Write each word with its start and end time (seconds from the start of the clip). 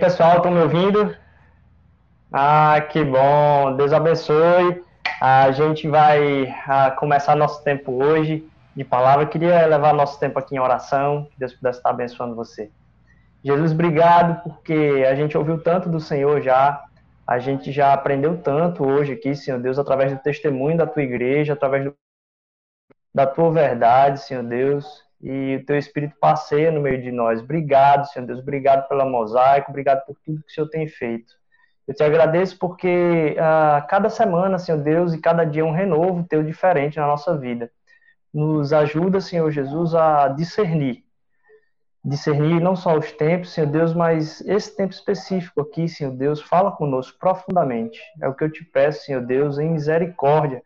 Pessoal, 0.00 0.38
estão 0.38 0.50
me 0.50 0.62
ouvindo? 0.62 1.14
Ah, 2.32 2.80
que 2.90 3.04
bom! 3.04 3.76
Deus 3.76 3.92
abençoe. 3.92 4.82
A 5.20 5.50
gente 5.50 5.86
vai 5.86 6.46
ah, 6.66 6.90
começar 6.92 7.36
nosso 7.36 7.62
tempo 7.62 8.02
hoje 8.02 8.48
de 8.74 8.82
palavra. 8.82 9.24
Eu 9.24 9.28
queria 9.28 9.66
levar 9.66 9.92
nosso 9.92 10.18
tempo 10.18 10.38
aqui 10.38 10.56
em 10.56 10.58
oração, 10.58 11.28
que 11.30 11.38
Deus 11.38 11.52
pudesse 11.52 11.80
estar 11.80 11.90
abençoando 11.90 12.34
você. 12.34 12.70
Jesus, 13.44 13.72
obrigado, 13.72 14.42
porque 14.42 15.04
a 15.06 15.14
gente 15.14 15.36
ouviu 15.36 15.62
tanto 15.62 15.90
do 15.90 16.00
Senhor 16.00 16.40
já, 16.40 16.82
a 17.26 17.38
gente 17.38 17.70
já 17.70 17.92
aprendeu 17.92 18.38
tanto 18.38 18.82
hoje 18.82 19.12
aqui, 19.12 19.34
Senhor 19.34 19.60
Deus, 19.60 19.78
através 19.78 20.12
do 20.12 20.18
testemunho 20.18 20.78
da 20.78 20.86
tua 20.86 21.02
igreja, 21.02 21.52
através 21.52 21.84
do, 21.84 21.94
da 23.14 23.26
tua 23.26 23.52
verdade, 23.52 24.22
Senhor 24.22 24.44
Deus 24.44 25.04
e 25.22 25.56
o 25.56 25.66
teu 25.66 25.76
Espírito 25.76 26.14
passeia 26.18 26.70
no 26.70 26.80
meio 26.80 27.02
de 27.02 27.12
nós. 27.12 27.40
Obrigado, 27.40 28.06
Senhor 28.06 28.26
Deus, 28.26 28.40
obrigado 28.40 28.88
pela 28.88 29.04
mosaico, 29.04 29.70
obrigado 29.70 30.04
por 30.06 30.16
tudo 30.24 30.42
que 30.42 30.50
o 30.50 30.54
Senhor 30.54 30.68
tem 30.68 30.88
feito. 30.88 31.40
Eu 31.86 31.94
te 31.94 32.02
agradeço 32.02 32.56
porque 32.58 33.36
uh, 33.36 33.86
cada 33.88 34.08
semana, 34.08 34.58
Senhor 34.58 34.78
Deus, 34.78 35.12
e 35.12 35.20
cada 35.20 35.44
dia 35.44 35.62
é 35.62 35.64
um 35.64 35.72
renovo 35.72 36.24
teu 36.24 36.42
diferente 36.42 36.98
na 36.98 37.06
nossa 37.06 37.36
vida. 37.36 37.70
Nos 38.32 38.72
ajuda, 38.72 39.20
Senhor 39.20 39.50
Jesus, 39.50 39.94
a 39.94 40.28
discernir. 40.28 41.04
Discernir 42.02 42.60
não 42.60 42.76
só 42.76 42.96
os 42.96 43.12
tempos, 43.12 43.52
Senhor 43.52 43.66
Deus, 43.66 43.92
mas 43.92 44.40
esse 44.42 44.74
tempo 44.74 44.94
específico 44.94 45.60
aqui, 45.60 45.88
Senhor 45.88 46.12
Deus, 46.12 46.40
fala 46.40 46.70
conosco 46.70 47.18
profundamente. 47.18 48.00
É 48.22 48.28
o 48.28 48.34
que 48.34 48.44
eu 48.44 48.50
te 48.50 48.64
peço, 48.64 49.04
Senhor 49.04 49.20
Deus, 49.20 49.58
em 49.58 49.70
misericórdia, 49.70 50.62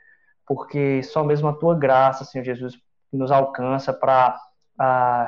porque 0.47 1.03
só 1.03 1.25
mesmo 1.25 1.49
a 1.49 1.55
tua 1.55 1.75
graça, 1.75 2.25
Senhor 2.25 2.45
Jesus, 2.45 2.79
nos 3.17 3.31
alcança 3.31 3.93
para 3.93 4.37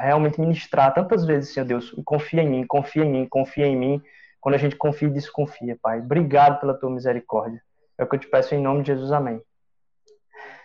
realmente 0.01 0.41
ministrar 0.41 0.93
tantas 0.93 1.25
vezes, 1.25 1.53
Senhor 1.53 1.67
Deus, 1.67 1.95
confia 2.05 2.43
em 2.43 2.49
mim, 2.49 2.67
confia 2.67 3.05
em 3.05 3.11
mim, 3.11 3.27
confia 3.29 3.67
em 3.67 3.77
mim. 3.77 4.03
Quando 4.41 4.55
a 4.55 4.59
gente 4.59 4.77
confia 4.77 5.09
e 5.09 5.13
desconfia, 5.13 5.77
Pai. 5.83 5.99
Obrigado 5.99 6.61
pela 6.61 6.75
tua 6.75 6.91
misericórdia. 6.91 7.61
É 7.99 8.05
o 8.05 8.07
que 8.07 8.17
eu 8.17 8.21
te 8.21 8.29
peço 8.29 8.55
em 8.55 8.63
nome 8.63 8.83
de 8.83 8.89
Jesus. 8.89 9.11
Amém. 9.11 9.41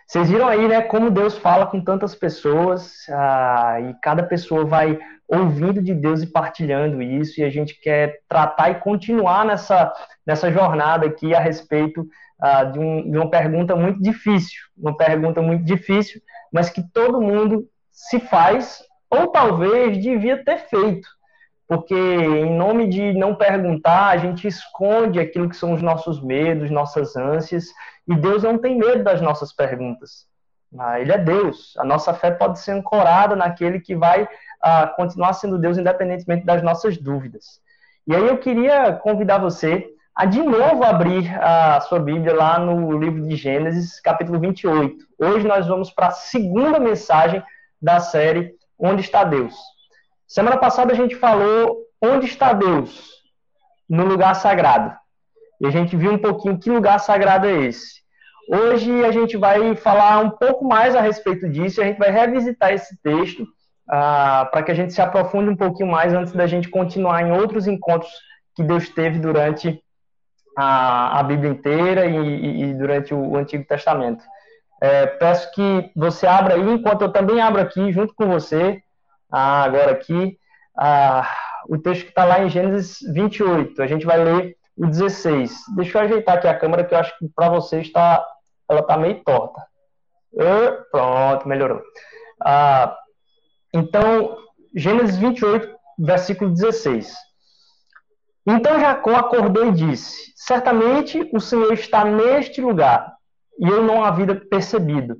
Vocês 0.06 0.28
viram 0.28 0.46
aí, 0.46 0.68
né, 0.68 0.82
como 0.82 1.10
Deus 1.10 1.38
fala 1.38 1.66
com 1.66 1.80
tantas 1.80 2.14
pessoas 2.14 3.08
ah, 3.08 3.78
e 3.80 3.94
cada 4.02 4.22
pessoa 4.22 4.64
vai 4.64 4.98
ouvindo 5.26 5.80
de 5.80 5.94
Deus 5.94 6.22
e 6.22 6.26
partilhando 6.26 7.00
isso 7.00 7.40
e 7.40 7.44
a 7.44 7.48
gente 7.48 7.80
quer 7.80 8.20
tratar 8.28 8.70
e 8.70 8.74
continuar 8.74 9.46
nessa, 9.46 9.90
nessa 10.26 10.52
jornada 10.52 11.06
aqui 11.06 11.34
a 11.34 11.40
respeito 11.40 12.06
ah, 12.42 12.64
de, 12.64 12.76
um, 12.80 13.08
de 13.08 13.16
uma 13.16 13.30
pergunta 13.30 13.76
muito 13.76 14.02
difícil, 14.02 14.60
uma 14.76 14.96
pergunta 14.96 15.40
muito 15.40 15.64
difícil, 15.64 16.20
mas 16.52 16.68
que 16.68 16.82
todo 16.92 17.20
mundo 17.20 17.68
se 17.92 18.18
faz, 18.18 18.82
ou 19.08 19.28
talvez 19.28 19.96
devia 20.02 20.44
ter 20.44 20.58
feito. 20.68 21.08
Porque, 21.68 21.94
em 21.94 22.52
nome 22.56 22.88
de 22.88 23.12
não 23.12 23.36
perguntar, 23.36 24.08
a 24.08 24.16
gente 24.16 24.48
esconde 24.48 25.20
aquilo 25.20 25.48
que 25.48 25.56
são 25.56 25.72
os 25.72 25.80
nossos 25.80 26.20
medos, 26.20 26.68
nossas 26.68 27.14
ânsias, 27.16 27.66
e 28.08 28.16
Deus 28.16 28.42
não 28.42 28.58
tem 28.58 28.76
medo 28.76 29.04
das 29.04 29.20
nossas 29.20 29.54
perguntas. 29.54 30.26
Ah, 30.76 30.98
ele 30.98 31.12
é 31.12 31.18
Deus. 31.18 31.74
A 31.78 31.84
nossa 31.84 32.12
fé 32.12 32.32
pode 32.32 32.58
ser 32.58 32.72
ancorada 32.72 33.36
naquele 33.36 33.78
que 33.78 33.94
vai 33.94 34.28
ah, 34.60 34.88
continuar 34.96 35.34
sendo 35.34 35.58
Deus, 35.60 35.78
independentemente 35.78 36.44
das 36.44 36.60
nossas 36.60 36.98
dúvidas. 36.98 37.60
E 38.04 38.16
aí 38.16 38.26
eu 38.26 38.36
queria 38.38 38.92
convidar 38.94 39.38
você 39.38 39.88
a 40.14 40.26
de 40.26 40.42
novo 40.42 40.84
abrir 40.84 41.26
a 41.42 41.80
sua 41.80 41.98
Bíblia 41.98 42.34
lá 42.34 42.58
no 42.58 42.98
livro 42.98 43.26
de 43.26 43.34
Gênesis, 43.34 43.98
capítulo 44.00 44.38
28. 44.38 44.96
Hoje 45.18 45.46
nós 45.46 45.66
vamos 45.66 45.90
para 45.90 46.08
a 46.08 46.10
segunda 46.10 46.78
mensagem 46.78 47.42
da 47.80 47.98
série 47.98 48.54
Onde 48.78 49.00
está 49.00 49.24
Deus? 49.24 49.54
Semana 50.26 50.56
passada 50.56 50.92
a 50.92 50.96
gente 50.96 51.14
falou 51.14 51.78
onde 52.00 52.26
está 52.26 52.52
Deus? 52.52 53.22
No 53.88 54.04
lugar 54.04 54.34
sagrado. 54.34 54.94
E 55.60 55.66
a 55.66 55.70
gente 55.70 55.96
viu 55.96 56.12
um 56.12 56.18
pouquinho 56.18 56.58
que 56.58 56.68
lugar 56.68 56.98
sagrado 56.98 57.46
é 57.46 57.66
esse. 57.66 58.02
Hoje 58.48 59.04
a 59.04 59.12
gente 59.12 59.36
vai 59.36 59.74
falar 59.76 60.18
um 60.18 60.30
pouco 60.30 60.64
mais 60.64 60.96
a 60.96 61.00
respeito 61.00 61.48
disso, 61.48 61.80
a 61.80 61.84
gente 61.84 61.98
vai 61.98 62.10
revisitar 62.10 62.72
esse 62.72 63.00
texto 63.02 63.44
uh, 63.44 64.50
para 64.50 64.62
que 64.64 64.72
a 64.72 64.74
gente 64.74 64.92
se 64.92 65.00
aprofunde 65.00 65.48
um 65.48 65.56
pouquinho 65.56 65.90
mais 65.90 66.12
antes 66.12 66.32
da 66.32 66.46
gente 66.46 66.68
continuar 66.68 67.22
em 67.22 67.30
outros 67.30 67.66
encontros 67.66 68.12
que 68.56 68.64
Deus 68.64 68.88
teve 68.88 69.18
durante 69.18 69.80
a, 70.56 71.20
a 71.20 71.22
Bíblia 71.22 71.50
inteira 71.50 72.06
e, 72.06 72.62
e 72.62 72.74
durante 72.74 73.14
o, 73.14 73.36
Antigo 73.36 73.64
Testamento. 73.64 74.24
É, 74.80 75.06
peço 75.06 75.52
que 75.52 75.90
você 75.94 76.26
abra 76.26 76.54
aí, 76.54 76.70
enquanto 76.72 77.02
eu 77.02 77.12
também 77.12 77.40
abro 77.40 77.60
aqui, 77.60 77.92
junto 77.92 78.14
com 78.14 78.26
você, 78.26 78.82
ah, 79.30 79.62
agora 79.62 79.92
aqui, 79.92 80.36
ah, 80.76 81.28
o 81.68 81.78
texto 81.78 82.02
que 82.02 82.08
está 82.08 82.24
lá 82.24 82.42
em 82.42 82.50
Gênesis 82.50 82.98
28. 83.12 83.80
A 83.80 83.86
gente 83.86 84.04
vai 84.04 84.22
ler 84.22 84.56
o 84.76 84.86
16. 84.86 85.52
Deixa 85.76 85.98
eu 85.98 86.02
ajeitar 86.02 86.36
aqui 86.36 86.48
a 86.48 86.58
câmera, 86.58 86.84
que 86.84 86.94
eu 86.94 86.98
acho 86.98 87.16
que 87.18 87.28
para 87.34 87.48
você 87.48 87.80
está, 87.80 88.26
ela 88.68 88.80
está 88.80 88.96
meio 88.96 89.22
torta. 89.22 89.62
Pronto, 90.90 91.46
melhorou. 91.46 91.80
Ah, 92.44 92.96
então, 93.72 94.36
Gênesis 94.74 95.16
28, 95.16 95.74
versículo 95.98 96.50
16. 96.50 97.14
Então 98.46 98.80
Jacó 98.80 99.14
acordou 99.14 99.66
e 99.68 99.72
disse: 99.72 100.32
Certamente 100.36 101.28
o 101.32 101.40
Senhor 101.40 101.72
está 101.72 102.04
neste 102.04 102.60
lugar, 102.60 103.14
e 103.58 103.68
eu 103.68 103.82
não 103.82 104.04
havia 104.04 104.34
percebido. 104.34 105.16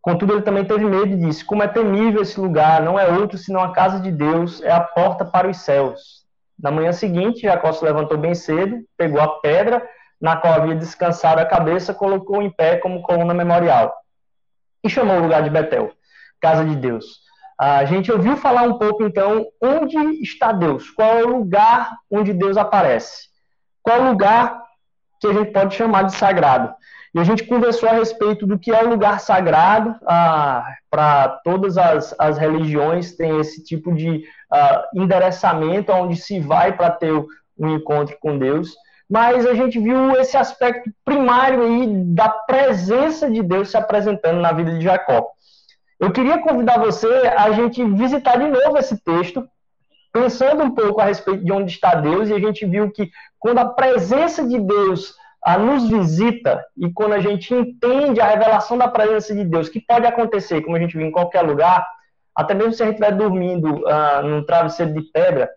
Contudo, 0.00 0.32
ele 0.32 0.42
também 0.42 0.64
teve 0.64 0.84
medo 0.84 1.12
e 1.12 1.18
disse: 1.18 1.44
Como 1.44 1.62
é 1.62 1.68
temível 1.68 2.22
esse 2.22 2.38
lugar, 2.38 2.82
não 2.82 2.98
é 2.98 3.06
outro 3.08 3.38
senão 3.38 3.60
a 3.62 3.72
casa 3.72 4.00
de 4.00 4.10
Deus, 4.10 4.62
é 4.62 4.70
a 4.70 4.80
porta 4.80 5.24
para 5.24 5.48
os 5.48 5.58
céus. 5.58 6.22
Na 6.58 6.70
manhã 6.70 6.92
seguinte, 6.92 7.42
Jacó 7.42 7.72
se 7.72 7.84
levantou 7.84 8.16
bem 8.16 8.34
cedo, 8.34 8.84
pegou 8.96 9.20
a 9.20 9.40
pedra 9.40 9.82
na 10.20 10.36
qual 10.36 10.54
havia 10.54 10.76
descansado 10.76 11.40
a 11.40 11.44
cabeça, 11.44 11.92
colocou 11.92 12.40
em 12.40 12.50
pé 12.50 12.76
como 12.76 13.02
coluna 13.02 13.34
memorial 13.34 13.92
e 14.84 14.88
chamou 14.88 15.16
o 15.16 15.22
lugar 15.22 15.42
de 15.42 15.50
Betel, 15.50 15.92
casa 16.40 16.64
de 16.64 16.76
Deus. 16.76 17.04
A 17.58 17.84
gente 17.84 18.10
ouviu 18.10 18.36
falar 18.36 18.62
um 18.62 18.78
pouco, 18.78 19.04
então, 19.04 19.46
onde 19.62 19.96
está 20.22 20.52
Deus? 20.52 20.90
Qual 20.90 21.18
é 21.18 21.24
o 21.24 21.38
lugar 21.38 21.90
onde 22.10 22.32
Deus 22.32 22.56
aparece? 22.56 23.28
Qual 23.82 23.96
é 23.96 24.00
o 24.00 24.08
lugar 24.10 24.62
que 25.20 25.26
a 25.26 25.32
gente 25.32 25.52
pode 25.52 25.74
chamar 25.74 26.04
de 26.04 26.14
sagrado? 26.14 26.74
E 27.14 27.20
a 27.20 27.24
gente 27.24 27.44
conversou 27.44 27.88
a 27.88 27.92
respeito 27.92 28.46
do 28.46 28.58
que 28.58 28.70
é 28.72 28.82
o 28.82 28.88
lugar 28.88 29.20
sagrado. 29.20 29.94
Ah, 30.06 30.64
Para 30.90 31.28
todas 31.44 31.76
as, 31.76 32.14
as 32.18 32.38
religiões 32.38 33.14
tem 33.14 33.38
esse 33.38 33.62
tipo 33.62 33.92
de 33.94 34.24
ah, 34.50 34.84
endereçamento 34.94 35.92
onde 35.92 36.16
se 36.16 36.40
vai 36.40 36.72
para 36.72 36.90
ter 36.90 37.12
um 37.58 37.76
encontro 37.76 38.16
com 38.18 38.38
Deus. 38.38 38.74
Mas 39.08 39.44
a 39.44 39.52
gente 39.52 39.78
viu 39.78 40.12
esse 40.18 40.38
aspecto 40.38 40.90
primário 41.04 41.62
aí 41.62 41.86
da 42.14 42.30
presença 42.30 43.30
de 43.30 43.42
Deus 43.42 43.70
se 43.70 43.76
apresentando 43.76 44.40
na 44.40 44.52
vida 44.52 44.72
de 44.72 44.82
Jacó. 44.82 45.28
Eu 46.02 46.10
queria 46.10 46.38
convidar 46.38 46.80
você 46.80 47.06
a 47.06 47.52
gente 47.52 47.84
visitar 47.84 48.36
de 48.36 48.48
novo 48.48 48.76
esse 48.76 49.00
texto, 49.04 49.48
pensando 50.12 50.64
um 50.64 50.74
pouco 50.74 51.00
a 51.00 51.04
respeito 51.04 51.44
de 51.44 51.52
onde 51.52 51.70
está 51.70 51.94
Deus, 51.94 52.28
e 52.28 52.34
a 52.34 52.40
gente 52.40 52.66
viu 52.66 52.90
que 52.90 53.08
quando 53.38 53.58
a 53.58 53.66
presença 53.66 54.44
de 54.44 54.58
Deus 54.58 55.14
a 55.44 55.56
nos 55.56 55.88
visita 55.88 56.60
e 56.76 56.92
quando 56.92 57.12
a 57.12 57.20
gente 57.20 57.54
entende 57.54 58.20
a 58.20 58.26
revelação 58.26 58.76
da 58.76 58.88
presença 58.88 59.32
de 59.32 59.44
Deus, 59.44 59.68
que 59.68 59.80
pode 59.80 60.04
acontecer, 60.04 60.60
como 60.62 60.74
a 60.74 60.80
gente 60.80 60.96
viu 60.96 61.06
em 61.06 61.12
qualquer 61.12 61.42
lugar, 61.42 61.86
até 62.34 62.52
mesmo 62.52 62.72
se 62.72 62.82
a 62.82 62.86
gente 62.86 62.96
estiver 62.96 63.16
dormindo 63.16 63.84
uh, 63.84 64.22
num 64.24 64.44
travesseiro 64.44 64.92
de 64.92 65.02
pedra 65.02 65.48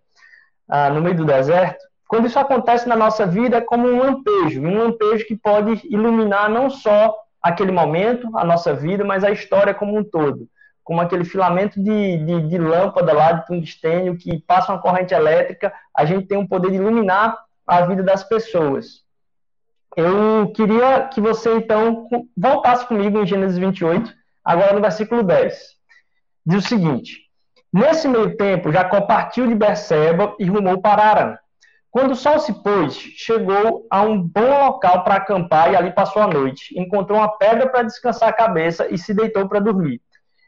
uh, 0.69 0.93
no 0.93 1.01
meio 1.01 1.15
do 1.15 1.25
deserto, 1.25 1.83
quando 2.07 2.27
isso 2.27 2.37
acontece 2.37 2.87
na 2.87 2.95
nossa 2.95 3.25
vida 3.25 3.57
é 3.57 3.61
como 3.61 3.87
um 3.87 3.97
lampejo, 3.97 4.61
um 4.61 4.77
lampejo 4.77 5.25
que 5.25 5.35
pode 5.35 5.81
iluminar 5.89 6.51
não 6.51 6.69
só 6.69 7.15
aquele 7.45 7.71
momento, 7.71 8.35
a 8.35 8.43
nossa 8.43 8.73
vida, 8.73 9.03
mas 9.03 9.23
a 9.23 9.29
história 9.29 9.71
como 9.71 9.95
um 9.95 10.03
todo. 10.03 10.49
Como 10.83 10.99
aquele 10.99 11.23
filamento 11.23 11.79
de, 11.79 12.17
de, 12.17 12.47
de 12.49 12.57
lâmpada 12.57 13.13
lá 13.13 13.33
de 13.33 13.45
tungstênio 13.45 14.17
que 14.17 14.39
passa 14.39 14.71
uma 14.71 14.81
corrente 14.81 15.13
elétrica, 15.13 15.71
a 15.95 16.05
gente 16.05 16.25
tem 16.25 16.39
o 16.39 16.47
poder 16.47 16.71
de 16.71 16.77
iluminar 16.77 17.37
a 17.67 17.81
vida 17.85 18.01
das 18.01 18.23
pessoas. 18.23 19.03
Eu 19.95 20.51
queria 20.55 21.07
que 21.07 21.21
você, 21.21 21.53
então, 21.55 22.07
voltasse 22.35 22.87
comigo 22.87 23.19
em 23.19 23.27
Gênesis 23.27 23.59
28, 23.59 24.11
agora 24.43 24.73
no 24.73 24.81
versículo 24.81 25.21
10. 25.21 25.55
Diz 26.47 26.65
o 26.65 26.67
seguinte: 26.67 27.25
Nesse 27.71 28.07
meio 28.07 28.35
tempo, 28.37 28.71
Jacó 28.71 29.01
partiu 29.01 29.45
de 29.45 29.53
Berseba 29.53 30.35
e 30.39 30.45
rumou 30.45 30.81
para 30.81 31.03
Arã. 31.03 31.37
Quando 31.95 32.11
o 32.11 32.15
sol 32.15 32.39
se 32.39 32.51
pôs, 32.51 32.93
chegou 32.93 33.87
a 33.89 34.01
um 34.01 34.21
bom 34.21 34.65
local 34.65 35.05
para 35.05 35.15
acampar 35.15 35.71
e 35.71 35.77
ali 35.77 35.93
passou 35.93 36.21
a 36.21 36.27
noite. 36.27 36.77
Encontrou 36.77 37.19
uma 37.19 37.37
pedra 37.37 37.69
para 37.69 37.83
descansar 37.83 38.27
a 38.27 38.33
cabeça 38.33 38.85
e 38.93 38.97
se 38.97 39.13
deitou 39.13 39.47
para 39.47 39.61
dormir. 39.61 40.01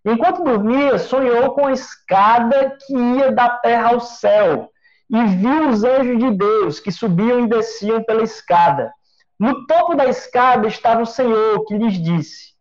Enquanto 0.04 0.44
dormia, 0.44 1.00
sonhou 1.00 1.52
com 1.52 1.68
a 1.68 1.72
escada 1.72 2.76
que 2.86 2.94
ia 2.94 3.32
da 3.32 3.48
terra 3.48 3.94
ao 3.94 4.02
céu 4.02 4.70
e 5.10 5.24
viu 5.24 5.70
os 5.70 5.86
anjos 5.86 6.20
de 6.20 6.32
Deus 6.32 6.82
que 6.82 6.92
subiam 6.92 7.40
e 7.40 7.48
desciam 7.48 8.04
pela 8.04 8.24
escada. 8.24 8.92
No 9.40 9.66
topo 9.68 9.96
da 9.96 10.06
escada 10.06 10.68
estava 10.68 11.02
o 11.02 11.06
Senhor, 11.06 11.64
que 11.64 11.78
lhes 11.78 11.94
disse: 11.94 12.56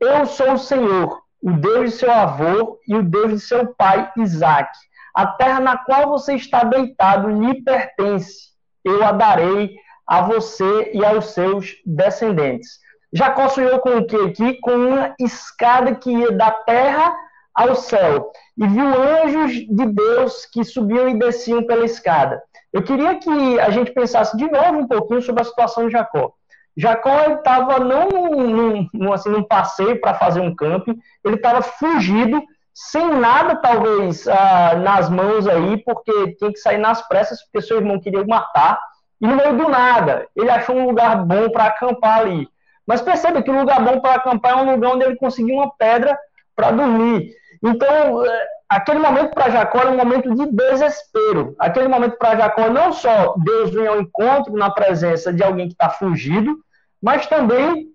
Eu 0.00 0.26
sou 0.26 0.54
o 0.54 0.58
Senhor, 0.58 1.22
o 1.40 1.52
Deus 1.52 1.92
de 1.92 1.96
seu 1.98 2.10
avô 2.10 2.80
e 2.88 2.96
o 2.96 3.02
Deus 3.04 3.30
de 3.30 3.38
seu 3.38 3.72
pai 3.74 4.10
Isaque. 4.16 4.87
A 5.18 5.26
terra 5.26 5.58
na 5.58 5.76
qual 5.76 6.08
você 6.08 6.36
está 6.36 6.62
deitado 6.62 7.28
lhe 7.28 7.60
pertence. 7.64 8.50
Eu 8.84 9.02
a 9.02 9.10
darei 9.10 9.74
a 10.06 10.20
você 10.22 10.92
e 10.94 11.04
aos 11.04 11.32
seus 11.32 11.74
descendentes. 11.84 12.78
Jacó 13.12 13.48
sonhou 13.48 13.80
com 13.80 13.96
o 13.96 14.06
que 14.06 14.14
aqui? 14.14 14.60
Com 14.60 14.76
uma 14.76 15.16
escada 15.18 15.92
que 15.96 16.08
ia 16.08 16.30
da 16.30 16.52
terra 16.52 17.12
ao 17.52 17.74
céu. 17.74 18.30
E 18.56 18.64
viu 18.68 18.86
anjos 18.86 19.54
de 19.54 19.86
Deus 19.86 20.46
que 20.46 20.62
subiam 20.62 21.08
e 21.08 21.18
desciam 21.18 21.66
pela 21.66 21.84
escada. 21.84 22.40
Eu 22.72 22.84
queria 22.84 23.16
que 23.16 23.58
a 23.58 23.70
gente 23.70 23.90
pensasse 23.90 24.36
de 24.36 24.48
novo 24.48 24.78
um 24.78 24.86
pouquinho 24.86 25.20
sobre 25.20 25.42
a 25.42 25.46
situação 25.46 25.86
de 25.86 25.92
Jacó. 25.94 26.32
Jacó 26.76 27.22
estava 27.32 27.80
não 27.80 28.08
num, 28.08 28.88
num, 28.94 29.12
assim, 29.12 29.30
num 29.30 29.42
passeio 29.42 30.00
para 30.00 30.14
fazer 30.14 30.38
um 30.38 30.54
camping, 30.54 30.96
ele 31.24 31.34
estava 31.34 31.60
fugido, 31.60 32.40
sem 32.80 33.10
nada 33.18 33.56
talvez 33.56 34.28
ah, 34.28 34.76
nas 34.76 35.10
mãos 35.10 35.48
aí, 35.48 35.78
porque 35.78 36.36
tinha 36.36 36.52
que 36.52 36.60
sair 36.60 36.78
nas 36.78 37.02
pressas, 37.08 37.42
porque 37.42 37.66
seu 37.66 37.78
irmão 37.78 37.98
queria 37.98 38.24
matar, 38.24 38.78
e 39.20 39.26
no 39.26 39.34
meio 39.34 39.56
do 39.56 39.68
nada, 39.68 40.28
ele 40.36 40.48
achou 40.48 40.76
um 40.76 40.86
lugar 40.86 41.16
bom 41.24 41.50
para 41.50 41.64
acampar 41.64 42.20
ali. 42.20 42.48
Mas 42.86 43.02
perceba 43.02 43.42
que 43.42 43.50
o 43.50 43.58
lugar 43.58 43.82
bom 43.82 43.98
para 43.98 44.14
acampar 44.14 44.52
é 44.52 44.62
um 44.62 44.74
lugar 44.74 44.92
onde 44.92 45.04
ele 45.04 45.16
conseguiu 45.16 45.56
uma 45.56 45.74
pedra 45.76 46.16
para 46.54 46.70
dormir. 46.70 47.32
Então, 47.62 48.24
eh, 48.24 48.46
aquele 48.68 49.00
momento 49.00 49.34
para 49.34 49.50
Jacó 49.50 49.80
era 49.80 49.90
um 49.90 49.96
momento 49.96 50.32
de 50.32 50.46
desespero. 50.46 51.56
Aquele 51.58 51.88
momento 51.88 52.16
para 52.16 52.36
Jacó, 52.36 52.70
não 52.70 52.92
só 52.92 53.34
Deus 53.38 53.72
vem 53.72 53.88
ao 53.88 54.00
encontro 54.00 54.56
na 54.56 54.70
presença 54.70 55.32
de 55.32 55.42
alguém 55.42 55.66
que 55.66 55.74
está 55.74 55.90
fugido, 55.90 56.56
mas 57.02 57.26
também 57.26 57.88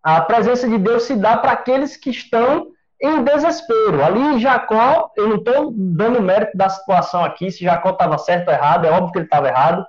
a 0.00 0.20
presença 0.20 0.68
de 0.68 0.78
Deus 0.78 1.02
se 1.02 1.16
dá 1.16 1.36
para 1.36 1.52
aqueles 1.52 1.96
que 1.96 2.10
estão 2.10 2.71
em 3.02 3.24
desespero. 3.24 4.04
Ali, 4.04 4.38
Jacó, 4.38 5.10
eu 5.16 5.28
não 5.28 5.36
estou 5.36 5.72
dando 5.74 6.22
mérito 6.22 6.56
da 6.56 6.68
situação 6.68 7.24
aqui, 7.24 7.50
se 7.50 7.64
Jacó 7.64 7.90
estava 7.90 8.16
certo 8.16 8.48
ou 8.48 8.54
errado, 8.54 8.86
é 8.86 8.90
óbvio 8.90 9.12
que 9.12 9.18
ele 9.18 9.26
estava 9.26 9.48
errado, 9.48 9.84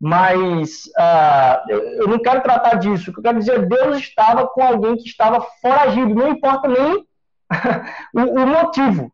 mas 0.00 0.84
uh, 0.98 1.70
eu 1.70 2.08
não 2.08 2.20
quero 2.20 2.40
tratar 2.40 2.76
disso. 2.76 3.10
O 3.10 3.12
que 3.12 3.18
eu 3.18 3.24
quero 3.24 3.38
dizer, 3.38 3.66
Deus 3.66 3.98
estava 3.98 4.46
com 4.46 4.62
alguém 4.62 4.96
que 4.96 5.08
estava 5.08 5.40
foragido, 5.60 6.14
não 6.14 6.28
importa 6.28 6.68
nem 6.68 7.06
o, 8.14 8.42
o 8.42 8.46
motivo. 8.46 9.12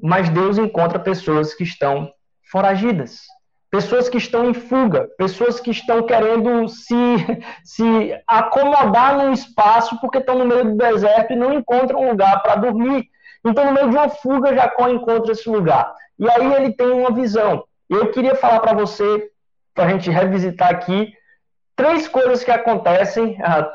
Mas 0.00 0.28
Deus 0.28 0.58
encontra 0.58 0.98
pessoas 0.98 1.54
que 1.54 1.64
estão 1.64 2.10
foragidas, 2.50 3.22
pessoas 3.70 4.08
que 4.08 4.18
estão 4.18 4.48
em 4.48 4.54
fuga, 4.54 5.08
pessoas 5.18 5.60
que 5.60 5.70
estão 5.70 6.04
querendo 6.04 6.68
se, 6.68 6.94
se 7.64 8.18
acomodar 8.26 9.16
num 9.16 9.32
espaço 9.32 10.00
porque 10.00 10.18
estão 10.18 10.38
no 10.38 10.44
meio 10.44 10.64
do 10.64 10.76
deserto 10.76 11.32
e 11.32 11.36
não 11.36 11.52
encontram 11.52 12.08
lugar 12.08 12.42
para 12.42 12.56
dormir. 12.56 13.08
Então, 13.44 13.64
no 13.66 13.72
meio 13.72 13.90
de 13.90 13.96
uma 13.96 14.08
fuga, 14.08 14.54
Jacó 14.54 14.88
encontra 14.88 15.32
esse 15.32 15.48
lugar. 15.48 15.92
E 16.18 16.28
aí 16.28 16.54
ele 16.54 16.72
tem 16.72 16.88
uma 16.88 17.12
visão. 17.12 17.64
Eu 17.88 18.10
queria 18.10 18.34
falar 18.34 18.60
para 18.60 18.74
você, 18.74 19.30
para 19.74 19.84
a 19.84 19.88
gente 19.90 20.10
revisitar 20.10 20.70
aqui, 20.70 21.12
três 21.76 22.08
coisas 22.08 22.42
que 22.42 22.50
acontecem 22.50 23.38
ah, 23.42 23.70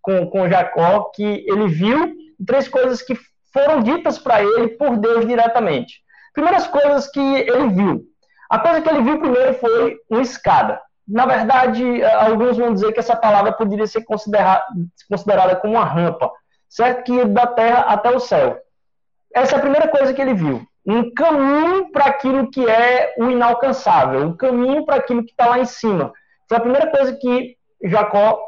com, 0.00 0.26
com 0.26 0.48
Jacó 0.48 1.10
que 1.14 1.44
ele 1.46 1.66
viu 1.68 2.14
três 2.46 2.68
coisas 2.68 3.02
que 3.02 3.18
foram 3.52 3.82
ditas 3.82 4.18
para 4.18 4.42
ele 4.42 4.68
por 4.68 4.96
Deus 4.96 5.26
diretamente. 5.26 6.00
Primeiras 6.32 6.66
coisas 6.66 7.10
que 7.10 7.20
ele 7.20 7.68
viu. 7.68 8.09
A 8.50 8.58
coisa 8.58 8.80
que 8.80 8.88
ele 8.88 9.02
viu 9.02 9.20
primeiro 9.20 9.54
foi 9.54 9.96
uma 10.10 10.20
escada. 10.20 10.80
Na 11.06 11.24
verdade, 11.24 12.02
alguns 12.04 12.56
vão 12.56 12.74
dizer 12.74 12.92
que 12.92 12.98
essa 12.98 13.14
palavra 13.14 13.52
poderia 13.52 13.86
ser 13.86 14.02
considerada, 14.04 14.64
considerada 15.08 15.54
como 15.54 15.74
uma 15.74 15.84
rampa, 15.84 16.30
certo? 16.68 17.04
Que 17.04 17.12
ia 17.12 17.26
da 17.26 17.46
terra 17.46 17.82
até 17.82 18.10
o 18.10 18.18
céu. 18.18 18.58
Essa 19.32 19.54
é 19.54 19.58
a 19.58 19.62
primeira 19.62 19.86
coisa 19.88 20.12
que 20.12 20.20
ele 20.20 20.34
viu. 20.34 20.62
Um 20.84 21.14
caminho 21.14 21.92
para 21.92 22.06
aquilo 22.06 22.50
que 22.50 22.68
é 22.68 23.14
o 23.18 23.30
inalcançável, 23.30 24.26
um 24.26 24.36
caminho 24.36 24.84
para 24.84 24.96
aquilo 24.96 25.24
que 25.24 25.30
está 25.30 25.46
lá 25.46 25.60
em 25.60 25.64
cima. 25.64 26.12
Foi 26.48 26.58
a 26.58 26.60
primeira 26.60 26.90
coisa 26.90 27.12
que 27.12 27.56
Jacó 27.84 28.40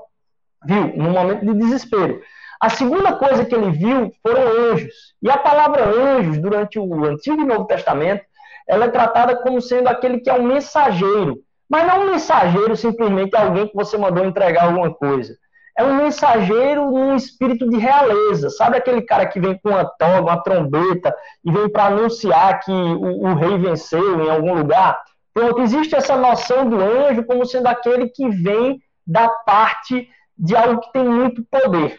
viu, 0.65 0.97
num 0.97 1.11
momento 1.11 1.47
de 1.47 1.55
desespero. 1.55 2.21
A 2.61 2.69
segunda 2.69 3.15
coisa 3.15 3.45
que 3.45 3.55
ele 3.55 3.71
viu 3.71 4.13
foram 4.21 4.73
anjos. 4.73 5.15
E 5.23 5.31
a 5.31 5.37
palavra 5.37 5.85
anjos, 5.85 6.39
durante 6.39 6.79
o 6.79 7.05
Antigo 7.05 7.43
e 7.43 7.45
Novo 7.45 7.67
Testamento, 7.67 8.25
ela 8.69 8.87
é 8.87 8.89
tratada 8.89 9.37
como 9.37 9.61
sendo 9.61 9.89
aquele 9.89 10.21
que 10.21 10.31
é 10.31 10.35
um 10.35 10.43
mensageiro. 10.43 11.39
Mas 11.69 11.87
não 11.87 12.03
um 12.03 12.11
mensageiro 12.11 12.77
simplesmente 12.77 13.35
alguém 13.35 13.67
que 13.67 13.75
você 13.75 13.97
mandou 13.97 14.25
entregar 14.25 14.65
alguma 14.65 14.93
coisa. 14.93 15.35
É 15.77 15.83
um 15.83 15.95
mensageiro 15.95 16.91
num 16.91 17.17
espírito 17.17 17.69
de 17.69 17.79
realeza. 17.79 18.51
Sabe 18.51 18.77
aquele 18.77 19.03
cara 19.03 19.27
que 19.27 19.41
vem 19.41 19.59
com 19.59 19.71
uma 19.71 19.85
toga, 19.85 20.21
uma 20.21 20.43
trombeta 20.43 21.15
e 21.43 21.51
vem 21.51 21.69
para 21.71 21.87
anunciar 21.87 22.61
que 22.61 22.71
o, 22.71 23.27
o 23.27 23.35
rei 23.35 23.57
venceu 23.57 24.21
em 24.21 24.31
algum 24.31 24.55
lugar? 24.55 25.01
Pronto, 25.33 25.63
existe 25.63 25.95
essa 25.95 26.15
noção 26.15 26.69
do 26.69 26.79
anjo 26.79 27.25
como 27.25 27.47
sendo 27.47 27.69
aquele 27.69 28.09
que 28.09 28.29
vem 28.29 28.83
da 29.07 29.29
parte 29.29 30.09
de 30.37 30.55
algo 30.55 30.81
que 30.81 30.93
tem 30.93 31.05
muito 31.05 31.43
poder. 31.51 31.99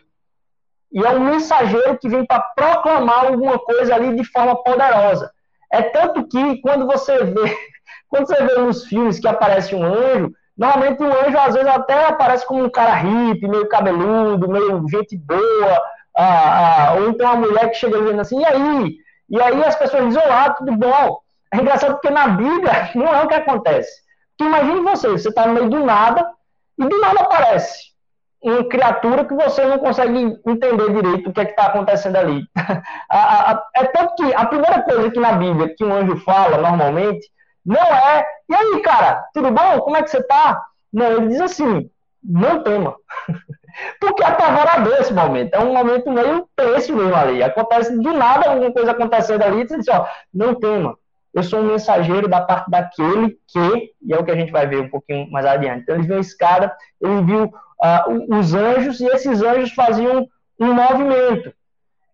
E 0.92 1.04
é 1.04 1.10
um 1.10 1.21
mensageiro 1.21 1.98
que 1.98 2.07
vem 2.07 2.24
para 2.24 2.39
proclamar 2.56 3.25
alguma 3.25 3.57
coisa 3.57 3.95
ali 3.95 4.15
de 4.15 4.24
forma 4.25 4.56
poderosa. 4.63 5.32
É 5.74 5.81
tanto 5.81 6.28
que 6.28 6.62
quando 6.62 6.86
você 6.86 7.24
vê, 7.24 7.58
quando 8.08 8.28
você 8.28 8.44
vê 8.46 8.60
nos 8.60 8.86
filmes 8.86 9.20
que 9.20 9.28
aparece 9.28 9.74
um 9.74 9.84
anjo, 9.84 10.31
normalmente 10.56 11.02
o 11.02 11.08
anjo 11.08 11.36
às 11.40 11.56
vezes 11.56 11.68
até 11.68 12.06
aparece 12.06 12.46
como 12.46 12.64
um 12.64 12.70
cara 12.70 12.94
hippie, 12.94 13.48
meio 13.48 13.68
cabeludo, 13.68 14.48
meio 14.48 14.88
gente 14.88 15.18
boa, 15.18 15.81
ah, 16.16 16.90
ah, 16.90 16.94
ou 16.94 17.10
então 17.10 17.25
uma 17.25 17.48
mulher 17.48 17.72
que 17.72 17.78
chega 17.78 18.00
dizendo 18.00 18.22
assim, 18.22 18.40
e 18.40 18.46
aí? 18.46 18.98
E 19.31 19.42
aí 19.42 19.64
as 19.64 19.75
pessoas 19.75 20.06
dizem, 20.06 20.22
olá, 20.24 20.52
tudo 20.52 20.78
bom? 20.78 21.20
É 21.52 21.58
engraçado 21.58 21.94
porque 21.94 22.12
na 22.12 22.28
Bíblia 22.28 22.92
não 22.94 23.08
é 23.08 23.24
o 23.24 23.28
que 23.28 23.34
acontece. 23.34 24.04
Porque 24.38 24.48
imagine 24.48 24.80
você, 24.81 25.08
você 25.10 25.30
está 25.30 25.48
no 25.48 25.56
meio 25.56 25.70
do 25.72 25.84
nada, 25.84 26.30
e 26.78 26.86
do 26.88 27.02
nada 27.02 27.22
aparece 27.22 27.92
uma 28.43 28.67
criatura 28.67 29.25
que 29.25 29.33
você 29.33 29.65
não 29.65 29.79
consegue 29.79 30.38
entender 30.45 30.93
direito 30.93 31.29
o 31.29 31.33
que 31.33 31.41
é 31.41 31.43
está 31.43 31.67
acontecendo 31.67 32.17
ali. 32.17 32.43
é 33.75 33.85
tanto 33.85 34.15
que 34.15 34.33
a 34.33 34.45
primeira 34.45 34.81
coisa 34.83 35.09
que 35.09 35.19
na 35.19 35.33
Bíblia 35.33 35.73
que 35.75 35.83
um 35.83 35.93
anjo 35.93 36.17
fala 36.17 36.57
normalmente 36.57 37.27
não 37.65 37.81
é 37.81 38.25
e 38.50 38.55
aí, 38.55 38.81
cara, 38.81 39.23
tudo 39.33 39.51
bom? 39.51 39.79
Como 39.79 39.97
é 39.97 40.03
que 40.03 40.09
você 40.09 40.19
está? 40.19 40.62
Não, 40.91 41.07
ele 41.07 41.27
diz 41.29 41.41
assim, 41.41 41.89
não 42.23 42.62
tema. 42.62 42.95
Porque 44.00 44.21
é 44.21 44.27
apavorador 44.27 44.93
esse 45.00 45.13
momento. 45.13 45.55
É 45.55 45.59
um 45.59 45.73
momento 45.73 46.12
meio 46.12 46.47
tenso 46.55 46.95
mesmo 46.95 47.15
ali. 47.15 47.41
Acontece 47.41 47.97
do 47.97 48.13
nada 48.13 48.50
alguma 48.50 48.71
coisa 48.71 48.91
acontecendo 48.91 49.41
ali, 49.41 49.62
e 49.62 49.65
diz 49.65 49.88
ó, 49.88 50.07
não 50.31 50.53
tema. 50.53 50.95
Eu 51.33 51.41
sou 51.41 51.62
um 51.62 51.63
mensageiro 51.63 52.27
da 52.27 52.41
parte 52.41 52.69
daquele 52.69 53.39
que, 53.47 53.91
e 54.03 54.13
é 54.13 54.17
o 54.19 54.23
que 54.23 54.29
a 54.29 54.35
gente 54.35 54.51
vai 54.51 54.67
ver 54.67 54.81
um 54.81 54.89
pouquinho 54.89 55.31
mais 55.31 55.45
adiante. 55.47 55.81
Então 55.81 55.95
ele 55.95 56.05
viu 56.05 56.17
a 56.17 56.19
escada, 56.19 56.71
ele 57.01 57.23
viu 57.23 57.51
uh, 57.84 58.38
os 58.38 58.54
anjos, 58.54 59.00
e 59.02 59.06
esses 59.08 59.42
anjos 59.42 59.74
faziam 59.74 60.28
um 60.60 60.74
movimento. 60.74 61.54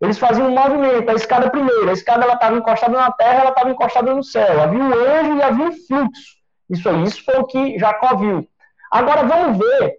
Eles 0.02 0.18
faziam 0.18 0.48
um 0.48 0.56
movimento, 0.56 1.10
a 1.10 1.14
escada 1.14 1.50
primeiro, 1.50 1.90
a 1.90 1.94
escada 1.94 2.24
ela 2.24 2.34
estava 2.34 2.58
encostada 2.58 2.98
na 2.98 3.12
terra, 3.12 3.42
ela 3.42 3.50
estava 3.50 3.70
encostada 3.70 4.14
no 4.14 4.24
céu. 4.24 4.62
Havia 4.62 4.80
um 4.80 4.94
anjo 4.94 5.36
e 5.36 5.44
havia 5.44 5.66
um 5.66 5.72
fluxo. 5.72 6.40
Isso 6.70 6.88
aí, 6.88 7.04
isso 7.04 7.24
foi 7.24 7.36
o 7.36 7.46
que 7.46 7.78
Jacó 7.78 8.16
viu. 8.16 8.48
Agora 8.92 9.24
vamos 9.24 9.58
ver 9.58 9.96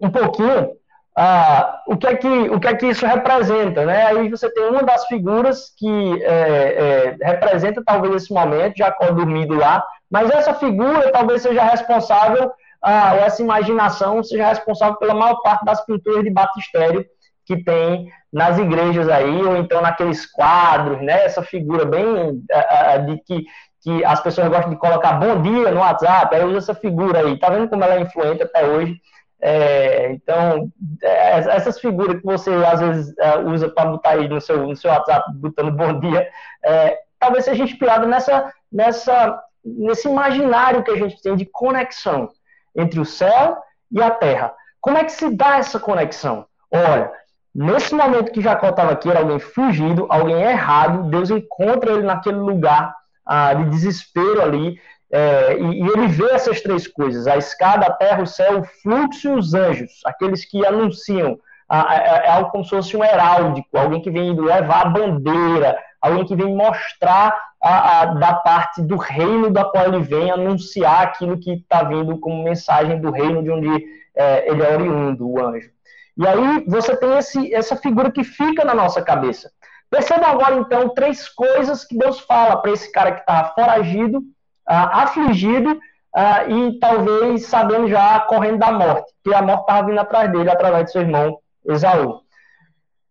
um 0.00 0.10
pouquinho 0.10 0.72
uh, 1.18 1.92
o, 1.92 1.96
que 1.96 2.06
é 2.06 2.16
que, 2.16 2.28
o 2.28 2.60
que 2.60 2.68
é 2.68 2.74
que 2.74 2.86
isso 2.86 3.06
representa. 3.06 3.86
Né? 3.86 4.04
Aí 4.06 4.28
você 4.28 4.50
tem 4.52 4.68
uma 4.68 4.82
das 4.82 5.06
figuras 5.06 5.72
que 5.78 6.22
é, 6.22 7.16
é, 7.20 7.26
representa 7.26 7.82
talvez 7.84 8.14
esse 8.14 8.32
momento, 8.32 8.76
Jacó 8.76 9.10
dormindo 9.10 9.54
lá, 9.54 9.82
mas 10.10 10.30
essa 10.30 10.52
figura 10.52 11.10
talvez 11.12 11.42
seja 11.42 11.62
responsável 11.62 12.52
ah, 12.84 13.16
essa 13.16 13.40
imaginação 13.40 14.22
seja 14.22 14.46
responsável 14.46 14.96
pela 14.96 15.14
maior 15.14 15.40
parte 15.42 15.64
das 15.64 15.84
pinturas 15.86 16.22
de 16.22 16.30
batistério 16.30 17.04
que 17.46 17.62
tem 17.64 18.10
nas 18.32 18.58
igrejas 18.58 19.08
aí, 19.08 19.42
ou 19.42 19.56
então 19.56 19.80
naqueles 19.80 20.26
quadros, 20.30 21.00
né? 21.00 21.24
Essa 21.24 21.42
figura 21.42 21.86
bem 21.86 22.42
ah, 22.52 22.98
de 22.98 23.16
que, 23.18 23.44
que 23.82 24.04
as 24.04 24.20
pessoas 24.20 24.48
gostam 24.48 24.70
de 24.70 24.76
colocar 24.76 25.14
bom 25.14 25.40
dia 25.40 25.70
no 25.70 25.80
WhatsApp, 25.80 26.34
aí 26.34 26.44
usa 26.44 26.58
essa 26.58 26.74
figura 26.74 27.20
aí. 27.20 27.38
Tá 27.38 27.48
vendo 27.48 27.68
como 27.68 27.82
ela 27.82 27.94
é 27.94 28.00
influente 28.00 28.42
até 28.42 28.66
hoje? 28.66 29.00
É, 29.40 30.12
então, 30.12 30.70
é, 31.02 31.38
essas 31.38 31.78
figuras 31.78 32.18
que 32.18 32.24
você 32.24 32.50
às 32.50 32.80
vezes 32.80 33.14
usa 33.46 33.68
para 33.68 33.90
botar 33.90 34.10
aí 34.10 34.28
no 34.28 34.40
seu, 34.40 34.66
no 34.66 34.76
seu 34.76 34.90
WhatsApp, 34.90 35.24
botando 35.36 35.70
bom 35.70 36.00
dia, 36.00 36.28
é, 36.64 36.98
talvez 37.18 37.44
seja 37.44 37.62
inspirado 37.62 38.06
nessa, 38.06 38.52
nessa, 38.70 39.38
nesse 39.64 40.08
imaginário 40.08 40.82
que 40.82 40.90
a 40.90 40.96
gente 40.96 41.20
tem 41.22 41.34
de 41.34 41.46
conexão 41.46 42.30
entre 42.76 43.00
o 43.00 43.04
céu 43.04 43.58
e 43.90 44.02
a 44.02 44.10
terra. 44.10 44.52
Como 44.80 44.98
é 44.98 45.04
que 45.04 45.12
se 45.12 45.30
dá 45.30 45.58
essa 45.58 45.78
conexão? 45.78 46.46
Olha, 46.70 47.10
nesse 47.54 47.94
momento 47.94 48.32
que 48.32 48.40
Jacó 48.40 48.68
estava 48.68 48.92
aqui, 48.92 49.08
era 49.08 49.20
alguém 49.20 49.38
fugido, 49.38 50.06
alguém 50.08 50.42
errado, 50.42 51.10
Deus 51.10 51.30
encontra 51.30 51.92
ele 51.92 52.02
naquele 52.02 52.38
lugar 52.38 52.94
ah, 53.24 53.54
de 53.54 53.64
desespero 53.70 54.42
ali, 54.42 54.78
é, 55.14 55.56
e, 55.56 55.82
e, 55.82 55.86
ele 55.86 56.08
vê 56.08 56.30
essas 56.32 56.60
três 56.60 56.88
coisas: 56.88 57.28
a 57.28 57.36
escada, 57.36 57.86
a 57.86 57.92
terra, 57.92 58.22
o 58.22 58.26
céu, 58.26 58.58
o 58.58 58.64
fluxo 58.64 59.28
e 59.28 59.30
os 59.30 59.54
anjos, 59.54 59.92
aqueles 60.04 60.44
que 60.44 60.66
anunciam. 60.66 61.38
Ah, 61.68 61.86
é, 61.94 62.26
é 62.26 62.30
algo 62.30 62.50
como 62.50 62.64
se 62.64 62.70
fosse 62.70 62.96
um 62.96 63.04
heráldico, 63.04 63.78
alguém 63.78 64.02
que 64.02 64.10
vem 64.10 64.38
levar 64.38 64.86
a 64.86 64.90
bandeira, 64.90 65.78
alguém 66.00 66.26
que 66.26 66.34
vem 66.36 66.54
mostrar 66.54 67.34
a, 67.64 68.02
a, 68.02 68.04
da 68.06 68.34
parte 68.34 68.82
do 68.82 68.98
reino 68.98 69.50
da 69.50 69.64
qual 69.64 69.86
ele 69.86 70.00
vem 70.00 70.30
anunciar 70.30 71.02
aquilo 71.02 71.38
que 71.38 71.54
está 71.54 71.82
vindo 71.82 72.18
como 72.18 72.44
mensagem 72.44 73.00
do 73.00 73.10
reino 73.10 73.42
de 73.42 73.50
onde 73.50 73.86
é, 74.14 74.50
ele 74.50 74.62
é 74.62 74.74
oriundo, 74.74 75.26
o 75.26 75.42
anjo. 75.42 75.70
E 76.14 76.28
aí 76.28 76.62
você 76.68 76.94
tem 76.94 77.16
esse, 77.16 77.54
essa 77.54 77.74
figura 77.74 78.12
que 78.12 78.22
fica 78.22 78.66
na 78.66 78.74
nossa 78.74 79.00
cabeça. 79.00 79.50
Perceba 79.90 80.26
agora, 80.26 80.56
então, 80.56 80.90
três 80.90 81.26
coisas 81.26 81.86
que 81.86 81.96
Deus 81.96 82.20
fala 82.20 82.58
para 82.58 82.70
esse 82.70 82.92
cara 82.92 83.12
que 83.12 83.20
está 83.20 83.52
foragido, 83.54 84.22
ah, 84.66 85.02
afligido 85.04 85.80
ah, 86.14 86.44
e 86.44 86.78
talvez 86.78 87.46
sabendo 87.46 87.88
já 87.88 88.20
correndo 88.20 88.58
da 88.58 88.72
morte, 88.72 89.10
que 89.24 89.32
a 89.32 89.40
morte 89.40 89.62
estava 89.62 89.86
vindo 89.86 90.00
atrás 90.00 90.30
dele 90.30 90.50
através 90.50 90.84
de 90.86 90.92
seu 90.92 91.00
irmão 91.00 91.38
Esaú. 91.64 92.23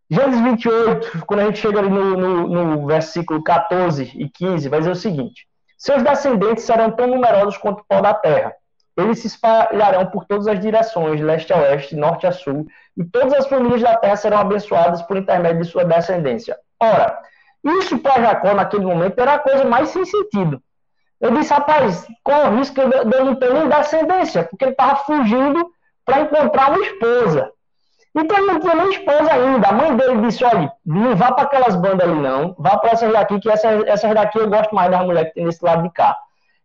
Gênesis 0.10 0.41
28, 0.41 1.25
quando 1.25 1.39
a 1.39 1.45
gente 1.45 1.60
chega 1.60 1.79
ali 1.79 1.89
no, 1.89 2.17
no, 2.17 2.48
no, 2.48 2.86
versículo 2.86 3.43
14 3.43 4.12
e 4.15 4.29
15, 4.29 4.69
vai 4.69 4.79
dizer 4.79 4.91
o 4.91 4.95
seguinte: 4.95 5.48
Seus 5.77 6.03
descendentes 6.03 6.63
serão 6.63 6.91
tão 6.91 7.07
numerosos 7.07 7.57
quanto 7.57 7.79
o 7.79 7.86
pó 7.86 8.01
da 8.01 8.13
terra. 8.13 8.53
Eles 8.95 9.19
se 9.19 9.27
espalharão 9.27 10.05
por 10.07 10.25
todas 10.25 10.48
as 10.48 10.60
direções, 10.60 11.19
leste 11.19 11.51
a 11.51 11.57
oeste, 11.57 11.95
norte 11.95 12.27
a 12.27 12.31
sul, 12.31 12.67
e 12.95 13.03
todas 13.03 13.33
as 13.33 13.48
famílias 13.48 13.81
da 13.81 13.98
terra 13.98 14.15
serão 14.15 14.38
abençoadas 14.38 15.01
por 15.01 15.17
intermédio 15.17 15.63
de 15.63 15.67
sua 15.67 15.83
descendência. 15.83 16.57
Ora, 16.79 17.17
isso 17.63 17.98
para 17.98 18.22
Jacó 18.22 18.53
naquele 18.53 18.86
momento 18.86 19.17
era 19.19 19.36
a 19.36 19.39
coisa 19.39 19.65
mais 19.65 19.89
sem 19.89 20.05
sentido. 20.05 20.62
Eu 21.19 21.31
disse, 21.31 21.53
rapaz, 21.53 22.05
corre 22.24 22.50
o 22.50 22.57
risco 22.57 22.75
de 22.75 23.15
eu 23.15 23.25
não 23.25 23.36
ter 23.36 23.51
nem 23.53 23.69
descendência, 23.69 24.43
porque 24.43 24.65
ele 24.65 24.72
estava 24.72 24.98
fugindo 24.98 25.72
para 26.05 26.22
encontrar 26.22 26.69
uma 26.69 26.86
esposa. 26.86 27.50
Então 28.15 28.38
ele 28.38 28.46
não 28.46 28.60
tinha 28.60 28.75
nem 28.75 28.89
esposa 28.89 29.34
ainda. 29.34 29.67
A 29.67 29.72
mãe 29.72 29.96
dele 29.96 30.22
disse: 30.22 30.46
olha, 30.46 30.72
não 30.86 31.15
vá 31.15 31.32
para 31.32 31.46
aquelas 31.46 31.75
bandas 31.75 32.08
ali, 32.08 32.20
não. 32.20 32.55
Vá 32.60 32.77
para 32.77 32.91
essas 32.91 33.12
daqui, 33.12 33.39
que 33.39 33.50
essas, 33.50 33.84
essas 33.86 34.13
daqui 34.13 34.39
eu 34.39 34.50
gosto 34.50 34.74
mais 34.74 34.91
das 34.91 35.01
mulheres 35.01 35.29
que 35.29 35.36
tem 35.36 35.46
desse 35.46 35.63
lado 35.63 35.84
de 35.84 35.89
cá. 35.91 36.15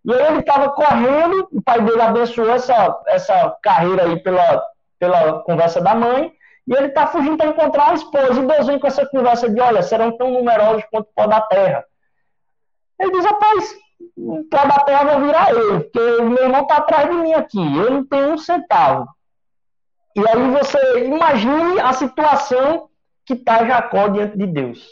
E 0.05 0.13
aí 0.13 0.27
ele 0.27 0.41
estava 0.41 0.71
correndo, 0.71 1.49
o 1.53 1.63
pai 1.63 1.81
dele 1.81 2.03
abençoou 2.03 2.51
essa, 2.51 2.99
essa 3.09 3.57
carreira 3.63 4.05
aí 4.05 4.23
pela, 4.23 4.63
pela 4.99 5.41
conversa 5.41 5.81
da 5.81 5.95
mãe, 5.95 6.33
e 6.67 6.75
ele 6.75 6.89
está 6.89 7.07
fugindo 7.07 7.37
para 7.37 7.49
encontrar 7.49 7.87
uma 7.87 7.95
esposa. 7.95 8.41
E 8.41 8.47
Deus 8.47 8.67
vem 8.67 8.79
com 8.79 8.87
essa 8.87 9.07
conversa 9.07 9.49
de: 9.49 9.61
olha, 9.61 9.83
serão 9.83 10.17
tão 10.17 10.31
numerosos 10.31 10.85
quanto 10.91 11.09
o 11.09 11.15
pó 11.15 11.27
da 11.27 11.41
terra. 11.41 11.83
Ele 13.01 13.13
diz: 13.13 13.25
rapaz, 13.25 13.75
o 14.19 14.45
pó 14.51 14.67
da 14.67 14.79
terra 14.81 15.05
vai 15.05 15.21
virar 15.23 15.51
eu, 15.53 15.81
porque 15.81 16.23
meu 16.23 16.43
irmão 16.43 16.63
está 16.63 16.77
atrás 16.77 17.09
de 17.09 17.17
mim 17.17 17.33
aqui, 17.33 17.77
eu 17.79 17.91
não 17.91 18.05
tenho 18.05 18.35
um 18.35 18.39
centavo. 18.39 19.09
E 20.17 20.21
aí 20.27 20.51
você 20.51 21.05
imagine 21.05 21.81
a 21.81 21.93
situação 21.93 22.89
que 23.25 23.35
está 23.35 23.65
Jacó 23.67 24.09
diante 24.09 24.37
de 24.37 24.47
Deus. 24.47 24.87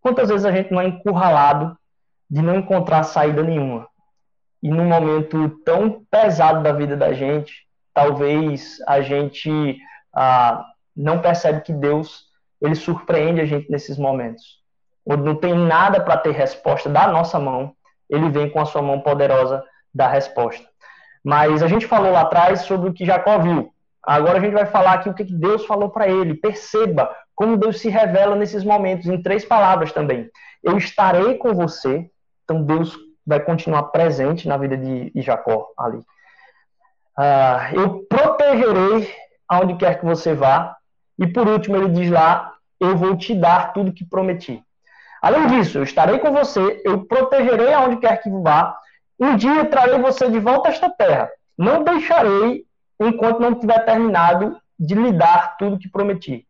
Quantas 0.00 0.28
vezes 0.28 0.46
a 0.46 0.52
gente 0.52 0.72
não 0.72 0.80
é 0.80 0.86
encurralado 0.86 1.76
de 2.30 2.40
não 2.40 2.56
encontrar 2.56 3.02
saída 3.02 3.42
nenhuma? 3.42 3.88
E 4.62 4.70
num 4.70 4.86
momento 4.86 5.48
tão 5.64 6.04
pesado 6.10 6.62
da 6.62 6.72
vida 6.72 6.96
da 6.96 7.12
gente, 7.12 7.66
talvez 7.92 8.78
a 8.86 9.00
gente 9.00 9.78
ah, 10.14 10.64
não 10.96 11.20
percebe 11.20 11.60
que 11.60 11.72
Deus 11.72 12.26
ele 12.60 12.74
surpreende 12.74 13.40
a 13.40 13.44
gente 13.44 13.70
nesses 13.70 13.98
momentos. 13.98 14.60
Onde 15.04 15.22
não 15.22 15.34
tem 15.34 15.54
nada 15.54 16.00
para 16.00 16.16
ter 16.16 16.32
resposta 16.32 16.88
da 16.88 17.06
nossa 17.08 17.38
mão, 17.38 17.74
ele 18.08 18.30
vem 18.30 18.48
com 18.50 18.60
a 18.60 18.64
sua 18.64 18.82
mão 18.82 19.00
poderosa 19.00 19.62
da 19.94 20.08
resposta. 20.08 20.66
Mas 21.24 21.62
a 21.62 21.68
gente 21.68 21.86
falou 21.86 22.12
lá 22.12 22.22
atrás 22.22 22.62
sobre 22.62 22.88
o 22.88 22.92
que 22.92 23.04
Jacó 23.04 23.38
viu. 23.38 23.72
Agora 24.06 24.38
a 24.38 24.40
gente 24.40 24.52
vai 24.52 24.66
falar 24.66 24.92
aqui 24.92 25.08
o 25.08 25.14
que 25.14 25.24
Deus 25.24 25.66
falou 25.66 25.90
para 25.90 26.06
ele. 26.06 26.34
Perceba 26.34 27.10
como 27.34 27.56
Deus 27.56 27.80
se 27.80 27.88
revela 27.88 28.36
nesses 28.36 28.62
momentos, 28.62 29.06
em 29.06 29.20
três 29.20 29.44
palavras 29.44 29.92
também. 29.92 30.30
Eu 30.62 30.78
estarei 30.78 31.34
com 31.34 31.52
você. 31.52 32.08
Então 32.44 32.62
Deus 32.62 32.96
vai 33.26 33.40
continuar 33.40 33.82
presente 33.84 34.46
na 34.46 34.56
vida 34.56 34.76
de, 34.76 35.10
Jacó 35.16 35.66
ali. 35.76 35.98
Uh, 37.18 37.74
eu 37.74 38.06
protegerei 38.08 39.12
aonde 39.48 39.74
quer 39.74 39.98
que 39.98 40.04
você 40.04 40.34
vá. 40.34 40.76
E 41.18 41.26
por 41.26 41.48
último, 41.48 41.76
ele 41.76 41.88
diz 41.88 42.10
lá: 42.10 42.52
Eu 42.78 42.96
vou 42.96 43.16
te 43.16 43.34
dar 43.34 43.72
tudo 43.72 43.92
que 43.92 44.04
prometi. 44.04 44.62
Além 45.20 45.46
disso, 45.48 45.78
eu 45.78 45.82
estarei 45.82 46.20
com 46.20 46.30
você, 46.30 46.80
eu 46.84 47.04
protegerei 47.04 47.72
aonde 47.72 47.96
quer 47.96 48.22
que 48.22 48.30
vá. 48.30 48.78
Um 49.18 49.34
dia 49.34 49.64
trarei 49.64 49.98
você 49.98 50.30
de 50.30 50.38
volta 50.38 50.68
a 50.68 50.72
esta 50.72 50.90
terra. 50.90 51.28
Não 51.58 51.82
deixarei 51.82 52.64
enquanto 53.00 53.40
não 53.40 53.54
tiver 53.54 53.84
terminado 53.84 54.56
de 54.78 54.94
lhe 54.94 55.12
dar 55.12 55.56
tudo 55.56 55.78
que 55.78 55.88
prometi. 55.88 56.46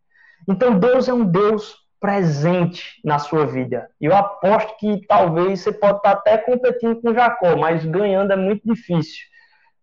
Então, 0.49 0.79
Deus 0.79 1.09
é 1.09 1.15
um 1.15 1.25
Deus 1.25 1.76
presente 2.00 3.00
na 3.05 3.19
sua 3.19 3.47
vida. 3.47 3.88
Eu 4.00 4.15
aposto 4.15 4.76
que 4.79 5.05
talvez 5.07 5.61
você 5.61 5.73
pode 5.73 5.97
estar 5.97 6.12
até 6.12 6.38
competindo 6.38 7.00
com 7.00 7.15
Jacó, 7.15 7.57
mas 7.57 7.85
ganhando 7.85 8.33
é 8.33 8.37
muito 8.37 8.62
difícil. 8.65 9.25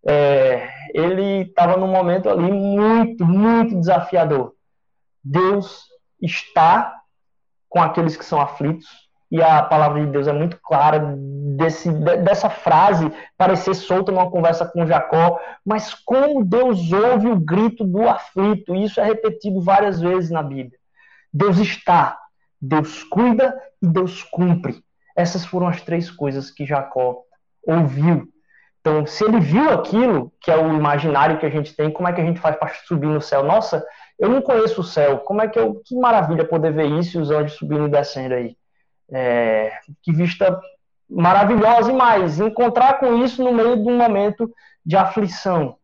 É, 0.06 0.70
ele 0.94 1.44
estava 1.44 1.78
num 1.78 1.88
momento 1.88 2.30
ali 2.30 2.52
muito, 2.52 3.26
muito 3.26 3.80
desafiador. 3.80 4.54
Deus 5.24 5.86
está 6.22 7.00
com 7.70 7.82
aqueles 7.82 8.16
que 8.16 8.26
são 8.26 8.40
aflitos, 8.40 8.88
e 9.32 9.42
a 9.42 9.64
palavra 9.64 10.06
de 10.06 10.12
Deus 10.12 10.28
é 10.28 10.34
muito 10.34 10.60
clara 10.62 11.00
desse, 11.56 11.92
dessa 11.92 12.50
frase 12.50 13.12
parecer 13.38 13.74
solta 13.74 14.12
numa 14.12 14.30
conversa 14.30 14.66
com 14.66 14.86
Jacó, 14.86 15.40
mas 15.66 15.94
como 15.94 16.44
Deus 16.44 16.92
ouve 16.92 17.28
o 17.28 17.40
grito 17.40 17.84
do 17.84 18.08
aflito, 18.08 18.76
isso 18.76 19.00
é 19.00 19.06
repetido 19.06 19.62
várias 19.62 20.00
vezes 20.00 20.30
na 20.30 20.42
Bíblia. 20.42 20.78
Deus 21.32 21.58
está, 21.58 22.18
Deus 22.62 23.04
cuida 23.04 23.56
e 23.82 23.88
Deus 23.88 24.24
cumpre. 24.24 24.84
Essas 25.16 25.46
foram 25.46 25.68
as 25.68 25.82
três 25.82 26.10
coisas 26.10 26.50
que 26.50 26.66
Jacó 26.66 27.22
ouviu. 27.66 28.28
Então, 28.82 29.06
se 29.06 29.24
ele 29.24 29.40
viu 29.40 29.70
aquilo, 29.70 30.32
que 30.42 30.52
é 30.52 30.58
o 30.58 30.74
imaginário 30.74 31.40
que 31.40 31.46
a 31.46 31.50
gente 31.50 31.74
tem, 31.74 31.90
como 31.90 32.08
é 32.08 32.14
que 32.14 32.20
a 32.20 32.26
gente 32.26 32.40
faz 32.40 32.56
para 32.58 32.74
subir 32.86 33.08
no 33.08 33.22
céu? 33.22 33.42
Nossa, 33.44 33.86
eu 34.20 34.28
não 34.28 34.42
conheço 34.42 34.82
o 34.82 34.84
céu. 34.84 35.20
Como 35.20 35.42
é 35.42 35.48
que 35.48 35.58
eu. 35.58 35.82
Que 35.86 35.96
maravilha 35.96 36.46
poder 36.46 36.74
ver 36.74 36.88
isso 36.88 37.18
e 37.18 37.22
os 37.22 37.32
anjos 37.32 37.58
subindo 37.58 37.88
e 37.88 37.92
descendo 37.92 38.34
aí. 38.34 38.58
É, 39.12 39.72
que 40.02 40.12
vista 40.12 40.60
maravilhosa 41.10 41.92
e 41.92 41.96
mais, 41.96 42.40
encontrar 42.40 43.00
com 43.00 43.24
isso 43.24 43.44
no 43.44 43.54
meio 43.54 43.76
de 43.76 43.90
um 43.90 43.98
momento 43.98 44.52
de 44.86 44.98
aflição. 44.98 45.78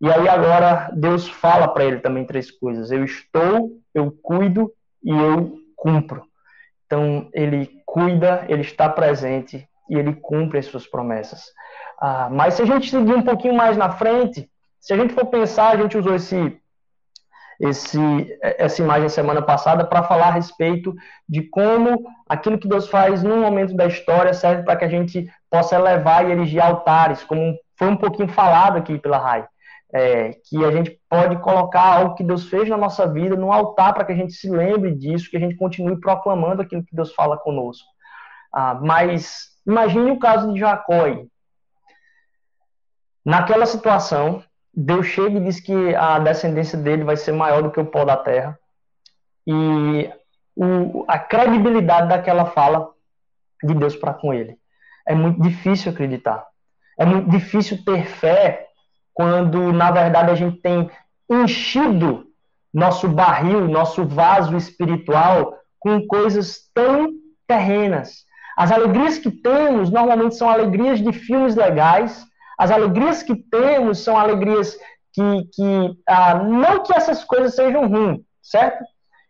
E 0.00 0.10
aí 0.10 0.28
agora 0.28 0.90
Deus 0.94 1.28
fala 1.28 1.68
para 1.68 1.84
ele 1.84 1.98
também 2.00 2.24
três 2.24 2.50
coisas: 2.50 2.90
eu 2.90 3.04
estou, 3.04 3.70
eu 3.94 4.10
cuido 4.22 4.72
e 5.02 5.10
eu 5.10 5.58
cumpro. 5.76 6.24
Então 6.86 7.28
ele 7.32 7.82
cuida, 7.84 8.44
ele 8.48 8.62
está 8.62 8.88
presente 8.88 9.68
e 9.88 9.96
ele 9.96 10.14
cumpre 10.14 10.58
as 10.58 10.66
suas 10.66 10.86
promessas. 10.86 11.44
Ah, 12.00 12.28
mas 12.30 12.54
se 12.54 12.62
a 12.62 12.64
gente 12.64 12.90
seguir 12.90 13.14
um 13.14 13.22
pouquinho 13.22 13.54
mais 13.54 13.76
na 13.76 13.90
frente, 13.90 14.50
se 14.80 14.92
a 14.92 14.96
gente 14.96 15.12
for 15.12 15.26
pensar, 15.26 15.68
a 15.68 15.76
gente 15.76 15.98
usou 15.98 16.14
esse 16.14 16.58
esse, 17.60 17.98
essa 18.40 18.80
imagem 18.80 19.08
semana 19.10 19.42
passada 19.42 19.84
para 19.84 20.02
falar 20.02 20.28
a 20.28 20.32
respeito 20.32 20.94
de 21.28 21.42
como 21.42 22.06
aquilo 22.26 22.58
que 22.58 22.66
Deus 22.66 22.88
faz 22.88 23.22
num 23.22 23.42
momento 23.42 23.74
da 23.74 23.86
história 23.86 24.32
serve 24.32 24.62
para 24.62 24.76
que 24.76 24.84
a 24.86 24.88
gente 24.88 25.30
possa 25.50 25.76
elevar 25.76 26.26
e 26.26 26.32
erigir 26.32 26.62
altares, 26.62 27.22
como 27.22 27.54
foi 27.78 27.88
um 27.88 27.96
pouquinho 27.96 28.28
falado 28.28 28.78
aqui 28.78 28.98
pela 28.98 29.18
Rai. 29.18 29.46
É, 29.92 30.34
que 30.48 30.64
a 30.64 30.70
gente 30.70 31.00
pode 31.08 31.36
colocar 31.40 31.82
algo 31.82 32.14
que 32.14 32.22
Deus 32.22 32.48
fez 32.48 32.68
na 32.68 32.76
nossa 32.76 33.12
vida 33.12 33.34
no 33.34 33.52
altar 33.52 33.92
para 33.92 34.04
que 34.04 34.12
a 34.12 34.16
gente 34.16 34.32
se 34.32 34.48
lembre 34.48 34.94
disso, 34.94 35.28
que 35.28 35.36
a 35.36 35.40
gente 35.40 35.56
continue 35.56 35.98
proclamando 35.98 36.62
aquilo 36.62 36.84
que 36.84 36.94
Deus 36.94 37.12
fala 37.12 37.36
conosco. 37.36 37.88
Ah, 38.54 38.78
mas 38.80 39.48
imagine 39.66 40.12
o 40.12 40.18
caso 40.18 40.52
de 40.52 40.60
Jacó. 40.60 40.94
Naquela 43.24 43.66
situação, 43.66 44.44
Deus 44.74 45.06
chega 45.06 45.38
e 45.38 45.44
diz 45.44 45.60
que 45.60 45.94
a 45.94 46.18
descendência 46.18 46.78
dele 46.78 47.04
vai 47.04 47.16
ser 47.16 47.32
maior 47.32 47.62
do 47.62 47.70
que 47.70 47.80
o 47.80 47.86
pó 47.86 48.04
da 48.04 48.16
terra. 48.16 48.58
E 49.46 50.10
o, 50.56 51.04
a 51.08 51.18
credibilidade 51.18 52.08
daquela 52.08 52.46
fala 52.46 52.90
de 53.62 53.74
Deus 53.74 53.96
para 53.96 54.14
com 54.14 54.32
ele. 54.32 54.56
É 55.06 55.14
muito 55.14 55.40
difícil 55.42 55.92
acreditar. 55.92 56.46
É 56.98 57.04
muito 57.04 57.30
difícil 57.30 57.84
ter 57.84 58.06
fé 58.06 58.68
quando, 59.12 59.72
na 59.72 59.90
verdade, 59.90 60.30
a 60.30 60.34
gente 60.34 60.58
tem 60.58 60.90
enchido 61.28 62.26
nosso 62.72 63.08
barril, 63.08 63.68
nosso 63.68 64.06
vaso 64.06 64.56
espiritual 64.56 65.58
com 65.78 66.06
coisas 66.06 66.70
tão 66.72 67.08
terrenas. 67.46 68.24
As 68.56 68.70
alegrias 68.70 69.18
que 69.18 69.30
temos 69.30 69.90
normalmente 69.90 70.36
são 70.36 70.48
alegrias 70.48 71.00
de 71.00 71.12
filmes 71.12 71.56
legais, 71.56 72.24
as 72.60 72.70
alegrias 72.70 73.22
que 73.22 73.34
temos 73.34 74.00
são 74.04 74.18
alegrias 74.18 74.76
que, 75.14 75.44
que 75.54 75.98
ah, 76.06 76.34
não 76.34 76.82
que 76.82 76.94
essas 76.94 77.24
coisas 77.24 77.54
sejam 77.54 77.88
ruins, 77.88 78.20
certo? 78.42 78.84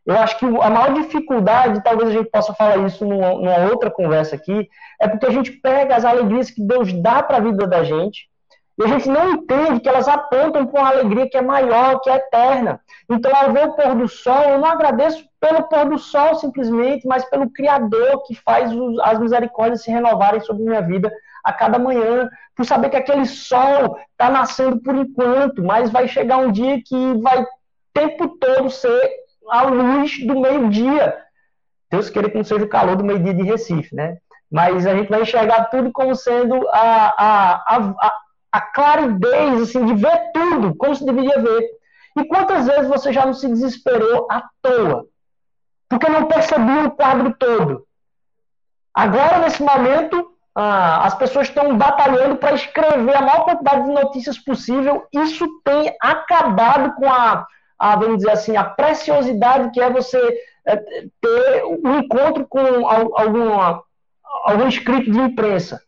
Eu 0.04 0.16
acho 0.18 0.36
que 0.36 0.44
a 0.44 0.68
maior 0.68 0.94
dificuldade, 0.94 1.80
talvez 1.84 2.08
a 2.08 2.12
gente 2.12 2.28
possa 2.28 2.52
falar 2.54 2.78
isso 2.78 3.06
numa, 3.06 3.28
numa 3.34 3.70
outra 3.70 3.88
conversa 3.88 4.34
aqui, 4.34 4.68
é 5.00 5.06
porque 5.06 5.26
a 5.26 5.30
gente 5.30 5.52
pega 5.52 5.94
as 5.94 6.04
alegrias 6.04 6.50
que 6.50 6.60
Deus 6.60 6.92
dá 6.92 7.22
para 7.22 7.36
a 7.36 7.40
vida 7.40 7.68
da 7.68 7.84
gente 7.84 8.28
E 8.76 8.82
a 8.82 8.88
gente 8.88 9.08
não 9.08 9.34
entende 9.34 9.78
que 9.78 9.88
elas 9.88 10.08
apontam 10.08 10.66
para 10.66 10.80
uma 10.80 10.90
alegria 10.90 11.30
que 11.30 11.36
é 11.36 11.42
maior, 11.42 12.00
que 12.00 12.10
é 12.10 12.16
eterna. 12.16 12.80
Então, 13.08 13.30
ao 13.32 13.52
ver 13.52 13.68
o 13.68 13.76
pôr 13.76 13.94
do 13.94 14.08
sol, 14.08 14.42
eu 14.42 14.58
não 14.58 14.66
agradeço 14.66 15.24
pelo 15.38 15.68
pôr 15.68 15.88
do 15.88 15.98
sol 15.98 16.34
simplesmente, 16.34 17.06
mas 17.06 17.24
pelo 17.30 17.48
Criador 17.48 18.24
que 18.26 18.34
faz 18.34 18.72
as 19.04 19.20
misericórdias 19.20 19.84
se 19.84 19.90
renovarem 19.92 20.40
sobre 20.40 20.64
minha 20.64 20.82
vida 20.82 21.12
a 21.44 21.52
cada 21.52 21.78
manhã, 21.78 22.28
por 22.54 22.64
saber 22.64 22.90
que 22.90 22.96
aquele 22.96 23.26
sol 23.26 23.98
está 24.12 24.30
nascendo 24.30 24.80
por 24.80 24.94
enquanto, 24.94 25.62
mas 25.62 25.90
vai 25.90 26.06
chegar 26.06 26.38
um 26.38 26.52
dia 26.52 26.80
que 26.84 27.14
vai 27.20 27.44
tempo 27.92 28.28
todo 28.38 28.70
ser 28.70 29.10
a 29.48 29.62
luz 29.62 30.24
do 30.26 30.40
meio-dia. 30.40 31.16
Deus 31.90 32.08
queira 32.08 32.30
que 32.30 32.36
não 32.36 32.44
seja 32.44 32.64
o 32.64 32.68
calor 32.68 32.96
do 32.96 33.04
meio-dia 33.04 33.34
de 33.34 33.42
Recife, 33.42 33.94
né? 33.94 34.18
Mas 34.50 34.86
a 34.86 34.94
gente 34.94 35.08
vai 35.08 35.22
enxergar 35.22 35.64
tudo 35.64 35.90
como 35.92 36.14
sendo 36.14 36.68
a, 36.68 37.14
a, 37.18 37.76
a, 37.76 38.12
a 38.52 38.60
claridez, 38.60 39.62
assim, 39.62 39.84
de 39.84 39.94
ver 39.94 40.32
tudo 40.32 40.74
como 40.76 40.94
se 40.94 41.04
deveria 41.04 41.40
ver. 41.40 41.70
E 42.18 42.24
quantas 42.24 42.66
vezes 42.66 42.88
você 42.88 43.12
já 43.12 43.24
não 43.24 43.32
se 43.32 43.48
desesperou 43.48 44.26
à 44.30 44.42
toa? 44.60 45.06
Porque 45.88 46.08
não 46.08 46.26
percebia 46.26 46.84
o 46.84 46.90
quadro 46.90 47.34
todo. 47.38 47.86
Agora, 48.92 49.38
nesse 49.38 49.62
momento, 49.62 50.29
ah, 50.54 51.06
as 51.06 51.14
pessoas 51.14 51.48
estão 51.48 51.76
batalhando 51.76 52.36
para 52.36 52.54
escrever 52.54 53.16
a 53.16 53.22
maior 53.22 53.44
quantidade 53.44 53.84
de 53.84 53.92
notícias 53.92 54.38
possível. 54.38 55.06
Isso 55.12 55.46
tem 55.64 55.94
acabado 56.00 56.94
com 56.96 57.10
a, 57.10 57.46
a 57.78 57.96
vamos 57.96 58.18
dizer 58.18 58.32
assim, 58.32 58.56
a 58.56 58.64
preciosidade 58.64 59.70
que 59.70 59.80
é 59.80 59.90
você 59.90 60.18
é, 60.66 60.76
ter 60.76 61.64
um 61.64 61.98
encontro 61.98 62.46
com 62.46 62.86
alguma, 62.86 63.82
algum 64.44 64.68
escrito 64.68 65.10
de 65.10 65.18
imprensa. 65.18 65.80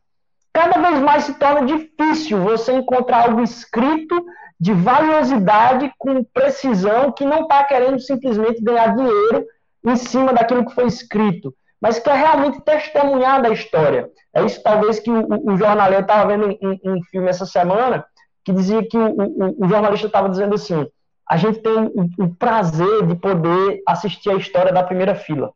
Cada 0.53 0.81
vez 0.81 1.01
mais 1.01 1.25
se 1.25 1.35
torna 1.35 1.65
difícil 1.67 2.39
você 2.39 2.73
encontrar 2.73 3.29
algo 3.29 3.43
escrito 3.43 4.25
de 4.61 4.73
valiosidade, 4.73 5.93
com 5.99 6.23
precisão, 6.23 7.11
que 7.11 7.25
não 7.25 7.43
está 7.43 7.65
querendo 7.65 7.99
simplesmente 7.99 8.63
ganhar 8.63 8.95
dinheiro 8.95 9.45
em 9.85 9.97
cima 9.97 10.33
daquilo 10.33 10.65
que 10.65 10.75
foi 10.75 10.87
escrito 10.87 11.53
mas 11.83 11.99
quer 11.99 12.15
realmente 12.15 12.61
testemunhar 12.61 13.43
da 13.43 13.51
história. 13.51 14.09
É 14.33 14.45
isso, 14.45 14.63
talvez, 14.63 15.01
que 15.01 15.11
o, 15.11 15.53
o 15.53 15.57
jornalista 15.57 16.03
estava 16.03 16.29
vendo 16.29 16.57
um, 16.63 16.79
um, 16.85 17.03
filme 17.11 17.29
essa 17.29 17.45
semana, 17.45 18.07
que 18.45 18.53
dizia 18.53 18.87
que 18.87 18.97
o, 18.97 19.65
o, 19.65 19.69
jornalista 19.69 20.07
estava 20.07 20.29
dizendo 20.29 20.55
assim: 20.55 20.87
a 21.29 21.37
gente 21.37 21.59
tem 21.59 21.91
o, 22.19 22.35
prazer 22.37 23.05
de 23.09 23.17
poder 23.17 23.83
assistir 23.89 24.31
a 24.31 24.37
história 24.37 24.73
da 24.73 24.85
primeira 24.85 25.17
fila. 25.17 25.53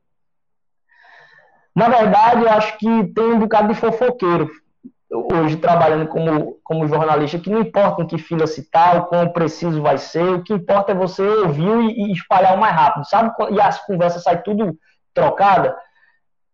Na 1.72 1.88
verdade, 1.88 2.42
eu 2.42 2.50
acho 2.50 2.76
que 2.76 3.04
tem 3.14 3.24
um 3.24 3.38
bocado 3.38 3.68
de 3.68 3.78
fofoqueiro 3.78 4.50
hoje 5.08 5.56
trabalhando 5.58 6.08
como, 6.08 6.58
como 6.64 6.88
jornalista, 6.88 7.38
que 7.38 7.48
não 7.48 7.60
importa 7.60 8.02
em 8.02 8.06
que 8.08 8.18
fila 8.18 8.48
se 8.48 8.62
está, 8.62 8.98
o 8.98 9.06
quão 9.06 9.28
preciso 9.28 9.80
vai 9.80 9.96
ser, 9.96 10.24
o 10.24 10.42
que 10.42 10.54
importa 10.54 10.90
é 10.90 10.94
você 10.94 11.22
ouvir 11.22 11.70
e, 11.82 12.08
e 12.08 12.12
espalhar 12.12 12.56
o 12.56 12.60
mais 12.60 12.74
rápido, 12.74 13.08
sabe? 13.08 13.32
E 13.52 13.60
as 13.60 13.78
conversas 13.86 14.24
saem 14.24 14.42
tudo 14.42 14.76
trocada 15.14 15.76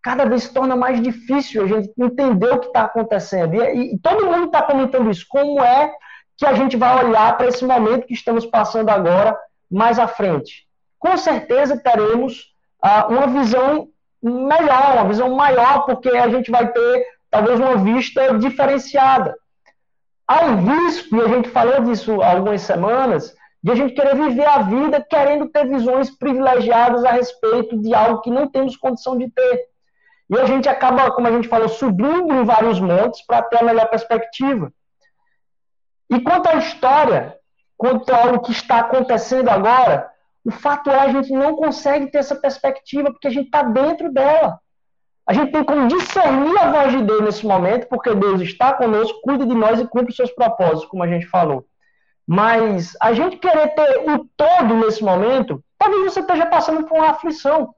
cada 0.03 0.25
vez 0.25 0.45
se 0.45 0.53
torna 0.53 0.75
mais 0.75 1.01
difícil 1.01 1.63
a 1.63 1.67
gente 1.67 1.93
entender 1.97 2.53
o 2.53 2.59
que 2.59 2.67
está 2.67 2.83
acontecendo. 2.83 3.55
E, 3.55 3.95
e, 3.95 3.99
todo 3.99 4.27
mundo 4.27 4.47
está 4.47 4.63
comentando 4.63 5.11
isso. 5.11 5.25
Como 5.29 5.63
é 5.63 5.93
que 6.37 6.45
a 6.45 6.55
gente 6.55 6.77
vai 6.77 7.05
olhar 7.05 7.37
para 7.37 7.47
esse 7.47 7.65
momento 7.65 8.07
que 8.07 8.15
estamos 8.15 8.45
passando 8.45 8.91
agora 8.91 9.37
mais 9.71 9.99
à 9.99 10.09
frente? 10.09 10.67
Com 10.99 11.17
certeza 11.17 11.77
teremos 11.77 12.53
ah, 12.83 13.07
uma 13.07 13.27
visão 13.29 13.89
melhor, 14.23 14.95
uma 14.95 15.09
visão 15.09 15.35
maior, 15.35 15.85
porque 15.85 16.09
a 16.09 16.29
gente 16.29 16.51
vai 16.51 16.69
ter 16.69 17.07
talvez 17.31 17.59
uma 17.59 17.77
vista 17.77 18.37
diferenciada. 18.39 19.37
Há 20.27 20.45
um 20.47 20.57
risco, 20.65 21.17
e 21.17 21.21
a 21.21 21.29
gente 21.29 21.49
falou 21.49 21.81
disso 21.83 22.21
há 22.23 22.33
algumas 22.33 22.63
semanas, 22.63 23.35
de 23.63 23.71
a 23.71 23.75
gente 23.75 23.95
querer 23.95 24.17
viver 24.17 24.47
a 24.47 24.63
vida 24.63 25.01
querendo 25.01 25.49
ter 25.49 25.69
visões 25.69 26.11
privilegiadas 26.11 27.05
a 27.05 27.13
respeito 27.13 27.79
de 27.79 27.95
algo 27.95 28.21
que 28.21 28.31
não 28.31 28.49
temos 28.49 28.77
condição 28.77 29.17
de 29.17 29.31
ter. 29.31 29.72
E 30.33 30.41
a 30.41 30.47
gente 30.47 30.67
acaba, 30.67 31.11
como 31.11 31.29
a 31.29 31.31
gente 31.31 31.47
falou, 31.47 31.69
subindo 31.69 32.33
em 32.33 32.43
vários 32.43 32.81
montes 32.81 33.21
para 33.27 33.43
ter 33.43 33.59
a 33.59 33.65
melhor 33.65 33.87
perspectiva. 33.91 34.73
E 36.09 36.19
quanto 36.21 36.49
à 36.49 36.55
história, 36.55 37.37
quanto 37.77 38.11
ao 38.11 38.41
que 38.41 38.51
está 38.51 38.79
acontecendo 38.79 39.51
agora, 39.51 40.11
o 40.43 40.51
fato 40.51 40.89
é 40.89 40.99
a 40.99 41.09
gente 41.09 41.31
não 41.31 41.55
consegue 41.55 42.11
ter 42.11 42.19
essa 42.19 42.35
perspectiva 42.35 43.13
porque 43.13 43.29
a 43.29 43.31
gente 43.31 43.47
está 43.47 43.63
dentro 43.63 44.11
dela. 44.11 44.59
A 45.27 45.35
gente 45.35 45.53
tem 45.53 45.63
como 45.63 45.87
discernir 45.87 46.59
a 46.59 46.73
voz 46.73 46.93
de 46.93 47.03
Deus 47.03 47.21
nesse 47.21 47.47
momento, 47.47 47.87
porque 47.89 48.15
Deus 48.15 48.41
está 48.41 48.73
conosco, 48.73 49.21
cuida 49.21 49.45
de 49.45 49.55
nós 49.55 49.79
e 49.81 49.87
cumpre 49.87 50.13
os 50.13 50.17
seus 50.17 50.33
propósitos, 50.33 50.87
como 50.87 51.03
a 51.03 51.09
gente 51.09 51.27
falou. 51.27 51.67
Mas 52.27 52.97
a 53.03 53.13
gente 53.13 53.37
querer 53.37 53.75
ter 53.75 54.11
o 54.11 54.27
todo 54.35 54.77
nesse 54.77 55.05
momento, 55.05 55.63
talvez 55.79 56.05
você 56.05 56.21
esteja 56.21 56.47
passando 56.47 56.85
por 56.85 56.97
uma 56.97 57.11
aflição. 57.11 57.75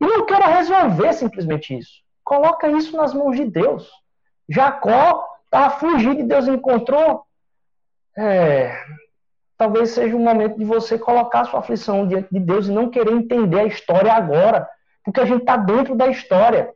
E 0.00 0.06
não 0.06 0.24
quero 0.26 0.46
resolver 0.46 1.12
simplesmente 1.12 1.76
isso. 1.76 2.02
Coloca 2.24 2.68
isso 2.68 2.96
nas 2.96 3.14
mãos 3.14 3.36
de 3.36 3.44
Deus. 3.44 3.90
Jacó 4.48 5.26
estava 5.44 5.70
fugindo 5.78 6.20
e 6.20 6.24
Deus 6.24 6.46
encontrou. 6.46 7.24
É, 8.16 8.76
talvez 9.56 9.90
seja 9.90 10.16
o 10.16 10.20
momento 10.20 10.56
de 10.58 10.64
você 10.64 10.98
colocar 10.98 11.44
sua 11.44 11.60
aflição 11.60 12.06
diante 12.06 12.28
de 12.30 12.38
Deus 12.38 12.68
e 12.68 12.72
não 12.72 12.90
querer 12.90 13.12
entender 13.12 13.60
a 13.60 13.66
história 13.66 14.12
agora, 14.12 14.68
porque 15.04 15.20
a 15.20 15.24
gente 15.24 15.40
está 15.40 15.56
dentro 15.56 15.96
da 15.96 16.06
história. 16.06 16.70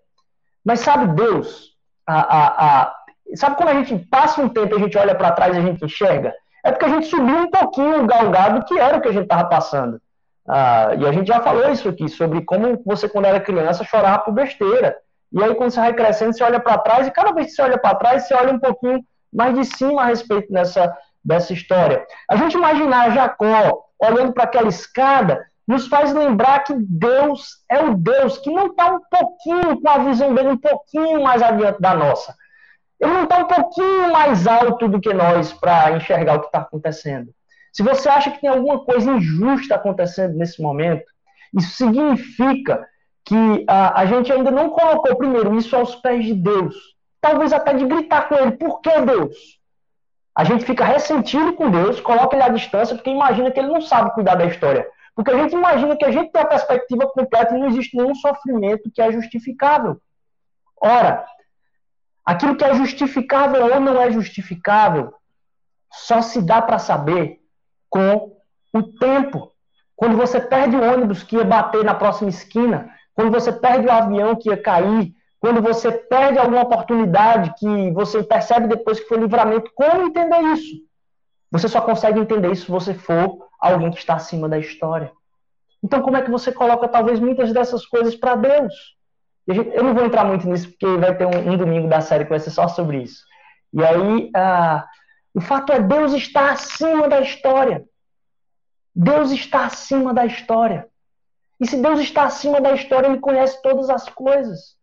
Mas 0.64 0.80
sabe 0.80 1.14
Deus? 1.14 1.76
A, 2.06 2.20
a, 2.20 2.82
a, 2.82 2.96
sabe 3.36 3.56
quando 3.56 3.68
a 3.68 3.82
gente 3.82 3.98
passa 4.06 4.42
um 4.42 4.48
tempo 4.48 4.74
e 4.74 4.76
a 4.76 4.80
gente 4.80 4.98
olha 4.98 5.14
para 5.14 5.32
trás 5.32 5.54
e 5.54 5.58
a 5.58 5.62
gente 5.62 5.84
enxerga? 5.84 6.34
É 6.64 6.70
porque 6.70 6.84
a 6.84 6.88
gente 6.88 7.06
subiu 7.06 7.36
um 7.36 7.50
pouquinho 7.50 8.02
o 8.02 8.06
galgado 8.06 8.64
que 8.64 8.78
era 8.78 8.98
o 8.98 9.00
que 9.00 9.08
a 9.08 9.12
gente 9.12 9.24
estava 9.24 9.48
passando. 9.48 10.00
Ah, 10.48 10.94
e 10.98 11.06
a 11.06 11.12
gente 11.12 11.28
já 11.28 11.40
falou 11.40 11.70
isso 11.70 11.88
aqui, 11.88 12.08
sobre 12.08 12.42
como 12.42 12.82
você, 12.84 13.08
quando 13.08 13.26
era 13.26 13.40
criança, 13.40 13.84
chorava 13.84 14.20
por 14.20 14.32
besteira. 14.32 14.96
E 15.32 15.42
aí, 15.42 15.54
quando 15.54 15.70
você 15.70 15.80
vai 15.80 15.94
crescendo, 15.94 16.32
você 16.34 16.44
olha 16.44 16.60
para 16.60 16.78
trás, 16.78 17.06
e 17.06 17.10
cada 17.10 17.32
vez 17.32 17.48
que 17.48 17.52
você 17.52 17.62
olha 17.62 17.78
para 17.78 17.94
trás, 17.94 18.26
você 18.26 18.34
olha 18.34 18.52
um 18.52 18.58
pouquinho 18.58 19.02
mais 19.32 19.54
de 19.54 19.64
cima 19.64 20.02
a 20.02 20.06
respeito 20.06 20.52
dessa, 20.52 20.94
dessa 21.24 21.52
história. 21.52 22.04
A 22.28 22.36
gente 22.36 22.54
imaginar 22.54 23.12
Jacó 23.12 23.86
olhando 23.98 24.32
para 24.32 24.44
aquela 24.44 24.68
escada, 24.68 25.44
nos 25.66 25.86
faz 25.86 26.12
lembrar 26.12 26.64
que 26.64 26.74
Deus 26.76 27.62
é 27.70 27.80
o 27.80 27.94
Deus 27.94 28.38
que 28.38 28.50
não 28.50 28.66
está 28.66 28.92
um 28.92 29.00
pouquinho 29.08 29.80
com 29.80 29.88
a 29.88 29.98
visão 29.98 30.34
dele 30.34 30.48
um 30.48 30.56
pouquinho 30.56 31.22
mais 31.22 31.40
adiante 31.40 31.80
da 31.80 31.94
nossa. 31.94 32.34
Ele 33.00 33.12
não 33.12 33.24
está 33.24 33.38
um 33.38 33.46
pouquinho 33.46 34.12
mais 34.12 34.46
alto 34.46 34.88
do 34.88 35.00
que 35.00 35.14
nós 35.14 35.52
para 35.52 35.92
enxergar 35.92 36.36
o 36.36 36.40
que 36.40 36.46
está 36.46 36.58
acontecendo. 36.58 37.32
Se 37.72 37.82
você 37.82 38.08
acha 38.08 38.30
que 38.30 38.40
tem 38.40 38.50
alguma 38.50 38.84
coisa 38.84 39.10
injusta 39.12 39.74
acontecendo 39.74 40.36
nesse 40.36 40.60
momento, 40.60 41.10
isso 41.54 41.74
significa 41.76 42.86
que 43.24 43.64
a, 43.66 44.00
a 44.00 44.06
gente 44.06 44.30
ainda 44.30 44.50
não 44.50 44.70
colocou 44.70 45.16
primeiro 45.16 45.56
isso 45.56 45.74
aos 45.74 45.94
pés 45.96 46.24
de 46.24 46.34
Deus. 46.34 46.74
Talvez 47.20 47.52
até 47.52 47.72
de 47.72 47.86
gritar 47.86 48.28
com 48.28 48.34
ele, 48.34 48.52
por 48.52 48.80
que 48.80 49.00
Deus? 49.00 49.36
A 50.34 50.44
gente 50.44 50.64
fica 50.64 50.84
ressentido 50.84 51.52
com 51.54 51.70
Deus, 51.70 52.00
coloca 52.00 52.34
ele 52.34 52.42
à 52.42 52.48
distância, 52.48 52.94
porque 52.94 53.10
imagina 53.10 53.50
que 53.50 53.60
ele 53.60 53.68
não 53.68 53.80
sabe 53.80 54.12
cuidar 54.12 54.34
da 54.34 54.46
história. 54.46 54.86
Porque 55.14 55.30
a 55.30 55.36
gente 55.36 55.52
imagina 55.54 55.96
que 55.96 56.04
a 56.04 56.10
gente 56.10 56.32
tem 56.32 56.40
a 56.40 56.46
perspectiva 56.46 57.06
completa 57.06 57.54
e 57.54 57.58
não 57.58 57.68
existe 57.68 57.96
nenhum 57.96 58.14
sofrimento 58.14 58.90
que 58.92 59.00
é 59.00 59.12
justificável. 59.12 60.00
Ora, 60.80 61.24
aquilo 62.24 62.56
que 62.56 62.64
é 62.64 62.74
justificável 62.74 63.62
ou 63.72 63.80
não 63.80 64.00
é 64.00 64.10
justificável 64.10 65.14
só 65.92 66.22
se 66.22 66.40
dá 66.40 66.62
para 66.62 66.78
saber 66.78 67.41
com 67.92 68.32
o 68.72 68.82
tempo. 68.82 69.52
Quando 69.94 70.16
você 70.16 70.40
perde 70.40 70.74
o 70.74 70.82
ônibus 70.82 71.22
que 71.22 71.36
ia 71.36 71.44
bater 71.44 71.84
na 71.84 71.94
próxima 71.94 72.30
esquina, 72.30 72.90
quando 73.14 73.30
você 73.30 73.52
perde 73.52 73.86
o 73.86 73.92
avião 73.92 74.34
que 74.34 74.48
ia 74.48 74.56
cair, 74.56 75.12
quando 75.38 75.60
você 75.60 75.92
perde 75.92 76.38
alguma 76.38 76.62
oportunidade 76.62 77.52
que 77.58 77.90
você 77.90 78.22
percebe 78.22 78.66
depois 78.66 78.98
que 78.98 79.06
foi 79.06 79.18
livramento, 79.18 79.70
como 79.74 80.06
entender 80.06 80.40
isso? 80.54 80.76
Você 81.50 81.68
só 81.68 81.82
consegue 81.82 82.18
entender 82.18 82.50
isso 82.50 82.64
se 82.64 82.70
você 82.70 82.94
for 82.94 83.46
alguém 83.60 83.90
que 83.90 83.98
está 83.98 84.14
acima 84.14 84.48
da 84.48 84.58
história. 84.58 85.12
Então, 85.84 86.00
como 86.00 86.16
é 86.16 86.22
que 86.22 86.30
você 86.30 86.50
coloca 86.50 86.88
talvez 86.88 87.20
muitas 87.20 87.52
dessas 87.52 87.84
coisas 87.84 88.14
para 88.14 88.36
Deus? 88.36 88.72
Eu 89.46 89.82
não 89.84 89.92
vou 89.92 90.06
entrar 90.06 90.24
muito 90.24 90.48
nisso, 90.48 90.70
porque 90.70 90.86
vai 90.96 91.14
ter 91.14 91.26
um, 91.26 91.52
um, 91.52 91.56
domingo 91.56 91.88
da 91.88 92.00
série 92.00 92.24
que 92.24 92.30
vai 92.30 92.38
ser 92.38 92.50
só 92.50 92.68
sobre 92.68 93.02
isso. 93.02 93.24
E 93.74 93.84
aí, 93.84 94.30
ah, 94.34 94.86
o 95.34 95.40
fato 95.40 95.72
é 95.72 95.80
Deus 95.80 96.12
está 96.12 96.52
acima 96.52 97.08
da 97.08 97.20
história. 97.20 97.84
Deus 98.94 99.30
está 99.30 99.66
acima 99.66 100.12
da 100.12 100.26
história. 100.26 100.88
E 101.58 101.66
se 101.66 101.80
Deus 101.80 102.00
está 102.00 102.24
acima 102.24 102.60
da 102.60 102.72
história, 102.72 103.06
Ele 103.06 103.20
conhece 103.20 103.60
todas 103.62 103.88
as 103.88 104.08
coisas. 104.08 104.76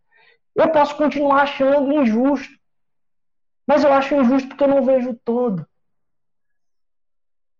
Eu 0.55 0.69
posso 0.71 0.95
continuar 0.95 1.43
achando 1.43 1.93
injusto. 1.93 2.57
Mas 3.67 3.83
eu 3.83 3.93
acho 3.93 4.15
injusto 4.15 4.49
porque 4.49 4.63
eu 4.63 4.67
não 4.67 4.83
vejo 4.83 5.13
todo. 5.23 5.67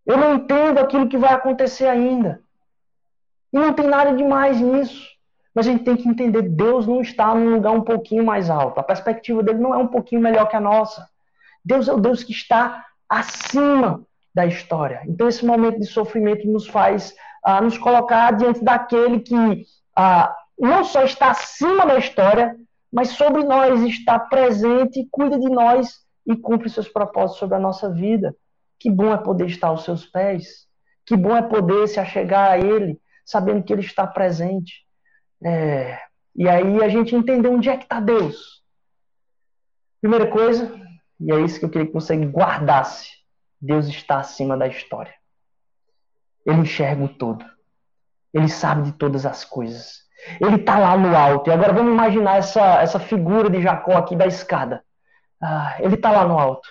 Eu 0.06 0.18
não 0.18 0.36
entendo 0.36 0.80
aquilo 0.80 1.08
que 1.08 1.18
vai 1.18 1.34
acontecer 1.34 1.86
ainda. 1.86 2.42
E 3.54 3.60
não 3.60 3.74
tem 3.74 3.88
nada 3.88 4.16
de 4.16 4.24
mais 4.24 4.60
nisso. 4.60 5.08
Mas 5.54 5.68
a 5.68 5.72
gente 5.72 5.84
tem 5.84 5.96
que 5.96 6.08
entender, 6.08 6.44
Deus 6.44 6.88
não 6.88 7.02
está 7.02 7.34
num 7.36 7.56
lugar 7.56 7.72
um 7.72 7.82
pouquinho 7.82 8.24
mais 8.24 8.50
alto. 8.50 8.80
A 8.80 8.84
perspectiva 8.84 9.44
dele 9.44 9.60
não 9.60 9.74
é 9.74 9.78
um 9.78 9.88
pouquinho 9.88 10.22
melhor 10.22 10.48
que 10.48 10.56
a 10.56 10.60
nossa. 10.60 11.08
Deus 11.70 11.88
é 11.88 11.94
o 11.94 12.00
Deus 12.00 12.24
que 12.24 12.32
está 12.32 12.84
acima 13.08 14.04
da 14.34 14.44
história. 14.48 15.04
Então, 15.06 15.28
esse 15.28 15.46
momento 15.46 15.80
de 15.80 15.86
sofrimento 15.86 16.48
nos 16.48 16.68
faz 16.68 17.16
ah, 17.44 17.62
nos 17.62 17.78
colocar 17.78 18.32
diante 18.32 18.64
daquele 18.64 19.20
que 19.20 19.66
ah, 19.96 20.36
não 20.58 20.84
só 20.84 21.04
está 21.04 21.30
acima 21.30 21.86
da 21.86 22.00
história, 22.00 22.56
mas 22.92 23.10
sobre 23.10 23.44
nós 23.44 23.82
está 23.84 24.18
presente, 24.18 25.08
cuida 25.12 25.40
de 25.40 25.48
nós 25.48 26.00
e 26.26 26.36
cumpre 26.36 26.70
seus 26.70 26.88
propósitos 26.88 27.38
sobre 27.38 27.56
a 27.56 27.60
nossa 27.60 27.88
vida. 27.94 28.36
Que 28.80 28.90
bom 28.90 29.14
é 29.14 29.18
poder 29.18 29.46
estar 29.46 29.68
aos 29.68 29.84
seus 29.84 30.08
pés. 30.08 30.68
Que 31.06 31.16
bom 31.16 31.38
é 31.38 31.44
poder 31.44 31.88
se 31.88 32.00
achegar 32.00 32.52
a 32.52 32.58
Ele, 32.58 33.00
sabendo 33.24 33.64
que 33.64 33.72
Ele 33.72 33.82
está 33.82 34.08
presente. 34.08 34.88
É... 35.44 36.00
E 36.36 36.50
aí 36.50 36.84
a 36.84 36.90
gente 36.90 37.16
entender 37.16 37.50
onde 37.50 37.70
é 37.70 37.78
que 37.78 37.84
está 37.84 38.00
Deus. 38.00 38.64
Primeira 40.02 40.28
coisa, 40.28 40.72
e 41.20 41.32
é 41.32 41.42
isso 41.42 41.60
que 41.60 41.66
eu 41.66 41.70
queria 41.70 41.88
que 41.88 41.94
você 41.94 42.16
guardasse: 42.16 43.10
Deus 43.60 43.88
está 43.88 44.20
acima 44.20 44.56
da 44.56 44.68
história. 44.68 45.14
Ele 46.46 46.62
enxerga 46.62 47.04
o 47.04 47.10
todo. 47.10 47.46
Ele 48.34 48.48
sabe 48.48 48.84
de 48.84 48.92
todas 48.94 49.26
as 49.26 49.44
coisas. 49.44 50.04
Ele 50.40 50.56
está 50.56 50.80
lá 50.80 50.98
no 50.98 51.16
alto. 51.16 51.50
E 51.50 51.54
agora 51.54 51.74
vamos 51.74 51.92
imaginar 51.92 52.38
essa, 52.38 52.82
essa 52.82 53.00
figura 53.00 53.50
de 53.50 53.62
Jacó 53.62 53.98
aqui 53.98 54.16
da 54.16 54.28
escada. 54.28 54.84
Ah, 55.42 55.78
ele 55.80 55.96
está 55.96 56.12
lá 56.12 56.26
no 56.26 56.38
alto. 56.38 56.68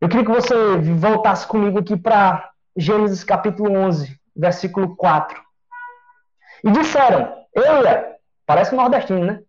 Eu 0.00 0.08
queria 0.08 0.24
que 0.24 0.30
você 0.30 0.54
voltasse 0.98 1.46
comigo 1.46 1.78
aqui 1.78 1.96
para 1.96 2.50
Gênesis 2.76 3.24
capítulo 3.24 3.72
11, 3.72 4.18
versículo 4.36 4.96
4. 4.96 5.40
E 6.64 6.70
disseram: 6.70 7.46
Eia, 7.54 8.16
parece 8.46 8.74
nordestino, 8.74 9.24
né? 9.24 9.42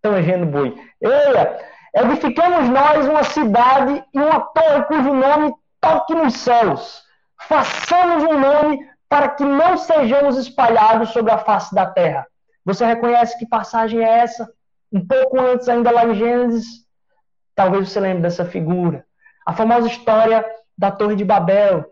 Tangendo 0.00 0.46
boi. 0.46 0.76
Eia, 1.00 1.73
edificamos 1.94 2.68
nós 2.68 3.06
uma 3.06 3.22
cidade 3.22 4.04
e 4.12 4.18
uma 4.18 4.40
torre 4.40 4.84
cujo 4.84 5.14
nome 5.14 5.54
toque 5.80 6.14
nos 6.14 6.34
céus. 6.34 7.02
Façamos 7.48 8.24
um 8.24 8.38
nome 8.38 8.78
para 9.08 9.28
que 9.28 9.44
não 9.44 9.76
sejamos 9.76 10.36
espalhados 10.36 11.10
sobre 11.10 11.30
a 11.30 11.38
face 11.38 11.74
da 11.74 11.86
terra. 11.86 12.26
Você 12.64 12.84
reconhece 12.84 13.38
que 13.38 13.46
passagem 13.46 14.00
é 14.00 14.18
essa? 14.20 14.50
Um 14.92 15.06
pouco 15.06 15.40
antes, 15.40 15.68
ainda 15.68 15.90
lá 15.90 16.04
em 16.06 16.14
Gênesis, 16.14 16.66
talvez 17.54 17.88
você 17.88 18.00
lembre 18.00 18.22
dessa 18.22 18.44
figura. 18.44 19.04
A 19.46 19.52
famosa 19.52 19.86
história 19.86 20.44
da 20.76 20.90
Torre 20.90 21.14
de 21.14 21.24
Babel, 21.24 21.84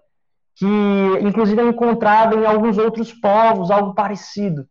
que 0.56 0.66
inclusive 1.20 1.60
é 1.60 1.64
encontrada 1.64 2.34
em 2.34 2.46
alguns 2.46 2.78
outros 2.78 3.12
povos, 3.12 3.70
algo 3.70 3.94
parecido. 3.94 4.66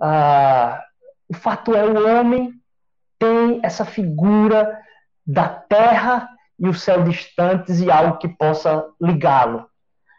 Ah, 0.00 0.82
o 1.28 1.34
fato 1.34 1.74
é, 1.74 1.84
o 1.84 2.18
homem 2.18 2.57
tem 3.18 3.60
essa 3.62 3.84
figura 3.84 4.78
da 5.26 5.48
terra 5.48 6.28
e 6.58 6.68
o 6.68 6.74
céu 6.74 7.02
distantes 7.04 7.80
e 7.80 7.90
algo 7.90 8.18
que 8.18 8.28
possa 8.28 8.84
ligá-lo 9.00 9.68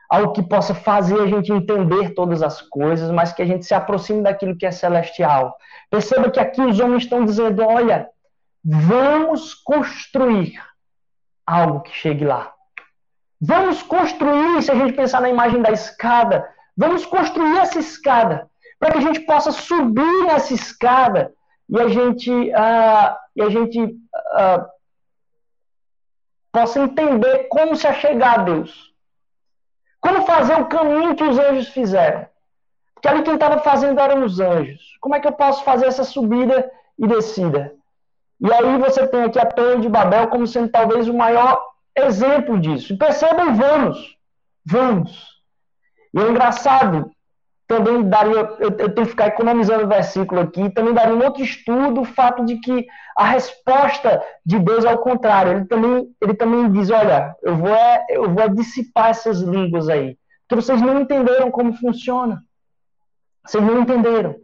algo 0.10 0.34
que 0.34 0.42
possa 0.42 0.74
fazer 0.74 1.22
a 1.22 1.28
gente 1.28 1.54
entender 1.54 2.16
todas 2.16 2.42
as 2.42 2.62
coisas, 2.62 3.12
mas 3.12 3.32
que 3.32 3.44
a 3.44 3.46
gente 3.46 3.66
se 3.66 3.76
aproxime 3.76 4.24
daquilo 4.24 4.58
que 4.58 4.66
é 4.66 4.72
celestial. 4.72 5.56
Perceba 5.90 6.32
que 6.32 6.40
aqui 6.40 6.62
os 6.62 6.80
homens 6.80 7.04
estão 7.04 7.24
dizendo: 7.24 7.64
olha, 7.64 8.10
vamos 8.64 9.54
construir 9.54 10.60
algo 11.46 11.82
que 11.82 11.92
chegue 11.92 12.26
lá. 12.26 12.52
Vamos 13.40 13.84
construir, 13.84 14.62
se 14.64 14.72
a 14.72 14.76
gente 14.76 14.94
pensar 14.94 15.22
na 15.22 15.30
imagem 15.30 15.62
da 15.62 15.72
escada, 15.72 16.50
vamos 16.76 17.06
construir 17.06 17.58
essa 17.58 17.80
escada 17.80 18.50
para 18.80 18.92
que 18.92 18.98
a 18.98 19.02
gente 19.02 19.22
possa 19.22 19.52
subir 19.52 20.26
nessa 20.26 20.54
escada 20.54 21.32
e 21.70 21.80
a 21.80 21.88
gente, 21.88 22.32
uh, 22.32 23.16
e 23.36 23.42
a 23.42 23.50
gente 23.50 23.80
uh, 23.84 24.66
possa 26.52 26.80
entender 26.80 27.48
como 27.50 27.76
se 27.76 27.88
achegar 27.88 28.40
a 28.40 28.44
Deus. 28.44 28.90
Como 30.02 30.26
fazer 30.26 30.56
o 30.60 30.66
caminho 30.66 31.16
que 31.16 31.24
os 31.24 31.38
anjos 31.38 31.68
fizeram? 31.70 32.28
Porque 32.94 33.08
ali 33.08 33.22
quem 33.22 33.36
estava 33.36 33.60
fazendo 33.60 34.00
eram 34.00 34.24
os 34.24 34.40
anjos. 34.40 34.98
Como 35.00 35.16
é 35.16 35.20
que 35.20 35.28
eu 35.28 35.34
posso 35.34 35.64
fazer 35.64 35.86
essa 35.86 36.04
subida 36.04 36.70
e 36.98 37.08
descida? 37.08 37.74
E 38.42 38.52
aí 38.52 38.78
você 38.78 39.08
tem 39.08 39.24
aqui 39.24 39.38
a 39.38 39.46
Torre 39.46 39.82
de 39.82 39.90
Babel 39.90 40.28
como 40.28 40.48
sendo 40.48 40.70
talvez 40.70 41.08
o 41.08 41.14
maior 41.14 41.62
exemplo 41.96 42.60
disso. 42.60 42.94
E 42.94 42.98
percebam, 42.98 43.54
vamos. 43.54 44.18
Vamos. 44.66 45.40
E 46.14 46.20
é 46.20 46.30
engraçado 46.30 47.12
também 47.70 48.02
daria, 48.02 48.40
eu, 48.58 48.70
eu 48.80 48.96
tenho 48.96 49.06
que 49.06 49.12
ficar 49.12 49.28
economizando 49.28 49.86
o 49.86 49.88
versículo 49.88 50.42
aqui, 50.42 50.72
também 50.72 50.92
daria 50.92 51.14
um 51.14 51.24
outro 51.24 51.44
estudo 51.44 52.02
o 52.02 52.06
fato 52.06 52.44
de 52.44 52.58
que 52.58 52.88
a 53.16 53.26
resposta 53.26 54.24
de 54.44 54.58
Deus 54.58 54.86
é 54.86 54.92
o 54.92 54.98
contrário. 54.98 55.52
Ele 55.52 55.66
também, 55.66 56.10
ele 56.20 56.34
também 56.34 56.72
diz, 56.72 56.90
olha, 56.90 57.36
eu 57.44 57.56
vou, 57.56 57.70
é, 57.70 58.06
eu 58.10 58.28
vou 58.34 58.50
dissipar 58.50 59.12
essas 59.12 59.42
línguas 59.42 59.88
aí. 59.88 60.18
Porque 60.48 60.64
vocês 60.64 60.82
não 60.82 61.00
entenderam 61.00 61.52
como 61.52 61.74
funciona. 61.74 62.42
Vocês 63.46 63.64
não 63.64 63.82
entenderam. 63.82 64.36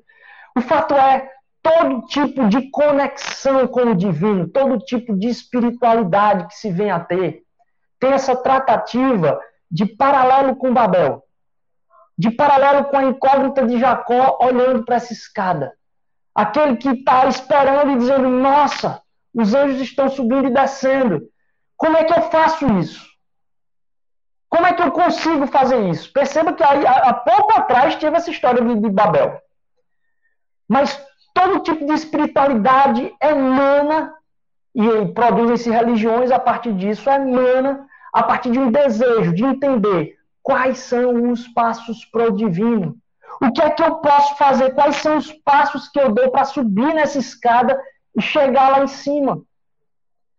O 0.56 0.62
fato 0.62 0.94
é, 0.94 1.28
todo 1.64 2.06
tipo 2.06 2.48
de 2.48 2.70
conexão 2.70 3.68
com 3.68 3.86
o 3.86 3.96
divino, 3.96 4.48
todo 4.50 4.78
tipo 4.78 5.18
de 5.18 5.30
espiritualidade 5.30 6.48
que 6.50 6.54
se 6.54 6.70
vem 6.70 6.92
a 6.92 7.00
ter, 7.00 7.42
tem 8.00 8.12
essa 8.12 8.36
tratativa 8.36 9.40
de 9.72 9.88
paralelo 9.88 10.56
com 10.56 10.72
Babel 10.72 11.25
de 12.18 12.32
paralelo 12.32 12.86
com 12.86 12.98
a 12.98 13.04
incógnita 13.04 13.66
de 13.66 13.80
Jacó 13.80 14.38
olhando 14.42 14.84
para 14.84 14.96
essa 14.96 15.14
escada. 15.14 15.74
Aquele 16.34 16.78
que 16.78 16.90
está 16.90 17.26
esperando 17.28 17.92
e 17.92 17.98
dizendo: 17.98 18.30
Nossa, 18.30 19.02
os 19.34 19.54
anjos 19.54 19.82
estão 19.82 20.10
subindo 20.10 20.48
e 20.48 20.54
descendo. 20.54 21.30
Como 21.78 21.98
é 21.98 22.04
que 22.04 22.14
eu 22.14 22.24
faço 22.30 22.66
isso? 22.80 23.06
Como 24.50 24.66
é 24.66 24.74
que 24.74 24.82
eu 24.82 24.92
consigo 24.92 25.48
fazer 25.48 25.90
isso? 25.90 26.12
Perceba 26.14 26.54
que 26.54 26.64
há, 26.64 27.14
pouco 27.14 27.60
atrás 27.60 27.96
teve 27.96 28.16
essa 28.16 28.32
história 28.32 28.64
de, 28.64 28.80
de 28.80 28.90
Babel. 28.90 29.42
Mas 30.68 30.98
todo 31.34 31.60
tipo 31.60 31.86
de 31.86 31.94
espiritualidade 31.94 33.14
emana, 33.22 34.14
e 34.74 35.06
produzem-se 35.14 35.70
religiões 35.70 36.32
a 36.32 36.40
partir 36.40 36.74
disso, 36.74 37.10
emana 37.10 37.86
a 38.14 38.24
partir 38.24 38.52
de 38.52 38.60
um 38.60 38.72
desejo 38.72 39.34
de 39.34 39.44
entender 39.44 40.18
Quais 40.46 40.78
são 40.78 41.32
os 41.32 41.48
passos 41.48 42.06
para 42.06 42.28
o 42.28 42.36
divino? 42.36 42.96
O 43.42 43.52
que 43.52 43.64
é 43.64 43.70
que 43.72 43.82
eu 43.82 43.96
posso 43.96 44.38
fazer? 44.38 44.76
Quais 44.76 44.98
são 44.98 45.18
os 45.18 45.34
passos 45.34 45.88
que 45.88 46.00
eu 46.00 46.14
dou 46.14 46.30
para 46.30 46.46
subir 46.46 46.94
nessa 46.94 47.18
escada 47.18 47.76
e 48.16 48.22
chegar 48.22 48.70
lá 48.70 48.84
em 48.84 48.88
cima? 48.88 49.42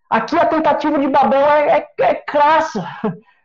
Aqui 0.09 0.39
a 0.39 0.47
tentativa 0.47 0.97
de 0.97 1.09
Babel 1.09 1.41
é, 1.41 1.79
é, 1.79 1.89
é 1.99 2.15
crassa. 2.15 2.87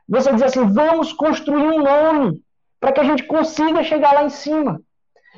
Você 0.07 0.31
diz 0.33 0.43
assim: 0.43 0.71
vamos 0.71 1.11
construir 1.13 1.63
um 1.63 1.81
nome 1.81 2.43
para 2.79 2.91
que 2.91 2.99
a 2.99 3.05
gente 3.05 3.23
consiga 3.23 3.83
chegar 3.83 4.13
lá 4.13 4.23
em 4.23 4.29
cima. 4.29 4.79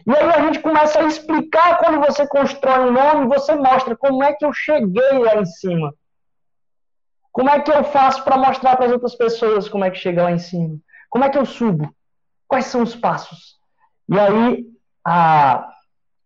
E 0.05 0.11
aí 0.13 0.29
a 0.29 0.41
gente 0.41 0.59
começa 0.59 0.99
a 0.99 1.05
explicar 1.05 1.77
quando 1.77 2.05
você 2.05 2.27
constrói 2.27 2.89
um 2.89 2.91
nome, 2.91 3.33
você 3.33 3.55
mostra 3.55 3.95
como 3.95 4.21
é 4.25 4.33
que 4.33 4.43
eu 4.43 4.51
cheguei 4.51 5.19
lá 5.19 5.35
em 5.37 5.45
cima. 5.45 5.95
Como 7.31 7.49
é 7.49 7.61
que 7.61 7.71
eu 7.71 7.81
faço 7.85 8.25
para 8.25 8.37
mostrar 8.37 8.75
para 8.75 8.87
as 8.87 8.91
outras 8.91 9.15
pessoas 9.15 9.69
como 9.69 9.85
é 9.85 9.89
que 9.89 9.97
chega 9.97 10.23
lá 10.23 10.31
em 10.33 10.39
cima? 10.39 10.77
Como 11.13 11.25
é 11.25 11.29
que 11.29 11.37
eu 11.37 11.45
subo? 11.45 11.95
Quais 12.47 12.65
são 12.65 12.81
os 12.81 12.95
passos? 12.95 13.59
E 14.09 14.19
aí 14.19 14.65
a, 15.05 15.71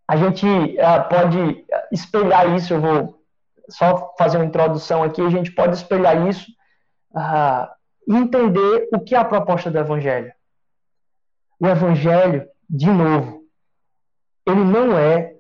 a 0.08 0.16
gente 0.16 0.80
a, 0.80 1.02
pode 1.02 1.66
espelhar 1.92 2.56
isso. 2.56 2.74
Eu 2.74 2.80
vou 2.80 3.22
só 3.70 4.16
fazer 4.18 4.38
uma 4.38 4.46
introdução 4.46 5.04
aqui. 5.04 5.22
A 5.22 5.30
gente 5.30 5.52
pode 5.52 5.76
espelhar 5.76 6.26
isso 6.30 6.50
e 8.08 8.16
entender 8.16 8.88
o 8.94 9.02
que 9.02 9.14
é 9.14 9.18
a 9.18 9.26
proposta 9.26 9.70
do 9.70 9.78
Evangelho. 9.78 10.32
O 11.60 11.68
Evangelho, 11.68 12.48
de 12.70 12.90
novo, 12.90 13.44
ele 14.46 14.64
não 14.64 14.98
é 14.98 15.36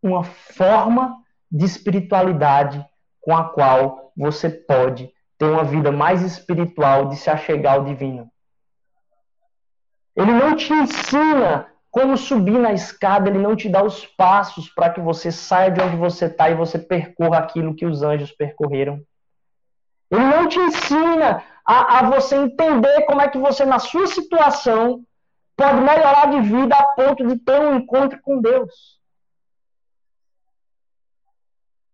uma 0.00 0.22
forma 0.22 1.20
de 1.50 1.64
espiritualidade 1.64 2.86
com 3.20 3.36
a 3.36 3.48
qual 3.48 4.12
você 4.16 4.48
pode 4.48 5.12
ter 5.36 5.46
uma 5.46 5.64
vida 5.64 5.90
mais 5.90 6.22
espiritual 6.22 7.08
de 7.08 7.16
se 7.16 7.28
achegar 7.28 7.74
ao 7.74 7.84
divino. 7.84 8.30
Ele 10.20 10.32
não 10.32 10.54
te 10.54 10.70
ensina 10.70 11.66
como 11.90 12.14
subir 12.14 12.58
na 12.58 12.74
escada, 12.74 13.30
ele 13.30 13.38
não 13.38 13.56
te 13.56 13.70
dá 13.70 13.82
os 13.82 14.04
passos 14.04 14.68
para 14.68 14.90
que 14.90 15.00
você 15.00 15.32
saia 15.32 15.70
de 15.70 15.80
onde 15.80 15.96
você 15.96 16.26
está 16.26 16.50
e 16.50 16.54
você 16.54 16.78
percorra 16.78 17.38
aquilo 17.38 17.74
que 17.74 17.86
os 17.86 18.02
anjos 18.02 18.30
percorreram. 18.30 19.00
Ele 20.10 20.24
não 20.24 20.46
te 20.46 20.58
ensina 20.58 21.42
a, 21.64 21.98
a, 21.98 22.10
você 22.10 22.36
entender 22.36 23.06
como 23.06 23.22
é 23.22 23.28
que 23.28 23.38
você, 23.38 23.64
na 23.64 23.78
sua 23.78 24.06
situação, 24.08 25.02
pode 25.56 25.80
melhorar 25.80 26.26
de 26.26 26.42
vida 26.42 26.76
a 26.76 26.84
ponto 26.94 27.26
de 27.26 27.36
ter 27.38 27.58
um 27.58 27.76
encontro 27.76 28.20
com 28.20 28.42
Deus. 28.42 29.00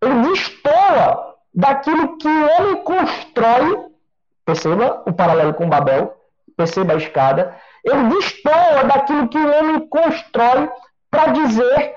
Ele 0.03 0.31
destoa 0.31 1.37
daquilo 1.55 2.19
que 2.19 2.29
homem 2.29 2.83
constrói. 2.83 3.87
Perceba 4.45 5.05
o 5.07 5.13
paralelo 5.13 5.55
com 5.55 5.69
Babel, 5.69 6.17
perceba 6.57 6.95
a 6.95 6.97
escada 6.97 7.57
ele 7.87 8.09
destoa 8.09 8.85
daquilo 8.85 9.29
que 9.29 9.39
o 9.39 9.59
homem 9.59 9.89
constrói 9.89 10.69
para 11.11 11.33
dizer 11.33 11.95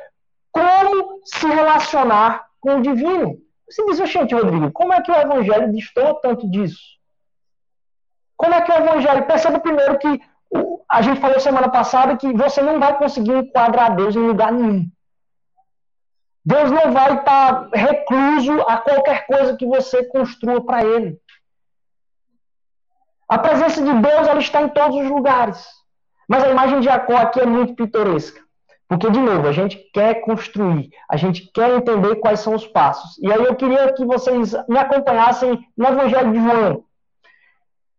como 0.51 1.21
se 1.25 1.47
relacionar 1.47 2.45
com 2.59 2.75
o 2.75 2.81
divino. 2.81 3.37
Você 3.67 3.85
diz, 3.85 4.09
gente, 4.09 4.35
Rodrigo, 4.35 4.71
como 4.71 4.93
é 4.93 5.01
que 5.01 5.11
o 5.11 5.15
evangelho 5.15 5.71
destoa 5.71 6.19
tanto 6.21 6.49
disso? 6.49 6.79
Como 8.37 8.53
é 8.53 8.61
que 8.61 8.71
o 8.71 8.75
evangelho? 8.75 9.25
Perceba 9.25 9.59
primeiro 9.59 9.97
que 9.97 10.21
a 10.89 11.01
gente 11.01 11.19
falou 11.19 11.39
semana 11.39 11.69
passada 11.69 12.17
que 12.17 12.31
você 12.33 12.61
não 12.61 12.79
vai 12.79 12.97
conseguir 12.97 13.33
enquadrar 13.33 13.95
Deus 13.95 14.15
em 14.15 14.19
lugar 14.19 14.51
nenhum. 14.51 14.89
Deus 16.45 16.71
não 16.71 16.91
vai 16.91 17.15
estar 17.15 17.69
recluso 17.73 18.61
a 18.61 18.77
qualquer 18.77 19.27
coisa 19.27 19.55
que 19.55 19.65
você 19.65 20.03
construa 20.05 20.65
para 20.65 20.83
Ele. 20.83 21.19
A 23.27 23.37
presença 23.37 23.83
de 23.83 23.93
Deus 23.93 24.27
ela 24.27 24.39
está 24.39 24.61
em 24.61 24.69
todos 24.69 24.97
os 24.97 25.07
lugares. 25.07 25.78
Mas 26.29 26.43
a 26.43 26.51
imagem 26.51 26.79
de 26.79 26.85
Jacó 26.85 27.17
aqui 27.17 27.41
é 27.41 27.45
muito 27.45 27.73
pitoresca. 27.73 28.39
Porque, 28.87 29.09
de 29.09 29.19
novo, 29.19 29.47
a 29.47 29.51
gente 29.51 29.77
quer 29.91 30.21
construir, 30.21 30.89
a 31.09 31.17
gente 31.17 31.51
quer 31.51 31.75
entender 31.75 32.15
quais 32.17 32.39
são 32.39 32.53
os 32.53 32.67
passos. 32.67 33.17
E 33.17 33.31
aí 33.31 33.43
eu 33.43 33.55
queria 33.55 33.91
que 33.93 34.05
vocês 34.05 34.53
me 34.67 34.77
acompanhassem 34.77 35.59
no 35.75 35.87
Evangelho 35.87 36.31
de 36.31 36.39
João. 36.39 36.83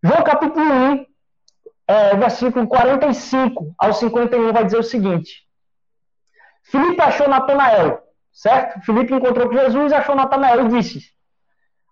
João 0.03 0.23
capítulo 0.23 0.65
1, 0.65 1.07
é, 1.89 2.17
versículo 2.17 2.67
45 2.69 3.75
ao 3.77 3.93
51, 3.93 4.53
vai 4.53 4.65
dizer 4.65 4.79
o 4.79 4.83
seguinte. 4.83 5.45
Filipe 6.63 7.01
achou 7.03 7.29
Natanael, 7.29 8.01
certo? 8.33 8.81
Filipe 8.85 9.13
encontrou 9.13 9.49
com 9.49 9.55
Jesus, 9.55 9.93
achou 9.93 10.15
Natanael 10.15 10.67
e 10.67 10.69
disse: 10.69 11.03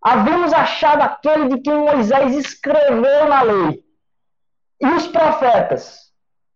Havemos 0.02 0.52
achado 0.52 1.02
aquele 1.02 1.48
de 1.48 1.60
quem 1.60 1.78
Moisés 1.78 2.36
escreveu 2.36 3.28
na 3.28 3.42
lei. 3.42 3.82
E 4.80 4.86
os 4.86 5.08
profetas? 5.08 6.07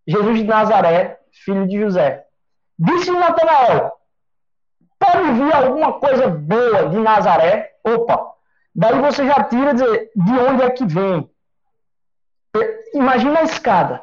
Jesus 0.06 0.38
de 0.38 0.44
Nazaré, 0.44 1.20
filho 1.30 1.66
de 1.66 1.80
José. 1.80 2.24
Disse 2.78 3.10
Natanael: 3.10 3.92
Pode 4.98 5.32
vir 5.32 5.54
alguma 5.54 5.92
coisa 5.94 6.28
boa 6.28 6.88
de 6.88 6.98
Nazaré? 6.98 7.72
Opa! 7.84 8.32
Daí 8.74 9.00
você 9.00 9.26
já 9.26 9.44
tira 9.44 9.74
dizer, 9.74 10.10
de 10.14 10.32
onde 10.32 10.62
é 10.62 10.70
que 10.70 10.84
vem. 10.86 11.30
Imagina 12.94 13.40
a 13.40 13.44
escada. 13.44 14.02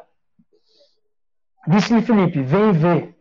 Disse-lhe 1.66 2.02
Felipe: 2.02 2.42
Vem 2.42 2.72
ver. 2.72 3.16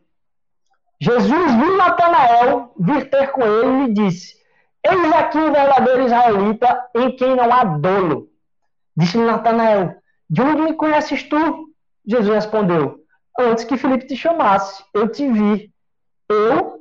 Jesus 1.01 1.53
viu 1.55 1.77
Natanael 1.77 2.73
vir 2.79 3.09
ter 3.09 3.31
com 3.31 3.41
ele 3.41 3.67
e 3.67 3.87
lhe 3.87 3.93
disse: 3.93 4.35
Eis 4.83 5.13
aqui 5.13 5.37
o 5.37 5.51
verdadeiro 5.51 6.03
israelita 6.03 6.89
em 6.95 7.15
quem 7.15 7.35
não 7.35 7.51
há 7.51 7.63
dolo. 7.63 8.29
Disse-lhe 8.95 9.23
Natanael: 9.23 9.95
De 10.29 10.41
onde 10.41 10.61
me 10.61 10.73
conheces 10.73 11.23
tu? 11.23 11.68
Jesus 12.09 12.33
respondeu: 12.33 13.05
Antes 13.39 13.63
que 13.63 13.77
Felipe 13.77 14.07
te 14.07 14.15
chamasse, 14.15 14.83
eu 14.95 15.07
te 15.07 15.31
vi. 15.31 15.71
Eu 16.27 16.79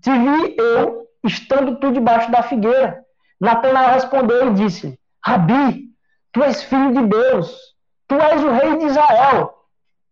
te 0.00 0.10
vi, 0.10 0.56
eu, 0.56 1.08
estando 1.24 1.80
tu 1.80 1.92
debaixo 1.92 2.30
da 2.30 2.44
figueira. 2.44 3.04
Natanael 3.40 3.94
respondeu 3.94 4.48
e 4.48 4.54
disse: 4.54 4.98
Rabi, 5.24 5.90
tu 6.32 6.44
és 6.44 6.62
filho 6.62 6.92
de 6.92 7.06
Deus, 7.08 7.56
tu 8.06 8.14
és 8.14 8.42
o 8.44 8.50
rei 8.50 8.78
de 8.78 8.84
Israel. 8.86 9.52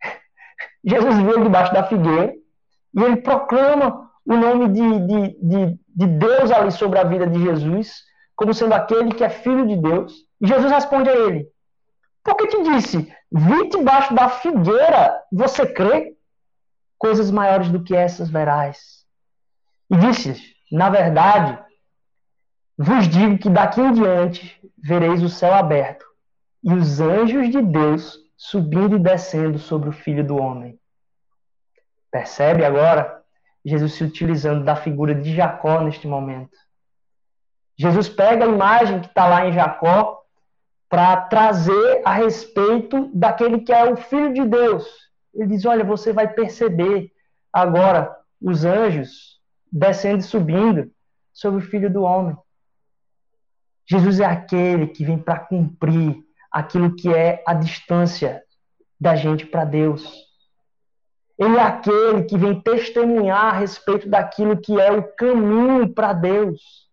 Jesus 0.84 1.16
veio 1.18 1.44
debaixo 1.44 1.72
da 1.72 1.84
figueira 1.84 2.34
e 2.92 3.02
ele 3.02 3.16
proclama 3.16 4.10
o 4.26 4.36
nome 4.36 4.68
de, 4.68 4.98
de, 5.06 5.38
de, 5.40 5.78
de 5.94 6.06
Deus 6.06 6.50
ali 6.50 6.72
sobre 6.72 6.98
a 6.98 7.04
vida 7.04 7.26
de 7.26 7.40
Jesus, 7.40 8.02
como 8.34 8.52
sendo 8.52 8.74
aquele 8.74 9.12
que 9.12 9.22
é 9.22 9.30
filho 9.30 9.66
de 9.66 9.76
Deus. 9.76 10.12
E 10.40 10.46
Jesus 10.48 10.72
responde 10.72 11.08
a 11.08 11.14
ele: 11.14 11.46
Por 12.24 12.36
que 12.36 12.48
te 12.48 12.62
disse, 12.64 13.14
vi 13.34 13.68
debaixo 13.68 14.14
da 14.14 14.28
figueira, 14.28 15.20
você 15.32 15.66
crê? 15.66 16.16
Coisas 16.96 17.30
maiores 17.32 17.68
do 17.68 17.82
que 17.82 17.94
essas 17.94 18.30
verás. 18.30 19.04
E 19.90 19.96
disse: 19.96 20.54
Na 20.70 20.88
verdade, 20.88 21.58
vos 22.78 23.08
digo 23.08 23.36
que 23.38 23.50
daqui 23.50 23.80
em 23.80 23.92
diante 23.92 24.60
vereis 24.78 25.22
o 25.22 25.28
céu 25.28 25.52
aberto 25.52 26.06
e 26.62 26.72
os 26.72 27.00
anjos 27.00 27.50
de 27.50 27.60
Deus 27.60 28.18
subindo 28.36 28.96
e 28.96 29.00
descendo 29.00 29.58
sobre 29.58 29.88
o 29.88 29.92
filho 29.92 30.24
do 30.24 30.36
homem. 30.36 30.78
Percebe 32.10 32.64
agora? 32.64 33.22
Jesus 33.64 33.94
se 33.94 34.04
utilizando 34.04 34.64
da 34.64 34.76
figura 34.76 35.14
de 35.14 35.34
Jacó 35.34 35.80
neste 35.80 36.06
momento. 36.06 36.56
Jesus 37.76 38.08
pega 38.08 38.44
a 38.44 38.48
imagem 38.48 39.00
que 39.00 39.06
está 39.06 39.26
lá 39.26 39.46
em 39.46 39.52
Jacó 39.52 40.23
para 40.94 41.22
trazer 41.22 42.02
a 42.04 42.12
respeito 42.12 43.10
daquele 43.12 43.62
que 43.62 43.72
é 43.72 43.84
o 43.84 43.96
Filho 43.96 44.32
de 44.32 44.44
Deus. 44.44 44.86
Ele 45.34 45.48
diz: 45.48 45.64
Olha, 45.64 45.82
você 45.82 46.12
vai 46.12 46.32
perceber 46.32 47.10
agora 47.52 48.16
os 48.40 48.64
anjos 48.64 49.40
descendo 49.72 50.18
e 50.18 50.22
subindo 50.22 50.88
sobre 51.32 51.58
o 51.58 51.68
Filho 51.68 51.92
do 51.92 52.02
Homem. 52.02 52.36
Jesus 53.84 54.20
é 54.20 54.24
aquele 54.24 54.86
que 54.86 55.04
vem 55.04 55.18
para 55.18 55.40
cumprir 55.40 56.16
aquilo 56.48 56.94
que 56.94 57.12
é 57.12 57.42
a 57.44 57.54
distância 57.54 58.40
da 59.00 59.16
gente 59.16 59.44
para 59.46 59.64
Deus. 59.64 60.08
Ele 61.36 61.56
é 61.56 61.62
aquele 61.62 62.22
que 62.22 62.38
vem 62.38 62.60
testemunhar 62.60 63.46
a 63.46 63.58
respeito 63.58 64.08
daquilo 64.08 64.60
que 64.60 64.80
é 64.80 64.92
o 64.92 65.02
caminho 65.02 65.92
para 65.92 66.12
Deus. 66.12 66.83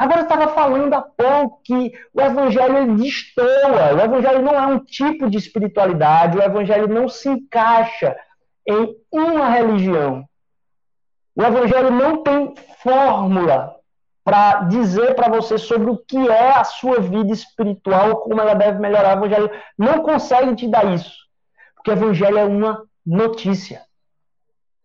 Agora 0.00 0.20
eu 0.20 0.22
estava 0.22 0.48
falando 0.54 0.94
há 0.94 1.02
pouco 1.02 1.60
que 1.62 1.92
o 2.14 2.22
evangelho 2.22 2.78
ele 2.78 3.02
destoa. 3.02 3.94
O 3.94 4.00
evangelho 4.00 4.40
não 4.40 4.54
é 4.54 4.66
um 4.66 4.78
tipo 4.78 5.28
de 5.28 5.36
espiritualidade, 5.36 6.38
o 6.38 6.42
evangelho 6.42 6.88
não 6.88 7.06
se 7.06 7.28
encaixa 7.28 8.16
em 8.66 8.96
uma 9.12 9.50
religião. 9.50 10.24
O 11.36 11.42
evangelho 11.42 11.90
não 11.90 12.22
tem 12.22 12.54
fórmula 12.82 13.76
para 14.24 14.62
dizer 14.62 15.14
para 15.14 15.28
você 15.28 15.58
sobre 15.58 15.90
o 15.90 15.98
que 15.98 16.16
é 16.30 16.52
a 16.52 16.64
sua 16.64 16.98
vida 17.00 17.30
espiritual, 17.30 18.22
como 18.22 18.40
ela 18.40 18.54
deve 18.54 18.78
melhorar. 18.78 19.20
O 19.20 19.26
evangelho 19.26 19.50
não 19.76 20.02
consegue 20.02 20.56
te 20.56 20.66
dar 20.66 20.90
isso. 20.94 21.14
Porque 21.74 21.90
o 21.90 21.92
evangelho 21.92 22.38
é 22.38 22.44
uma 22.44 22.86
notícia. 23.04 23.82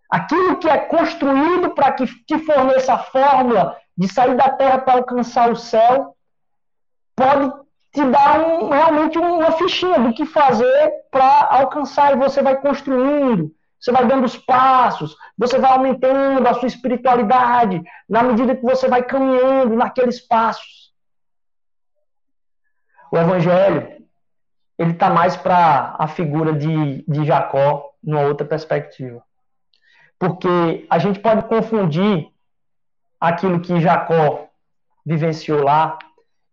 Aquilo 0.10 0.58
que 0.58 0.68
é 0.68 0.78
construído 0.78 1.70
para 1.70 1.94
que 1.94 2.06
te 2.06 2.38
forneça 2.40 2.96
a 2.96 3.00
fórmula 3.00 3.78
de 3.98 4.08
sair 4.08 4.36
da 4.36 4.50
terra 4.50 4.80
para 4.80 4.96
alcançar 4.96 5.52
o 5.52 5.56
céu, 5.56 6.16
pode 7.16 7.52
te 7.94 8.04
dar 8.04 8.40
um, 8.42 8.70
realmente 8.70 9.18
uma 9.18 9.52
fichinha 9.54 10.00
do 10.00 10.14
que 10.14 10.26
fazer 10.26 10.92
para 11.10 11.48
alcançar, 11.50 12.12
e 12.12 12.18
você 12.18 12.42
vai 12.42 12.60
construindo, 12.60 13.54
você 13.80 13.92
vai 13.92 14.06
dando 14.06 14.26
os 14.26 14.38
passos, 14.38 15.16
você 15.38 15.58
vai 15.58 15.72
aumentando 15.72 16.46
a 16.46 16.54
sua 16.56 16.68
espiritualidade 16.68 17.82
na 18.10 18.22
medida 18.22 18.56
que 18.56 18.62
você 18.62 18.90
vai 18.90 19.04
caminhando 19.04 19.76
naqueles 19.76 20.20
passos. 20.20 20.94
O 23.12 23.18
Evangelho, 23.18 24.04
ele 24.78 24.92
está 24.92 25.10
mais 25.10 25.38
para 25.38 25.96
a 25.98 26.08
figura 26.08 26.52
de, 26.52 27.06
de 27.08 27.24
Jacó, 27.24 27.92
numa 28.04 28.22
outra 28.22 28.46
perspectiva. 28.46 29.24
Porque 30.20 30.86
a 30.90 31.00
gente 31.00 31.20
pode 31.20 31.44
confundir 31.44 32.30
aquilo 33.26 33.60
que 33.60 33.80
Jacó 33.80 34.48
vivenciou 35.06 35.64
lá 35.64 35.98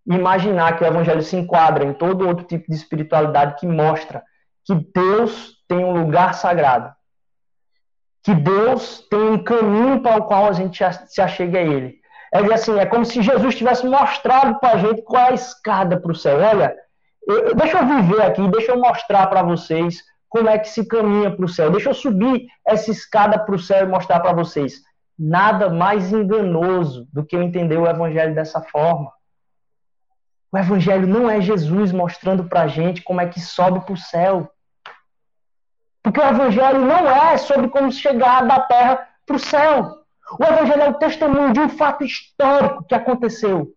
imaginar 0.06 0.76
que 0.76 0.84
o 0.84 0.86
evangelho 0.86 1.22
se 1.22 1.36
enquadra 1.36 1.84
em 1.84 1.92
todo 1.92 2.26
outro 2.26 2.44
tipo 2.44 2.68
de 2.68 2.76
espiritualidade 2.76 3.56
que 3.58 3.66
mostra 3.66 4.22
que 4.64 4.74
Deus 4.74 5.56
tem 5.68 5.84
um 5.84 5.92
lugar 5.92 6.34
sagrado. 6.34 6.92
Que 8.22 8.34
Deus 8.34 9.06
tem 9.10 9.20
um 9.20 9.42
caminho 9.42 10.00
para 10.00 10.18
o 10.18 10.24
qual 10.24 10.46
a 10.46 10.52
gente 10.52 10.82
se 11.06 11.20
achega 11.20 11.58
a 11.58 11.62
Ele. 11.62 12.00
É 12.32 12.38
assim, 12.52 12.78
é 12.78 12.86
como 12.86 13.04
se 13.04 13.20
Jesus 13.20 13.56
tivesse 13.56 13.86
mostrado 13.86 14.58
para 14.58 14.72
a 14.72 14.76
gente 14.78 15.02
qual 15.02 15.26
é 15.26 15.30
a 15.30 15.34
escada 15.34 16.00
para 16.00 16.12
o 16.12 16.14
céu. 16.14 16.38
Olha, 16.38 16.74
deixa 17.56 17.78
eu 17.78 17.86
viver 17.86 18.22
aqui, 18.22 18.48
deixa 18.48 18.72
eu 18.72 18.78
mostrar 18.78 19.26
para 19.26 19.42
vocês 19.42 20.02
como 20.28 20.48
é 20.48 20.58
que 20.58 20.68
se 20.68 20.86
caminha 20.86 21.30
para 21.30 21.44
o 21.44 21.48
céu. 21.48 21.70
Deixa 21.70 21.90
eu 21.90 21.94
subir 21.94 22.46
essa 22.66 22.90
escada 22.90 23.38
para 23.38 23.54
o 23.54 23.58
céu 23.58 23.84
e 23.84 23.88
mostrar 23.88 24.20
para 24.20 24.32
vocês. 24.32 24.80
Nada 25.18 25.68
mais 25.68 26.12
enganoso 26.12 27.06
do 27.12 27.24
que 27.24 27.36
eu 27.36 27.42
entender 27.42 27.76
o 27.76 27.86
evangelho 27.86 28.34
dessa 28.34 28.60
forma. 28.60 29.12
O 30.50 30.58
evangelho 30.58 31.06
não 31.06 31.30
é 31.30 31.40
Jesus 31.40 31.92
mostrando 31.92 32.44
para 32.44 32.62
a 32.62 32.68
gente 32.68 33.02
como 33.02 33.20
é 33.20 33.26
que 33.26 33.40
sobe 33.40 33.80
para 33.80 33.94
o 33.94 33.96
céu. 33.96 34.50
Porque 36.02 36.20
o 36.20 36.28
evangelho 36.28 36.80
não 36.80 37.08
é 37.08 37.36
sobre 37.38 37.68
como 37.68 37.90
chegar 37.90 38.46
da 38.46 38.60
terra 38.60 39.08
para 39.24 39.36
o 39.36 39.38
céu. 39.38 40.02
O 40.38 40.44
evangelho 40.44 40.82
é 40.82 40.90
o 40.90 40.94
testemunho 40.94 41.52
de 41.52 41.60
um 41.60 41.68
fato 41.68 42.04
histórico 42.04 42.84
que 42.84 42.94
aconteceu. 42.94 43.72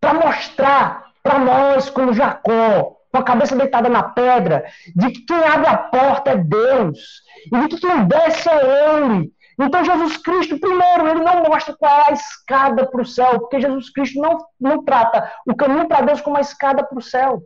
Para 0.00 0.14
mostrar 0.14 1.12
para 1.22 1.38
nós, 1.38 1.88
como 1.88 2.12
Jacó, 2.12 2.96
com 3.10 3.18
a 3.18 3.22
cabeça 3.22 3.56
deitada 3.56 3.88
na 3.88 4.02
pedra, 4.02 4.64
de 4.94 5.10
que 5.10 5.20
quem 5.20 5.42
abre 5.44 5.68
a 5.68 5.76
porta 5.76 6.32
é 6.32 6.36
Deus, 6.36 6.98
e 7.46 7.58
de 7.60 7.68
que 7.68 7.80
quem 7.80 8.06
desce 8.06 8.48
é 8.50 8.98
Ele. 8.98 9.32
Então, 9.58 9.84
Jesus 9.84 10.16
Cristo, 10.16 10.58
primeiro, 10.58 11.08
ele 11.08 11.20
não 11.20 11.44
mostra 11.44 11.76
qual 11.76 12.00
é 12.00 12.10
a 12.10 12.12
escada 12.12 12.86
para 12.86 13.00
o 13.00 13.06
céu, 13.06 13.40
porque 13.40 13.60
Jesus 13.60 13.90
Cristo 13.90 14.20
não, 14.20 14.38
não 14.60 14.84
trata 14.84 15.32
o 15.46 15.54
caminho 15.54 15.86
para 15.86 16.04
Deus 16.04 16.20
como 16.20 16.36
uma 16.36 16.42
escada 16.42 16.84
para 16.84 16.98
o 16.98 17.02
céu. 17.02 17.42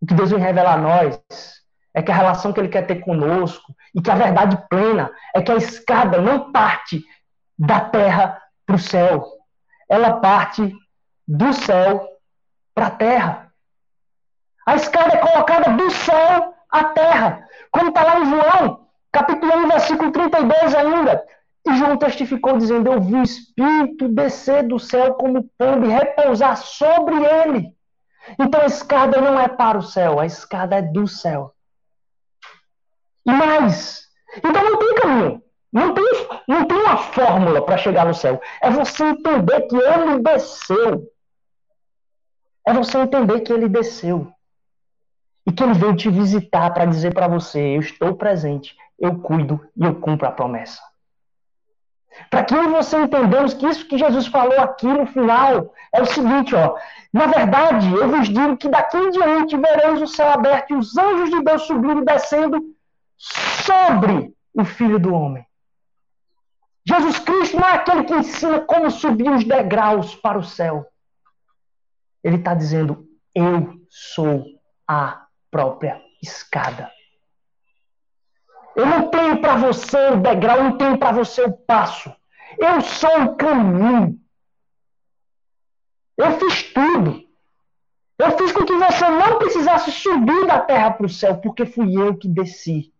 O 0.00 0.06
que 0.06 0.14
Deus 0.14 0.30
vem 0.30 0.40
revelar 0.40 0.74
a 0.74 0.78
nós 0.78 1.20
é 1.92 2.02
que 2.02 2.10
a 2.10 2.14
relação 2.14 2.52
que 2.52 2.60
Ele 2.60 2.68
quer 2.68 2.86
ter 2.86 2.96
conosco, 2.96 3.74
e 3.94 4.00
que 4.00 4.10
a 4.10 4.14
verdade 4.14 4.56
plena 4.68 5.10
é 5.34 5.42
que 5.42 5.50
a 5.50 5.56
escada 5.56 6.20
não 6.20 6.52
parte 6.52 7.04
da 7.58 7.80
terra 7.80 8.40
para 8.64 8.76
o 8.76 8.78
céu, 8.78 9.24
ela 9.88 10.20
parte 10.20 10.72
do 11.26 11.52
céu 11.52 12.08
para 12.74 12.86
a 12.86 12.90
terra. 12.90 13.52
A 14.66 14.76
escada 14.76 15.14
é 15.14 15.18
colocada 15.18 15.72
do 15.72 15.90
céu 15.90 16.54
à 16.70 16.84
terra. 16.84 17.46
Como 17.72 17.88
está 17.88 18.04
lá 18.04 18.20
em 18.20 18.26
João, 18.26 18.79
capítulo 19.12 19.52
1, 19.64 19.68
versículo 19.68 20.12
32 20.12 20.74
ainda. 20.74 21.24
E 21.66 21.76
João 21.76 21.96
testificou 21.96 22.56
dizendo: 22.56 22.90
Eu 22.90 23.00
vi 23.00 23.16
o 23.16 23.22
Espírito 23.22 24.08
descer 24.08 24.66
do 24.66 24.78
céu 24.78 25.14
como 25.14 25.48
pombo 25.58 25.86
e 25.86 25.90
repousar 25.90 26.56
sobre 26.56 27.14
ele. 27.16 27.74
Então 28.38 28.60
a 28.60 28.66
escada 28.66 29.20
não 29.20 29.38
é 29.38 29.48
para 29.48 29.78
o 29.78 29.82
céu, 29.82 30.20
a 30.20 30.26
escada 30.26 30.76
é 30.76 30.82
do 30.82 31.06
céu. 31.06 31.54
E 33.26 33.32
mais. 33.32 34.06
Então 34.36 34.64
não 34.64 34.78
tem 34.78 34.94
caminho. 34.94 35.42
Não 35.72 35.94
tem, 35.94 36.04
não 36.48 36.66
tem 36.66 36.76
uma 36.76 36.96
fórmula 36.96 37.64
para 37.64 37.76
chegar 37.76 38.04
no 38.04 38.14
céu. 38.14 38.40
É 38.60 38.70
você 38.70 39.04
entender 39.04 39.60
que 39.62 39.76
ele 39.76 40.20
desceu. 40.20 41.08
É 42.66 42.72
você 42.72 42.98
entender 42.98 43.40
que 43.40 43.52
ele 43.52 43.68
desceu. 43.68 44.32
E 45.46 45.52
que 45.52 45.62
ele 45.62 45.74
veio 45.74 45.96
te 45.96 46.10
visitar 46.10 46.70
para 46.72 46.84
dizer 46.84 47.14
para 47.14 47.28
você: 47.28 47.76
Eu 47.76 47.80
estou 47.80 48.14
presente, 48.14 48.76
eu 49.00 49.18
cuido 49.18 49.60
e 49.76 49.84
eu 49.84 49.94
cumpro 49.94 50.28
a 50.28 50.32
promessa. 50.32 50.80
Para 52.28 52.44
que 52.44 52.54
eu 52.54 52.64
e 52.64 52.68
você 52.68 52.98
entendamos 52.98 53.54
que 53.54 53.66
isso 53.66 53.86
que 53.86 53.96
Jesus 53.96 54.26
falou 54.26 54.60
aqui 54.60 54.86
no 54.86 55.06
final 55.06 55.72
é 55.92 56.02
o 56.02 56.06
seguinte, 56.06 56.54
ó. 56.54 56.76
Na 57.12 57.26
verdade, 57.26 57.90
eu 57.92 58.08
vos 58.08 58.28
digo 58.28 58.56
que 58.56 58.68
daqui 58.68 58.96
em 58.96 59.10
diante 59.10 59.56
vereis 59.56 60.02
o 60.02 60.06
céu 60.06 60.28
aberto 60.28 60.72
e 60.72 60.76
os 60.76 60.96
anjos 60.96 61.30
de 61.30 61.42
Deus 61.42 61.62
subindo 61.62 62.02
e 62.02 62.04
descendo 62.04 62.62
sobre 63.16 64.34
o 64.52 64.64
Filho 64.64 64.98
do 64.98 65.14
Homem. 65.14 65.46
Jesus 66.86 67.18
Cristo 67.20 67.56
não 67.56 67.68
é 67.68 67.74
aquele 67.74 68.04
que 68.04 68.14
ensina 68.14 68.60
como 68.60 68.90
subir 68.90 69.30
os 69.30 69.44
degraus 69.44 70.14
para 70.14 70.38
o 70.38 70.44
céu. 70.44 70.86
Ele 72.22 72.36
está 72.36 72.54
dizendo: 72.54 73.06
Eu 73.34 73.74
sou 73.88 74.44
a 74.86 75.26
própria 75.50 76.02
escada. 76.22 76.90
Eu 78.80 78.86
não 78.86 79.10
tenho 79.10 79.38
para 79.42 79.56
você 79.56 80.08
o 80.08 80.22
degrau, 80.22 80.56
eu 80.56 80.64
não 80.64 80.78
tenho 80.78 80.98
para 80.98 81.12
você 81.12 81.42
o 81.42 81.52
passo. 81.52 82.10
Eu 82.56 82.80
sou 82.80 83.24
o 83.24 83.36
caminho. 83.36 84.18
Eu 86.16 86.40
fiz 86.40 86.72
tudo. 86.72 87.22
Eu 88.18 88.38
fiz 88.38 88.52
com 88.52 88.64
que 88.64 88.72
você 88.72 89.06
não 89.06 89.38
precisasse 89.38 89.92
subir 89.92 90.46
da 90.46 90.60
terra 90.60 90.92
para 90.92 91.04
o 91.04 91.10
céu, 91.10 91.36
porque 91.42 91.66
fui 91.66 91.94
eu 91.94 92.16
que 92.16 92.26
desci. 92.26 92.90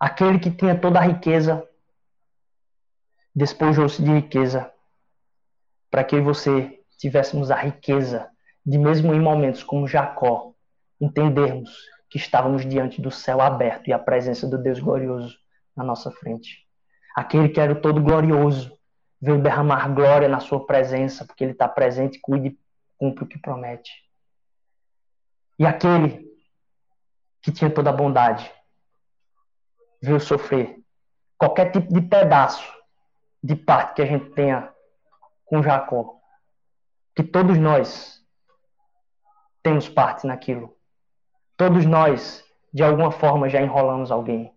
Aquele 0.00 0.40
que 0.40 0.50
tinha 0.50 0.76
toda 0.76 0.98
a 0.98 1.02
riqueza 1.02 1.64
despojou-se 3.32 4.02
de 4.02 4.10
riqueza 4.10 4.72
para 5.88 6.02
que 6.02 6.20
você 6.20 6.80
tivéssemos 6.98 7.48
a 7.52 7.54
riqueza 7.54 8.28
de 8.66 8.76
mesmo 8.76 9.14
em 9.14 9.20
momentos 9.20 9.62
como 9.62 9.86
Jacó 9.86 10.52
entendermos 11.00 11.91
que 12.12 12.18
estávamos 12.18 12.68
diante 12.68 13.00
do 13.00 13.10
céu 13.10 13.40
aberto 13.40 13.88
e 13.88 13.92
a 13.92 13.98
presença 13.98 14.46
do 14.46 14.58
Deus 14.58 14.78
glorioso 14.78 15.34
na 15.74 15.82
nossa 15.82 16.10
frente. 16.10 16.68
Aquele 17.16 17.48
que 17.48 17.58
era 17.58 17.72
o 17.72 17.80
todo 17.80 18.02
glorioso 18.02 18.78
veio 19.18 19.40
derramar 19.40 19.88
glória 19.94 20.28
na 20.28 20.38
sua 20.38 20.66
presença, 20.66 21.24
porque 21.24 21.42
ele 21.42 21.52
está 21.52 21.66
presente, 21.66 22.20
cuide 22.20 22.48
e 22.48 22.58
cumpre 22.98 23.24
o 23.24 23.26
que 23.26 23.38
promete. 23.38 23.90
E 25.58 25.64
aquele 25.64 26.30
que 27.40 27.50
tinha 27.50 27.70
toda 27.70 27.88
a 27.88 27.94
bondade 27.94 28.52
veio 30.02 30.20
sofrer 30.20 30.84
qualquer 31.38 31.72
tipo 31.72 31.94
de 31.94 32.02
pedaço 32.02 32.70
de 33.42 33.56
parte 33.56 33.94
que 33.94 34.02
a 34.02 34.06
gente 34.06 34.34
tenha 34.34 34.70
com 35.46 35.62
Jacó. 35.62 36.20
Que 37.16 37.22
todos 37.22 37.56
nós 37.56 38.22
temos 39.62 39.88
parte 39.88 40.26
naquilo. 40.26 40.76
Todos 41.56 41.84
nós, 41.84 42.44
de 42.72 42.82
alguma 42.82 43.10
forma, 43.10 43.48
já 43.48 43.60
enrolamos 43.60 44.10
alguém. 44.10 44.52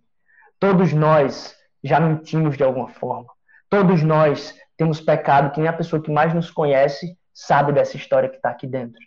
Todos 0.59 0.93
nós 0.93 1.55
já 1.83 1.99
mentimos 1.99 2.57
de 2.57 2.63
alguma 2.63 2.89
forma. 2.89 3.31
Todos 3.69 4.01
nós 4.01 4.55
temos 4.77 5.01
pecado 5.01 5.51
que 5.51 5.59
nem 5.59 5.69
a 5.69 5.73
pessoa 5.73 6.01
que 6.01 6.11
mais 6.11 6.33
nos 6.33 6.49
conhece 6.49 7.17
sabe 7.33 7.73
dessa 7.73 7.97
história 7.97 8.29
que 8.29 8.37
está 8.37 8.49
aqui 8.49 8.65
dentro. 8.65 8.99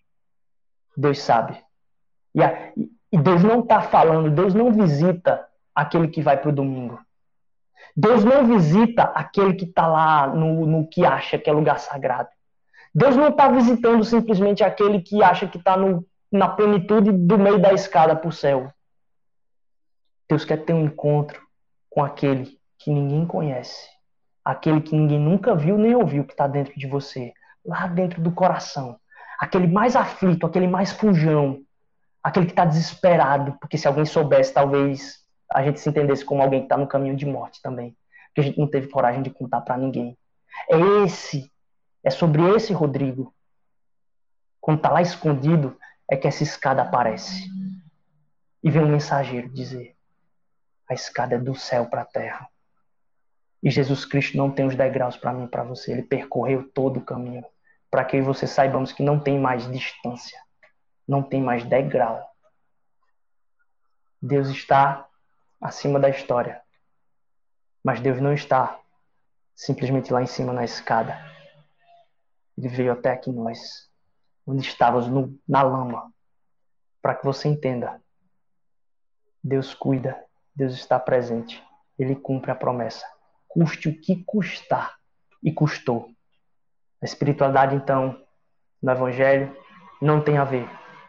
Deus 0.97 1.21
sabe. 1.21 1.57
E, 2.35 2.43
a, 2.43 2.73
e 2.77 3.19
Deus 3.19 3.43
não 3.43 3.61
está 3.61 3.81
falando, 3.81 4.31
Deus 4.31 4.55
não 4.55 4.73
visita 4.73 5.47
aquele 5.75 6.09
que 6.09 6.21
vai 6.21 6.37
para 6.37 6.51
o 6.51 6.55
domingo. 6.55 7.01
Deus 7.97 8.25
não 8.25 8.47
visita 8.47 9.05
aquele 9.05 9.55
que 9.55 9.65
está 9.65 9.87
lá 9.87 10.27
no, 10.27 10.67
no 10.67 10.89
que 10.89 11.05
acha 11.05 11.39
que 11.39 11.49
é 11.49 11.53
lugar 11.53 11.79
sagrado. 11.79 12.29
Deus 12.95 13.17
não 13.17 13.29
está 13.29 13.49
visitando 13.49 14.05
simplesmente 14.05 14.63
aquele 14.63 15.01
que 15.01 15.23
acha 15.23 15.47
que 15.47 15.59
está 15.59 15.77
no 15.77 16.07
na 16.31 16.49
plenitude 16.49 17.11
do 17.13 17.39
meio 17.39 17.59
da 17.61 17.73
escada 17.73 18.15
para 18.15 18.29
o 18.29 18.33
céu. 18.33 18.73
Deus 20.29 20.45
quer 20.45 20.65
ter 20.65 20.75
um 20.75 20.85
encontro 20.85 21.41
com 21.89 22.05
aquele 22.05 22.59
que 22.79 22.91
ninguém 22.91 23.27
conhece, 23.27 23.89
aquele 24.45 24.81
que 24.81 24.95
ninguém 24.95 25.19
nunca 25.19 25.55
viu 25.55 25.79
nem 25.79 25.95
ouviu 25.95 26.25
que 26.25 26.33
está 26.33 26.47
dentro 26.47 26.79
de 26.79 26.87
você, 26.87 27.33
lá 27.65 27.87
dentro 27.87 28.21
do 28.21 28.31
coração. 28.31 28.99
Aquele 29.41 29.67
mais 29.67 29.97
aflito, 29.97 30.47
aquele 30.47 30.67
mais 30.67 30.93
fujão, 30.93 31.63
aquele 32.23 32.47
que 32.47 32.53
está 32.53 32.65
desesperado, 32.65 33.57
porque 33.61 33.79
se 33.79 33.89
alguém 33.89 34.05
soubesse, 34.05 34.53
talvez 34.53 35.19
a 35.51 35.63
gente 35.63 35.81
se 35.81 35.89
entendesse 35.89 36.25
como 36.25 36.43
alguém 36.43 36.61
que 36.61 36.67
está 36.67 36.77
no 36.77 36.87
caminho 36.87 37.17
de 37.17 37.25
morte 37.25 37.63
também, 37.63 37.97
porque 38.27 38.41
a 38.41 38.45
gente 38.45 38.59
não 38.59 38.67
teve 38.67 38.89
coragem 38.89 39.23
de 39.23 39.31
contar 39.31 39.63
para 39.63 39.79
ninguém. 39.79 40.17
É 40.71 40.79
esse, 41.05 41.51
é 42.05 42.11
sobre 42.11 42.43
esse 42.55 42.73
Rodrigo. 42.73 43.35
Quando 44.61 44.79
está 44.79 44.91
lá 44.91 45.01
escondido, 45.01 45.77
é 46.11 46.17
que 46.17 46.27
essa 46.27 46.43
escada 46.43 46.83
aparece. 46.83 47.49
E 48.63 48.71
vem 48.71 48.83
um 48.83 48.89
mensageiro 48.89 49.49
dizer: 49.49 49.97
a 50.89 50.95
escada 50.95 51.35
é 51.35 51.39
do 51.39 51.55
céu 51.55 51.87
para 51.87 52.03
a 52.03 52.07
terra. 52.07 52.49
E 53.63 53.71
Jesus 53.71 54.05
Cristo 54.05 54.37
não 54.37 54.51
tem 54.51 54.67
os 54.67 54.77
degraus 54.77 55.17
para 55.17 55.33
mim 55.33 55.47
para 55.47 55.65
você. 55.65 55.93
Ele 55.93 56.03
percorreu 56.03 56.69
todo 56.73 56.99
o 56.99 57.05
caminho 57.05 57.45
para 57.91 58.05
que 58.05 58.21
você 58.21 58.47
saibamos 58.47 58.93
que 58.93 59.03
não 59.03 59.19
tem 59.19 59.39
mais 59.39 59.71
distância, 59.71 60.41
não 61.07 61.23
tem 61.23 61.43
mais 61.43 61.65
degrau. 61.65 62.25
Deus 64.21 64.49
está 64.49 65.09
acima 65.61 65.99
da 65.99 66.09
história. 66.09 66.61
Mas 67.83 68.01
Deus 68.01 68.21
não 68.21 68.33
está 68.33 68.81
simplesmente 69.55 70.13
lá 70.13 70.23
em 70.23 70.27
cima 70.27 70.53
na 70.53 70.65
escada. 70.65 71.19
Ele 72.57 72.69
veio 72.69 72.93
até 72.93 73.11
aqui 73.11 73.31
nós 73.31 73.88
onde 74.49 74.67
estavas 74.67 75.07
no, 75.07 75.39
na 75.47 75.63
lama, 75.63 76.11
para 77.03 77.15
que 77.15 77.25
você 77.25 77.49
entenda. 77.49 78.01
Deus 79.45 79.75
cuida, 79.75 80.19
Deus 80.57 80.73
está 80.73 80.99
presente, 80.99 81.63
Ele 81.99 82.17
cumpre 82.17 82.51
a 82.51 82.55
promessa, 82.55 83.05
custe 83.47 83.91
o 83.91 84.01
que 84.01 84.25
custar, 84.25 84.97
e 85.43 85.53
custou. 85.53 86.09
A 87.01 87.05
espiritualidade, 87.05 87.77
então, 87.77 88.19
no 88.83 88.91
Evangelho, 88.91 89.55
não 90.01 90.23
tem 90.23 90.39
a 90.39 90.45
ver 90.45 90.69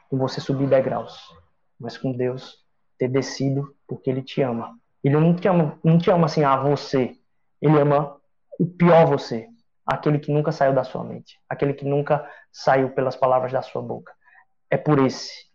com 0.10 0.18
você 0.18 0.42
subir 0.42 0.68
degraus, 0.68 1.34
mas 1.80 1.98
com 1.98 2.12
Deus 2.12 2.66
ter 2.98 3.08
descido 3.08 3.74
porque 3.88 4.10
Ele 4.10 4.22
te 4.22 4.42
ama. 4.42 4.78
Ele 5.02 5.16
não 5.16 5.34
te 5.34 5.48
ama, 5.48 5.80
não 5.82 5.98
te 5.98 6.12
ama 6.12 6.26
assim 6.26 6.44
a 6.44 6.58
você, 6.58 7.18
Ele 7.62 7.80
ama 7.80 8.20
o 8.60 8.66
pior 8.66 9.06
você, 9.08 9.49
aquele 9.90 10.20
que 10.20 10.32
nunca 10.32 10.52
saiu 10.52 10.72
da 10.72 10.84
sua 10.84 11.04
mente, 11.04 11.40
aquele 11.50 11.74
que 11.74 11.84
nunca 11.84 12.30
saiu 12.52 12.92
pelas 12.92 13.16
palavras 13.16 13.52
da 13.52 13.64
sua 13.64 13.82
boca. 13.82 14.14
É 14.70 14.78
por 14.78 15.00
esse 15.00 15.50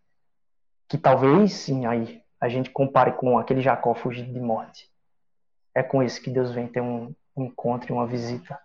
que 0.88 0.98
talvez 0.98 1.52
sim 1.52 1.86
aí 1.86 2.20
a 2.40 2.48
gente 2.48 2.68
compare 2.68 3.12
com 3.12 3.38
aquele 3.38 3.60
Jacó 3.60 3.94
fugido 3.94 4.32
de 4.32 4.40
morte. 4.40 4.90
É 5.72 5.84
com 5.84 6.02
esse 6.02 6.20
que 6.20 6.30
Deus 6.30 6.50
vem 6.50 6.66
ter 6.66 6.80
um, 6.80 7.14
um 7.36 7.44
encontro, 7.44 7.94
uma 7.94 8.08
visita, 8.08 8.58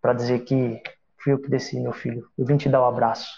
para 0.00 0.14
dizer 0.14 0.40
que 0.40 0.82
fui 1.18 1.34
eu 1.34 1.42
que 1.42 1.50
desci, 1.50 1.78
meu 1.78 1.92
filho. 1.92 2.26
Eu 2.36 2.46
vim 2.46 2.56
te 2.56 2.68
dar 2.68 2.80
um 2.80 2.88
abraço. 2.88 3.30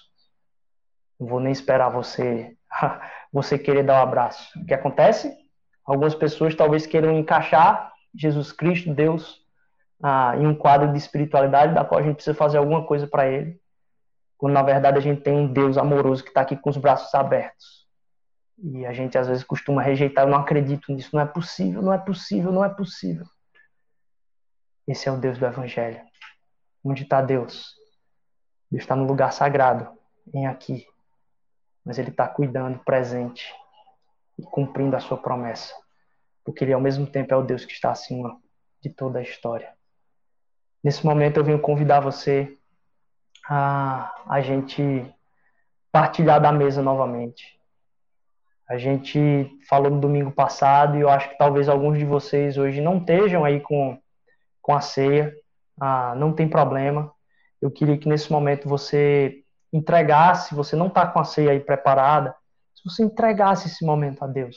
Não 1.18 1.26
vou 1.26 1.40
nem 1.40 1.52
esperar 1.52 1.88
você 1.88 2.56
você 3.32 3.59
querer 3.59 3.82
dar 3.82 3.94
um 3.94 4.02
abraço. 4.02 4.56
O 4.61 4.64
que 4.64 4.74
acontece? 4.74 5.36
Algumas 5.84 6.14
pessoas 6.14 6.54
talvez 6.54 6.86
queiram 6.86 7.18
encaixar 7.18 7.92
Jesus 8.14 8.52
Cristo, 8.52 8.94
Deus, 8.94 9.44
ah, 10.03 10.34
em 10.36 10.46
um 10.46 10.55
quadro 10.55 10.92
de 10.92 10.99
espiritualidade 10.99 11.74
da 11.74 11.84
qual 11.84 12.01
a 12.01 12.03
gente 12.03 12.16
precisa 12.16 12.34
fazer 12.34 12.59
alguma 12.59 12.86
coisa 12.86 13.07
para 13.07 13.28
ele, 13.28 13.61
quando 14.36 14.53
na 14.53 14.62
verdade 14.62 14.99
a 14.99 15.01
gente 15.01 15.22
tem 15.22 15.34
um 15.34 15.53
Deus 15.53 15.76
amoroso 15.76 16.22
que 16.22 16.30
está 16.30 16.42
aqui 16.42 16.57
com 16.57 16.70
os 16.70 16.76
braços 16.76 17.12
abertos. 17.14 17.86
E 18.61 18.84
a 18.86 18.92
gente 18.92 19.16
às 19.16 19.28
vezes 19.28 19.44
costuma 19.44 19.82
rejeitar, 19.82 20.24
eu 20.24 20.30
não 20.30 20.38
acredito 20.38 20.92
nisso, 20.92 21.11
não 21.12 21.22
é 21.22 21.26
possível, 21.26 21.82
não 21.82 21.92
é 21.92 21.99
possível, 21.99 22.53
não 22.53 22.64
é 22.64 22.68
possível. 22.68 23.26
Esse 24.86 25.09
é 25.09 25.12
o 25.12 25.16
Deus 25.16 25.38
do 25.38 25.46
Evangelho. 25.46 26.01
Onde 26.82 27.03
está 27.03 27.20
Deus? 27.20 27.74
Deus 28.70 28.82
está 28.82 28.96
no 28.96 29.07
lugar 29.07 29.32
sagrado, 29.32 29.88
em 30.32 30.46
aqui. 30.46 30.86
Mas 31.84 31.99
Ele 31.99 32.11
está 32.11 32.26
cuidando, 32.26 32.78
presente 32.80 33.55
e 34.38 34.42
cumprindo 34.42 34.96
a 34.96 35.01
sua 35.01 35.18
promessa. 35.18 35.74
Porque 36.44 36.64
Ele 36.64 36.72
ao 36.72 36.80
mesmo 36.80 37.07
tempo 37.07 37.32
é 37.34 37.36
o 37.36 37.42
Deus 37.42 37.64
que 37.64 37.72
está 37.72 37.90
acima 37.90 38.40
de 38.82 38.90
toda 38.90 39.18
a 39.18 39.22
história. 39.22 39.78
Nesse 40.83 41.05
momento 41.05 41.39
eu 41.39 41.45
venho 41.45 41.59
convidar 41.59 42.01
você 42.01 42.57
a 43.49 44.14
a 44.29 44.43
gente 44.43 45.11
partilhar 45.91 46.41
da 46.41 46.53
mesa 46.53 46.83
novamente. 46.83 47.59
A 48.68 48.76
gente 48.76 49.51
falou 49.66 49.91
no 49.91 49.99
domingo 49.99 50.31
passado 50.31 50.97
e 50.99 51.01
eu 51.01 51.09
acho 51.09 51.31
que 51.31 51.39
talvez 51.39 51.68
alguns 51.68 51.99
de 51.99 52.05
vocês 52.05 52.59
hoje 52.59 52.83
não 52.83 52.99
estejam 52.99 53.43
aí 53.43 53.61
com, 53.61 53.99
com 54.61 54.74
a 54.74 54.81
ceia. 54.83 55.35
Ah, 55.81 56.14
não 56.14 56.35
tem 56.35 56.47
problema. 56.47 57.11
Eu 57.62 57.70
queria 57.70 57.97
que 57.97 58.09
nesse 58.09 58.31
momento 58.31 58.68
você 58.68 59.43
entregasse, 59.72 60.55
você 60.55 60.76
não 60.76 60.89
está 60.89 61.07
com 61.07 61.18
a 61.18 61.24
ceia 61.24 61.53
aí 61.53 61.61
preparada, 61.61 62.35
se 62.74 62.85
você 62.85 63.03
entregasse 63.03 63.68
esse 63.68 63.85
momento 63.85 64.22
a 64.22 64.26
Deus. 64.26 64.57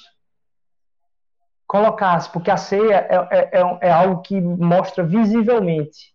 Colocasse, 1.66 2.30
porque 2.30 2.52
a 2.52 2.58
ceia 2.58 3.08
é, 3.10 3.16
é, 3.32 3.50
é, 3.60 3.78
é 3.88 3.92
algo 3.92 4.22
que 4.22 4.40
mostra 4.42 5.04
visivelmente 5.04 6.11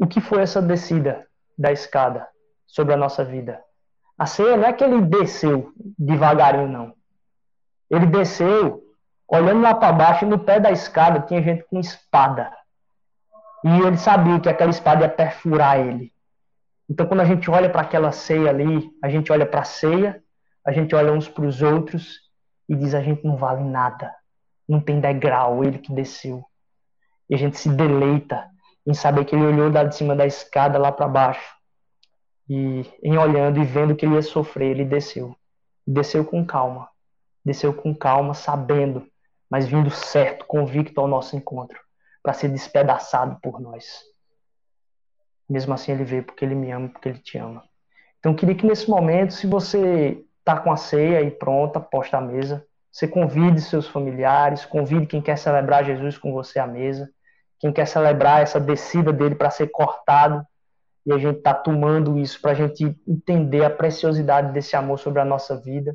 o 0.00 0.06
que 0.06 0.20
foi 0.20 0.40
essa 0.40 0.62
descida 0.62 1.26
da 1.58 1.70
escada 1.70 2.26
sobre 2.66 2.94
a 2.94 2.96
nossa 2.96 3.22
vida. 3.22 3.62
A 4.18 4.24
ceia 4.24 4.56
não 4.56 4.64
é 4.64 4.72
que 4.72 4.82
ele 4.82 5.02
desceu 5.02 5.72
devagarinho, 5.98 6.66
não. 6.66 6.94
Ele 7.90 8.06
desceu, 8.06 8.82
olhando 9.28 9.60
lá 9.60 9.74
para 9.74 9.92
baixo, 9.92 10.24
e 10.24 10.28
no 10.28 10.38
pé 10.38 10.58
da 10.58 10.70
escada 10.70 11.20
tinha 11.20 11.42
gente 11.42 11.64
com 11.64 11.78
espada. 11.78 12.50
E 13.62 13.68
ele 13.80 13.98
sabia 13.98 14.40
que 14.40 14.48
aquela 14.48 14.70
espada 14.70 15.02
ia 15.02 15.08
perfurar 15.08 15.78
ele. 15.78 16.10
Então, 16.88 17.06
quando 17.06 17.20
a 17.20 17.24
gente 17.26 17.50
olha 17.50 17.68
para 17.68 17.82
aquela 17.82 18.10
ceia 18.10 18.48
ali, 18.48 18.90
a 19.02 19.08
gente 19.10 19.30
olha 19.30 19.44
para 19.44 19.60
a 19.60 19.64
ceia, 19.64 20.22
a 20.66 20.72
gente 20.72 20.94
olha 20.94 21.12
uns 21.12 21.28
para 21.28 21.44
os 21.44 21.60
outros 21.60 22.20
e 22.66 22.74
diz: 22.74 22.94
a 22.94 23.02
gente 23.02 23.24
não 23.24 23.36
vale 23.36 23.62
nada. 23.62 24.14
Não 24.66 24.80
tem 24.80 24.98
degrau, 24.98 25.62
ele 25.62 25.78
que 25.78 25.92
desceu. 25.92 26.42
E 27.28 27.34
a 27.34 27.38
gente 27.38 27.58
se 27.58 27.68
deleita 27.68 28.48
em 28.86 28.94
saber 28.94 29.24
que 29.24 29.34
ele 29.34 29.44
olhou 29.44 29.70
da 29.70 29.84
de 29.84 29.94
cima 29.94 30.16
da 30.16 30.26
escada 30.26 30.78
lá 30.78 30.90
para 30.90 31.08
baixo. 31.08 31.54
E 32.48 32.84
em 33.02 33.16
olhando 33.16 33.60
e 33.60 33.64
vendo 33.64 33.94
que 33.94 34.04
ele 34.04 34.14
ia 34.14 34.22
sofrer, 34.22 34.70
ele 34.70 34.84
desceu. 34.84 35.36
Desceu 35.86 36.24
com 36.24 36.44
calma 36.44 36.90
desceu 37.44 37.72
com 37.72 37.94
calma, 37.94 38.34
sabendo, 38.34 39.06
mas 39.48 39.66
vindo 39.66 39.90
certo, 39.90 40.44
convicto 40.46 41.00
ao 41.00 41.08
nosso 41.08 41.36
encontro, 41.36 41.78
para 42.22 42.32
ser 42.32 42.48
despedaçado 42.48 43.38
por 43.42 43.60
nós. 43.60 44.02
Mesmo 45.48 45.74
assim, 45.74 45.92
ele 45.92 46.04
veio 46.04 46.22
porque 46.22 46.44
ele 46.44 46.54
me 46.54 46.70
ama, 46.70 46.88
porque 46.88 47.08
ele 47.08 47.18
te 47.18 47.38
ama. 47.38 47.64
Então, 48.18 48.32
eu 48.32 48.36
queria 48.36 48.54
que 48.54 48.66
nesse 48.66 48.88
momento, 48.88 49.32
se 49.32 49.46
você 49.46 50.24
está 50.38 50.60
com 50.60 50.70
a 50.70 50.76
ceia 50.76 51.18
aí 51.18 51.30
pronta, 51.30 51.80
posta 51.80 52.18
à 52.18 52.20
mesa, 52.20 52.64
você 52.92 53.08
convide 53.08 53.60
seus 53.60 53.88
familiares, 53.88 54.64
convide 54.64 55.06
quem 55.06 55.22
quer 55.22 55.36
celebrar 55.36 55.84
Jesus 55.84 56.18
com 56.18 56.32
você 56.32 56.58
à 56.58 56.66
mesa, 56.66 57.10
quem 57.60 57.72
quer 57.72 57.86
celebrar 57.86 58.42
essa 58.42 58.58
descida 58.58 59.12
dele 59.12 59.34
para 59.34 59.50
ser 59.50 59.68
cortado, 59.68 60.44
e 61.06 61.12
a 61.12 61.18
gente 61.18 61.38
está 61.38 61.54
tomando 61.54 62.18
isso 62.18 62.40
para 62.40 62.50
a 62.50 62.54
gente 62.54 62.96
entender 63.06 63.64
a 63.64 63.70
preciosidade 63.70 64.52
desse 64.52 64.74
amor 64.74 64.98
sobre 64.98 65.20
a 65.20 65.24
nossa 65.24 65.56
vida 65.56 65.94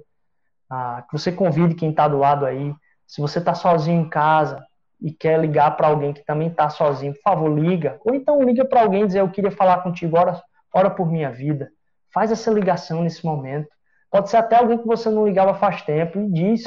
ah, 0.70 1.04
que 1.08 1.18
você 1.18 1.32
convide 1.32 1.76
quem 1.76 1.92
está 1.92 2.08
do 2.08 2.18
lado 2.18 2.46
aí. 2.46 2.74
Se 3.08 3.22
você 3.22 3.40
está 3.40 3.54
sozinho 3.54 4.02
em 4.02 4.10
casa 4.10 4.66
e 5.02 5.12
quer 5.12 5.40
ligar 5.40 5.76
para 5.78 5.88
alguém 5.88 6.14
que 6.14 6.26
também 6.26 6.48
está 6.48 6.70
sozinho, 6.70 7.14
por 7.14 7.22
favor, 7.22 7.50
liga. 7.50 8.00
Ou 8.04 8.16
então 8.16 8.42
liga 8.42 8.66
para 8.66 8.82
alguém 8.82 9.04
e 9.04 9.08
dizer, 9.08 9.20
eu 9.20 9.30
queria 9.30 9.52
falar 9.52 9.84
contigo, 9.84 10.18
ora, 10.18 10.42
ora 10.74 10.90
por 10.90 11.10
minha 11.10 11.32
vida. 11.32 11.70
Faz 12.14 12.32
essa 12.32 12.52
ligação 12.52 13.04
nesse 13.04 13.24
momento. 13.26 13.70
Pode 14.10 14.30
ser 14.30 14.38
até 14.38 14.56
alguém 14.56 14.78
que 14.78 14.88
você 14.88 15.10
não 15.10 15.28
ligava 15.28 15.54
faz 15.54 15.82
tempo 15.82 16.20
e 16.20 16.32
diz, 16.32 16.64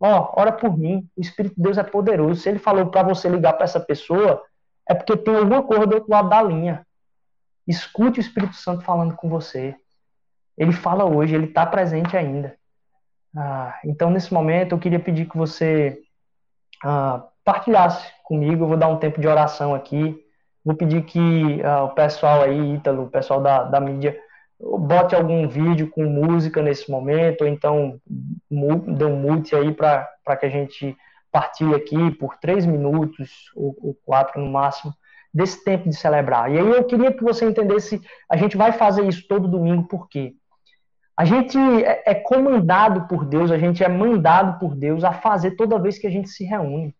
ó, 0.00 0.20
oh, 0.20 0.40
ora 0.40 0.52
por 0.52 0.76
mim. 0.76 1.08
O 1.16 1.20
Espírito 1.20 1.54
de 1.56 1.62
Deus 1.62 1.78
é 1.78 1.82
poderoso. 1.82 2.40
Se 2.40 2.48
ele 2.48 2.58
falou 2.58 2.86
para 2.86 3.02
você 3.02 3.28
ligar 3.28 3.54
para 3.54 3.64
essa 3.64 3.80
pessoa, 3.80 4.42
é 4.88 4.94
porque 4.94 5.16
tem 5.16 5.34
alguma 5.34 5.62
coisa 5.62 5.86
do 5.86 5.94
outro 5.94 6.10
lado 6.10 6.28
da 6.28 6.42
linha. 6.42 6.86
Escute 7.66 8.18
o 8.18 8.22
Espírito 8.22 8.54
Santo 8.54 8.82
falando 8.82 9.14
com 9.14 9.28
você. 9.28 9.74
Ele 10.56 10.72
fala 10.72 11.04
hoje, 11.04 11.34
ele 11.34 11.46
está 11.46 11.66
presente 11.66 12.16
ainda. 12.16 12.54
Ah, 13.36 13.78
então, 13.84 14.10
nesse 14.10 14.32
momento, 14.32 14.72
eu 14.72 14.78
queria 14.78 15.00
pedir 15.00 15.28
que 15.28 15.36
você 15.36 16.00
ah, 16.84 17.24
partilhasse 17.44 18.06
comigo. 18.22 18.64
Eu 18.64 18.68
vou 18.68 18.76
dar 18.76 18.88
um 18.88 18.98
tempo 18.98 19.20
de 19.20 19.26
oração 19.26 19.74
aqui. 19.74 20.22
Vou 20.64 20.76
pedir 20.76 21.02
que 21.04 21.62
ah, 21.62 21.84
o 21.84 21.90
pessoal 21.90 22.42
aí, 22.42 22.74
Ítalo, 22.74 23.04
o 23.04 23.10
pessoal 23.10 23.40
da, 23.40 23.64
da 23.64 23.80
mídia, 23.80 24.16
bote 24.64 25.14
algum 25.14 25.46
vídeo 25.46 25.90
com 25.90 26.04
música 26.04 26.62
nesse 26.62 26.90
momento, 26.90 27.42
ou 27.42 27.48
então 27.48 28.00
dê 28.86 29.04
um 29.04 29.16
mute 29.16 29.54
aí 29.54 29.72
para 29.72 30.36
que 30.38 30.46
a 30.46 30.48
gente 30.50 30.96
partilhe 31.30 31.74
aqui 31.74 32.12
por 32.12 32.36
três 32.36 32.64
minutos, 32.64 33.50
ou, 33.54 33.76
ou 33.80 33.94
quatro 34.04 34.40
no 34.40 34.50
máximo, 34.50 34.94
desse 35.32 35.62
tempo 35.64 35.88
de 35.88 35.96
celebrar. 35.96 36.50
E 36.50 36.58
aí 36.58 36.66
eu 36.66 36.84
queria 36.84 37.12
que 37.12 37.22
você 37.22 37.44
entendesse, 37.44 38.00
a 38.30 38.36
gente 38.36 38.56
vai 38.56 38.72
fazer 38.72 39.04
isso 39.06 39.26
todo 39.28 39.48
domingo, 39.48 39.88
por 39.88 40.08
quê? 40.08 40.34
A 41.16 41.24
gente 41.24 41.58
é, 41.58 42.02
é 42.06 42.14
comandado 42.14 43.06
por 43.06 43.24
Deus, 43.24 43.50
a 43.50 43.58
gente 43.58 43.82
é 43.84 43.88
mandado 43.88 44.58
por 44.58 44.74
Deus 44.74 45.04
a 45.04 45.12
fazer 45.12 45.52
toda 45.52 45.78
vez 45.78 45.98
que 45.98 46.06
a 46.06 46.10
gente 46.10 46.28
se 46.28 46.44
reúne. 46.44 46.94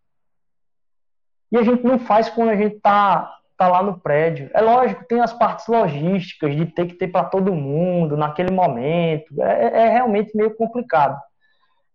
E 1.51 1.57
a 1.57 1.63
gente 1.63 1.85
não 1.85 1.99
faz 1.99 2.29
quando 2.29 2.51
a 2.51 2.57
gente 2.57 2.77
está 2.77 3.33
tá 3.57 3.69
lá 3.69 3.83
no 3.83 3.99
prédio. 3.99 4.51
É 4.53 4.61
lógico, 4.61 5.05
tem 5.05 5.21
as 5.21 5.33
partes 5.33 5.67
logísticas 5.67 6.55
de 6.55 6.67
ter 6.67 6.87
que 6.87 6.95
ter 6.95 7.09
para 7.09 7.25
todo 7.25 7.55
mundo 7.55 8.17
naquele 8.17 8.51
momento. 8.51 9.43
É, 9.43 9.65
é, 9.65 9.87
é 9.87 9.89
realmente 9.89 10.37
meio 10.37 10.55
complicado. 10.55 11.21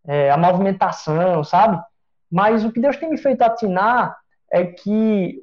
É, 0.07 0.31
a 0.31 0.37
movimentação, 0.37 1.43
sabe? 1.43 1.81
Mas 2.31 2.63
o 2.63 2.71
que 2.71 2.79
Deus 2.79 2.97
tem 2.97 3.09
me 3.09 3.17
feito 3.17 3.41
atinar 3.41 4.17
é 4.51 4.65
que 4.65 5.39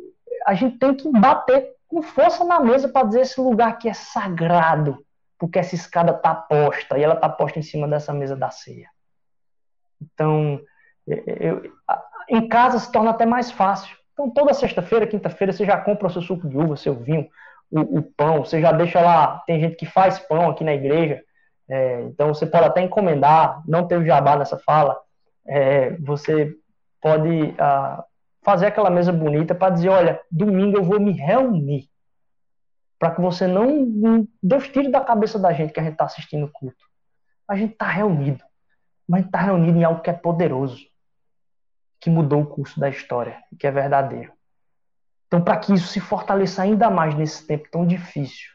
a 0.47 0.55
gente 0.55 0.79
tem 0.79 0.95
que 0.95 1.09
bater 1.11 1.75
com 1.89 2.03
força 2.03 2.45
na 2.45 2.61
mesa 2.61 2.89
para 2.89 3.07
dizer 3.07 3.21
esse 3.21 3.41
lugar 3.41 3.79
que 3.79 3.89
é 3.89 3.95
sagrado 3.95 5.05
porque 5.39 5.59
essa 5.59 5.75
escada 5.75 6.13
está 6.13 6.35
posta 6.35 6.99
e 6.99 7.03
ela 7.03 7.15
está 7.15 7.29
posta 7.29 7.59
em 7.59 7.63
cima 7.63 7.87
dessa 7.87 8.13
mesa 8.13 8.37
da 8.37 8.51
ceia. 8.51 8.89
Então, 10.01 10.61
eu, 11.07 11.73
em 12.29 12.49
casa 12.49 12.79
se 12.79 12.91
torna 12.91 13.11
até 13.11 13.27
mais 13.27 13.51
fácil. 13.51 13.96
Então, 14.17 14.31
toda 14.31 14.55
sexta-feira, 14.55 15.07
quinta-feira, 15.07 15.53
você 15.53 15.67
já 15.67 15.77
compra 15.77 16.07
o 16.07 16.11
seu 16.11 16.23
suco 16.23 16.49
de 16.49 16.57
uva, 16.57 16.75
seu 16.75 16.95
vinho, 16.95 17.29
o, 17.71 17.99
o, 17.99 18.03
pão, 18.03 18.43
você 18.43 18.63
já 18.63 18.73
deixa 18.73 18.99
lá. 18.99 19.43
Tem 19.47 19.61
gente 19.61 19.77
que 19.77 19.85
faz 19.85 20.19
pão 20.19 20.49
aqui 20.49 20.65
na 20.65 20.73
igreja, 20.73 21.23
é, 21.69 22.01
então 22.03 22.33
você 22.33 22.47
pode 22.47 22.65
até 22.65 22.81
encomendar. 22.81 23.63
Não 23.69 23.87
teve 23.87 24.07
jabá 24.07 24.37
nessa 24.37 24.59
fala. 24.59 24.99
É, 25.47 25.91
você 25.99 26.51
pode 26.99 27.55
ah, 27.59 28.03
fazer 28.43 28.67
aquela 28.67 28.89
mesa 28.89 29.13
bonita 29.13 29.55
para 29.55 29.75
dizer: 29.75 29.91
olha, 29.91 30.19
domingo 30.31 30.79
eu 30.79 30.83
vou 30.83 30.99
me 30.99 31.13
reunir 31.13 31.91
para 32.99 33.11
que 33.11 33.21
você 33.21 33.47
não 33.47 34.27
Deus 34.43 34.69
tire 34.69 34.89
da 34.89 35.01
cabeça 35.03 35.39
da 35.39 35.53
gente 35.53 35.73
que 35.75 35.81
a 35.81 35.83
gente 35.83 35.93
está 35.93 36.05
assistindo 36.05 36.47
o 36.47 36.53
culto. 36.53 36.83
A 37.47 37.55
gente 37.55 37.73
está 37.73 37.87
reunido, 37.87 38.43
mas 39.07 39.19
a 39.19 39.23
gente 39.23 39.29
está 39.29 39.41
reunido 39.41 39.79
em 39.79 39.85
algo 39.85 40.01
que 40.01 40.09
é 40.09 40.13
poderoso, 40.13 40.79
que 42.01 42.11
mudou 42.11 42.43
o 42.43 42.47
curso 42.47 42.79
da 42.79 42.89
história, 42.89 43.39
que 43.59 43.67
é 43.67 43.71
verdadeiro. 43.71 44.33
Então, 45.27 45.43
para 45.43 45.57
que 45.57 45.75
isso 45.75 45.89
se 45.89 46.01
fortaleça 46.01 46.63
ainda 46.63 46.89
mais 46.91 47.15
nesse 47.15 47.47
tempo 47.47 47.69
tão 47.71 47.87
difícil, 47.87 48.51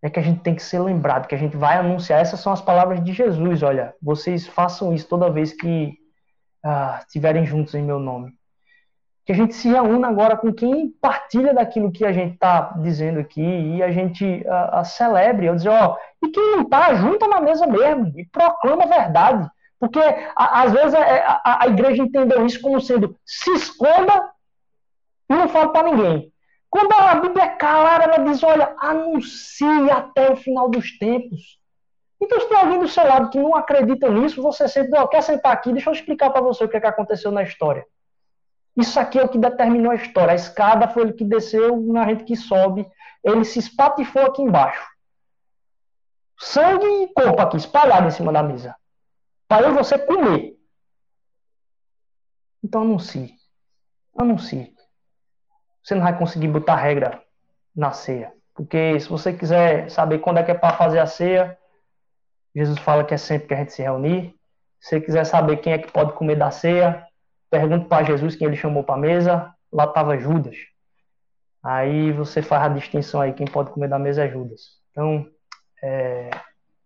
é 0.00 0.08
que 0.08 0.18
a 0.18 0.22
gente 0.22 0.40
tem 0.40 0.54
que 0.54 0.62
ser 0.62 0.78
lembrado, 0.78 1.26
que 1.26 1.34
a 1.34 1.38
gente 1.38 1.56
vai 1.56 1.76
anunciar. 1.76 2.20
Essas 2.20 2.40
são 2.40 2.52
as 2.52 2.60
palavras 2.60 3.02
de 3.02 3.12
Jesus. 3.12 3.62
Olha, 3.62 3.94
vocês 4.00 4.46
façam 4.46 4.94
isso 4.94 5.08
toda 5.08 5.30
vez 5.30 5.52
que 5.52 5.98
ah, 6.64 7.00
estiverem 7.04 7.44
juntos 7.44 7.74
em 7.74 7.82
meu 7.82 7.98
nome 7.98 8.38
que 9.28 9.32
a 9.32 9.34
gente 9.34 9.54
se 9.54 9.68
reúna 9.68 10.08
agora 10.08 10.38
com 10.38 10.50
quem 10.50 10.88
partilha 10.88 11.52
daquilo 11.52 11.92
que 11.92 12.02
a 12.02 12.10
gente 12.10 12.32
está 12.32 12.72
dizendo 12.80 13.20
aqui 13.20 13.42
e 13.42 13.82
a 13.82 13.90
gente 13.90 14.42
a, 14.48 14.80
a 14.80 14.84
celebre. 14.84 15.44
Eu 15.44 15.54
dizer, 15.54 15.68
ó, 15.68 15.98
e 16.22 16.30
quem 16.30 16.56
não 16.56 16.62
está, 16.62 16.94
junta 16.94 17.28
na 17.28 17.38
mesa 17.38 17.66
mesmo 17.66 18.10
e 18.16 18.24
proclama 18.24 18.84
a 18.84 18.86
verdade. 18.86 19.46
Porque 19.80 20.00
às 20.34 20.72
vezes 20.72 20.94
é, 20.94 21.24
a, 21.24 21.64
a, 21.64 21.68
igreja 21.68 22.02
entendeu 22.02 22.44
isso 22.44 22.60
como 22.60 22.80
sendo 22.80 23.16
se 23.24 23.50
esconda 23.52 24.30
e 25.30 25.34
não 25.34 25.48
fala 25.48 25.72
para 25.72 25.90
ninguém. 25.90 26.32
Quando 26.68 26.92
a 26.92 27.14
Bíblia 27.14 27.44
é 27.44 27.56
clara, 27.56 28.04
ela 28.04 28.18
diz: 28.24 28.42
olha, 28.42 28.74
anuncie 28.78 29.90
até 29.90 30.30
o 30.30 30.36
final 30.36 30.68
dos 30.68 30.98
tempos. 30.98 31.58
Então, 32.20 32.40
se 32.40 32.48
tem 32.48 32.58
alguém 32.58 32.80
do 32.80 32.88
seu 32.88 33.06
lado 33.06 33.30
que 33.30 33.38
não 33.38 33.54
acredita 33.54 34.10
nisso, 34.10 34.42
você 34.42 34.66
senta, 34.66 35.06
quer 35.06 35.22
sentar 35.22 35.52
aqui, 35.52 35.72
deixa 35.72 35.88
eu 35.88 35.94
explicar 35.94 36.30
para 36.30 36.42
você 36.42 36.64
o 36.64 36.68
que, 36.68 36.76
é 36.76 36.80
que 36.80 36.86
aconteceu 36.86 37.30
na 37.30 37.44
história. 37.44 37.86
Isso 38.76 38.98
aqui 38.98 39.18
é 39.18 39.24
o 39.24 39.28
que 39.28 39.38
determinou 39.38 39.92
a 39.92 39.96
história. 39.96 40.32
A 40.32 40.36
escada 40.36 40.88
foi 40.88 41.02
ele 41.02 41.12
que 41.12 41.24
desceu, 41.24 41.80
na 41.80 42.04
gente 42.06 42.24
que 42.24 42.36
sobe. 42.36 42.86
Ele 43.24 43.44
se 43.44 43.60
espatifou 43.60 44.22
aqui 44.22 44.42
embaixo. 44.42 44.84
Sangue 46.38 46.86
e 46.86 47.12
corpo 47.12 47.40
aqui, 47.40 47.56
espalhado 47.56 48.06
em 48.06 48.10
cima 48.10 48.32
da 48.32 48.42
mesa. 48.42 48.76
Para 49.48 49.70
você 49.70 49.98
comer. 49.98 50.54
Então 52.62 52.82
anuncie. 52.82 53.34
Anuncie. 54.16 54.74
Você 55.82 55.94
não 55.94 56.02
vai 56.02 56.16
conseguir 56.18 56.48
botar 56.48 56.76
regra 56.76 57.22
na 57.74 57.92
ceia. 57.92 58.32
Porque 58.54 59.00
se 59.00 59.08
você 59.08 59.32
quiser 59.32 59.90
saber 59.90 60.18
quando 60.18 60.38
é 60.38 60.42
que 60.42 60.50
é 60.50 60.54
para 60.54 60.76
fazer 60.76 60.98
a 60.98 61.06
ceia, 61.06 61.56
Jesus 62.54 62.78
fala 62.78 63.04
que 63.04 63.14
é 63.14 63.16
sempre 63.16 63.48
que 63.48 63.54
a 63.54 63.56
gente 63.56 63.72
se 63.72 63.82
reunir. 63.82 64.34
Se 64.80 64.90
você 64.90 65.00
quiser 65.00 65.24
saber 65.24 65.56
quem 65.58 65.72
é 65.72 65.78
que 65.78 65.90
pode 65.90 66.12
comer 66.12 66.36
da 66.36 66.50
ceia, 66.50 67.06
pergunta 67.50 67.86
para 67.86 68.04
Jesus 68.04 68.36
quem 68.36 68.48
ele 68.48 68.56
chamou 68.56 68.84
para 68.84 68.96
a 68.96 68.98
mesa, 68.98 69.54
lá 69.72 69.84
estava 69.84 70.18
Judas. 70.18 70.56
Aí 71.62 72.12
você 72.12 72.42
faz 72.42 72.64
a 72.64 72.68
distinção 72.68 73.20
aí, 73.20 73.32
quem 73.32 73.46
pode 73.46 73.70
comer 73.70 73.88
da 73.88 73.98
mesa 73.98 74.24
é 74.24 74.28
Judas. 74.28 74.78
Então, 74.90 75.26
é, 75.82 76.30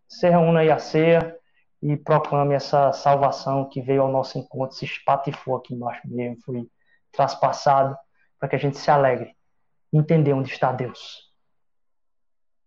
se 0.06 0.28
reúna 0.28 0.60
aí 0.60 0.70
a 0.70 0.78
ceia 0.78 1.36
e 1.82 1.96
proclame 1.96 2.54
essa 2.54 2.92
salvação 2.92 3.68
que 3.68 3.82
veio 3.82 4.02
ao 4.02 4.12
nosso 4.12 4.38
encontro, 4.38 4.76
se 4.76 4.84
espatifou 4.84 5.56
aqui 5.56 5.74
embaixo 5.74 6.02
mesmo, 6.04 6.40
foi 6.42 6.70
traspassado, 7.10 7.96
para 8.38 8.48
que 8.48 8.56
a 8.56 8.58
gente 8.58 8.78
se 8.78 8.90
alegre, 8.90 9.36
entender 9.92 10.32
onde 10.32 10.50
está 10.50 10.70
Deus. 10.70 11.30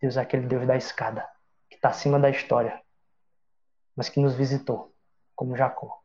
Deus 0.02 0.18
é 0.18 0.22
aquele 0.22 0.46
Deus 0.46 0.68
da 0.68 0.76
escada, 0.76 1.26
que 1.70 1.78
está 1.78 1.90
acima 1.90 2.20
da 2.20 2.30
história, 2.30 2.80
mas 3.96 4.10
que 4.10 4.20
nos 4.20 4.36
visitou, 4.36 4.94
como 5.34 5.56
Jacó. 5.56 5.98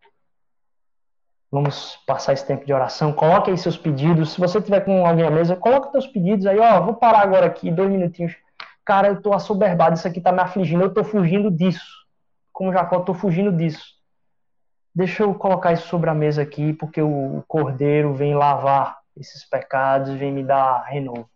Vamos 1.51 1.97
passar 2.07 2.33
esse 2.33 2.47
tempo 2.47 2.65
de 2.65 2.73
oração. 2.73 3.13
Coloque 3.13 3.51
aí 3.51 3.59
seus 3.59 3.77
pedidos. 3.77 4.35
Se 4.35 4.41
você 4.41 4.63
tiver 4.63 4.85
com 4.85 5.05
alguém 5.05 5.27
à 5.27 5.31
mesa, 5.33 5.57
coloque 5.57 5.91
seus 5.91 6.07
pedidos 6.07 6.47
aí. 6.47 6.61
Ó, 6.61 6.81
vou 6.81 6.95
parar 6.95 7.23
agora 7.23 7.47
aqui, 7.47 7.73
dois 7.73 7.91
minutinhos. 7.91 8.37
Cara, 8.85 9.09
eu 9.09 9.21
tô 9.21 9.35
assoberbado, 9.35 9.97
isso 9.97 10.07
aqui 10.07 10.21
tá 10.21 10.31
me 10.31 10.41
afligindo. 10.41 10.85
Eu 10.85 10.95
tô 10.95 11.03
fugindo 11.03 11.51
disso. 11.51 12.00
Como 12.61 12.75
Jacó, 12.75 13.01
tô 13.01 13.15
fugindo 13.15 13.51
disso. 13.51 13.83
Deixa 14.95 15.23
eu 15.23 15.35
colocar 15.35 15.73
isso 15.73 15.89
sobre 15.89 16.11
a 16.11 16.15
mesa 16.15 16.43
aqui, 16.43 16.75
porque 16.75 17.01
o 17.01 17.43
Cordeiro 17.49 18.13
vem 18.13 18.35
lavar 18.35 18.99
esses 19.17 19.49
pecados, 19.49 20.13
vem 20.13 20.31
me 20.31 20.45
dar 20.45 20.83
renovo. 20.83 21.27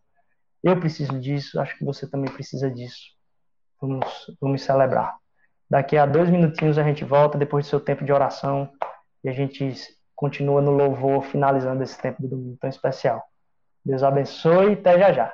Eu 0.63 0.79
preciso 0.79 1.19
disso, 1.19 1.59
acho 1.59 1.79
que 1.79 1.83
você 1.83 2.07
também 2.07 2.31
precisa 2.31 2.71
disso. 2.71 3.01
Vamos, 3.81 4.37
vamos 4.39 4.63
celebrar. 4.65 5.17
Daqui 5.71 5.97
a 5.97 6.05
dois 6.05 6.29
minutinhos 6.29 6.77
a 6.77 6.83
gente 6.83 7.07
volta, 7.07 7.39
depois 7.39 7.65
do 7.65 7.71
seu 7.71 7.81
tempo 7.81 8.05
de 8.05 8.13
oração, 8.13 8.71
e 9.25 9.31
a 9.31 9.33
gente 9.33 9.75
continua 10.15 10.61
no 10.61 10.73
louvor, 10.73 11.23
finalizando 11.23 11.83
esse 11.83 11.99
tempo 11.99 12.21
do 12.21 12.29
domingo 12.29 12.59
tão 12.61 12.69
especial. 12.69 13.25
Deus 13.83 14.03
abençoe 14.03 14.73
e 14.73 14.75
até 14.75 14.99
já 14.99 15.11
já. 15.11 15.33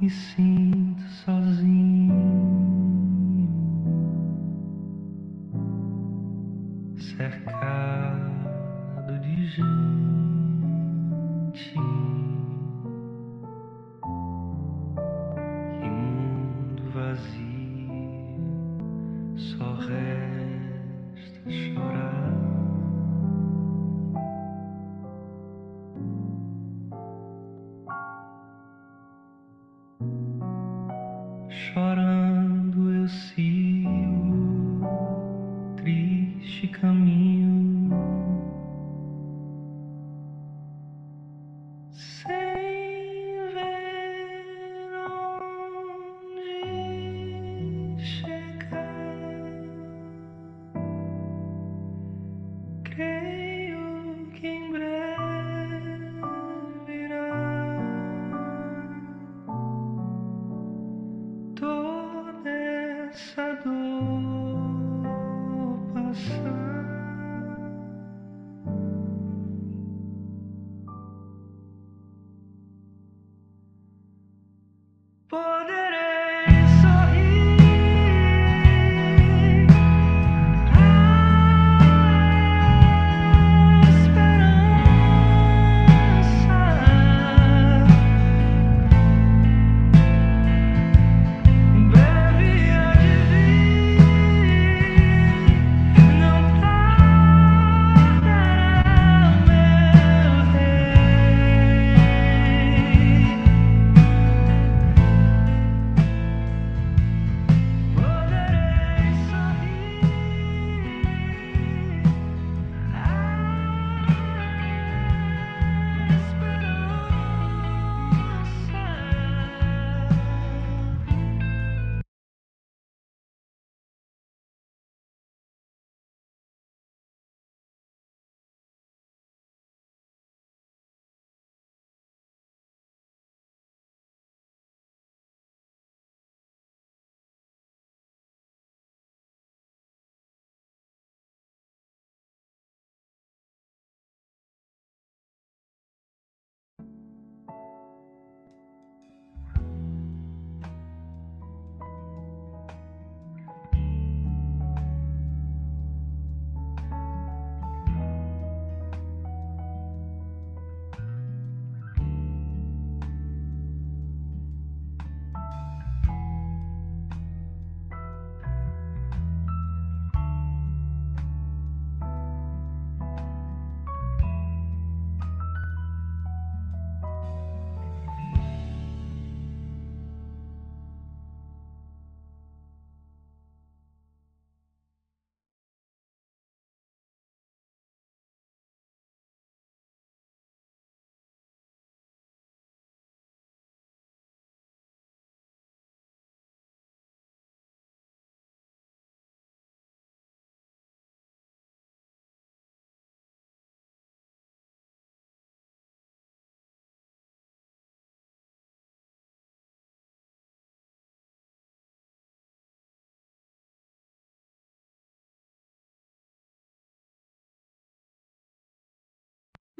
Me 0.00 0.08
sinto 0.08 1.02
sozinho, 1.26 2.14
cercado 6.96 8.40
de 9.20 9.46
gente. 9.48 10.10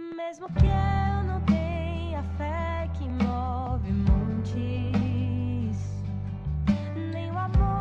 Mesmo 0.00 0.48
que 0.54 0.64
eu 0.64 1.24
não 1.24 1.42
tenha 1.42 2.22
fé 2.38 2.88
que 2.94 3.06
move 3.06 3.92
montes, 3.92 4.96
nem 7.12 7.30
o 7.30 7.38
amor 7.38 7.79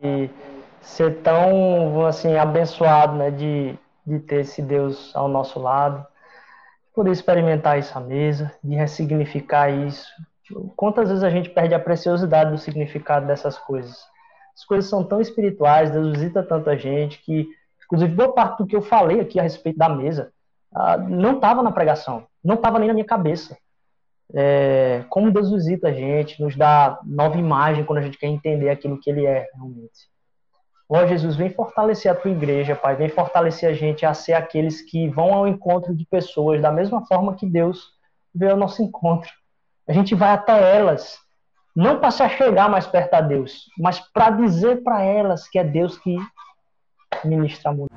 e 0.00 0.30
ser 0.80 1.22
tão 1.22 2.04
assim 2.06 2.36
abençoado, 2.36 3.14
né, 3.14 3.30
de, 3.30 3.78
de 4.06 4.18
ter 4.20 4.40
esse 4.40 4.60
Deus 4.60 5.14
ao 5.14 5.28
nosso 5.28 5.58
lado, 5.60 6.06
poder 6.94 7.10
experimentar 7.10 7.78
isso 7.78 7.96
à 7.96 8.00
mesa, 8.00 8.52
de 8.62 8.74
ressignificar 8.74 9.70
isso. 9.70 10.06
Quantas 10.76 11.08
vezes 11.08 11.24
a 11.24 11.30
gente 11.30 11.48
perde 11.50 11.74
a 11.74 11.80
preciosidade 11.80 12.50
do 12.50 12.58
significado 12.58 13.26
dessas 13.26 13.56
coisas? 13.56 14.04
As 14.54 14.64
coisas 14.64 14.90
são 14.90 15.02
tão 15.02 15.20
espirituais, 15.20 15.90
Deus 15.90 16.12
visita 16.12 16.42
tanta 16.42 16.76
gente 16.76 17.22
que, 17.22 17.48
inclusive, 17.84 18.14
boa 18.14 18.34
parte 18.34 18.58
do 18.58 18.66
que 18.66 18.76
eu 18.76 18.82
falei 18.82 19.20
aqui 19.20 19.40
a 19.40 19.42
respeito 19.42 19.78
da 19.78 19.88
mesa 19.88 20.32
ah, 20.74 20.96
não 20.96 21.34
estava 21.34 21.62
na 21.62 21.70
pregação, 21.70 22.26
não 22.42 22.54
estava 22.54 22.78
nem 22.78 22.88
na 22.88 22.94
minha 22.94 23.06
cabeça. 23.06 23.56
É, 24.34 25.04
como 25.10 25.30
Deus 25.30 25.50
visita 25.50 25.88
a 25.88 25.92
gente, 25.92 26.40
nos 26.40 26.56
dá 26.56 26.98
nova 27.04 27.36
imagem 27.36 27.84
quando 27.84 27.98
a 27.98 28.02
gente 28.02 28.18
quer 28.18 28.28
entender 28.28 28.70
aquilo 28.70 28.98
que 28.98 29.10
Ele 29.10 29.26
é 29.26 29.46
realmente. 29.54 30.10
Ó 30.88 31.06
Jesus, 31.06 31.36
vem 31.36 31.50
fortalecer 31.50 32.10
a 32.10 32.14
tua 32.14 32.30
igreja, 32.30 32.76
Pai, 32.76 32.94
vem 32.96 33.08
fortalecer 33.08 33.68
a 33.68 33.72
gente 33.72 34.04
a 34.04 34.12
ser 34.12 34.34
aqueles 34.34 34.82
que 34.82 35.08
vão 35.08 35.32
ao 35.32 35.48
encontro 35.48 35.94
de 35.94 36.04
pessoas 36.06 36.60
da 36.60 36.70
mesma 36.70 37.06
forma 37.06 37.34
que 37.34 37.46
Deus 37.46 37.92
veio 38.34 38.52
ao 38.52 38.58
nosso 38.58 38.82
encontro. 38.82 39.30
A 39.88 39.92
gente 39.92 40.14
vai 40.14 40.30
até 40.30 40.76
elas, 40.76 41.18
não 41.74 41.98
para 41.98 42.10
se 42.10 42.28
chegar 42.30 42.68
mais 42.68 42.86
perto 42.86 43.14
a 43.14 43.20
Deus, 43.20 43.70
mas 43.78 44.00
para 44.00 44.30
dizer 44.30 44.82
para 44.82 45.02
elas 45.02 45.48
que 45.48 45.58
é 45.58 45.64
Deus 45.64 45.98
que 45.98 46.16
ministra 47.24 47.72
muito. 47.72 47.92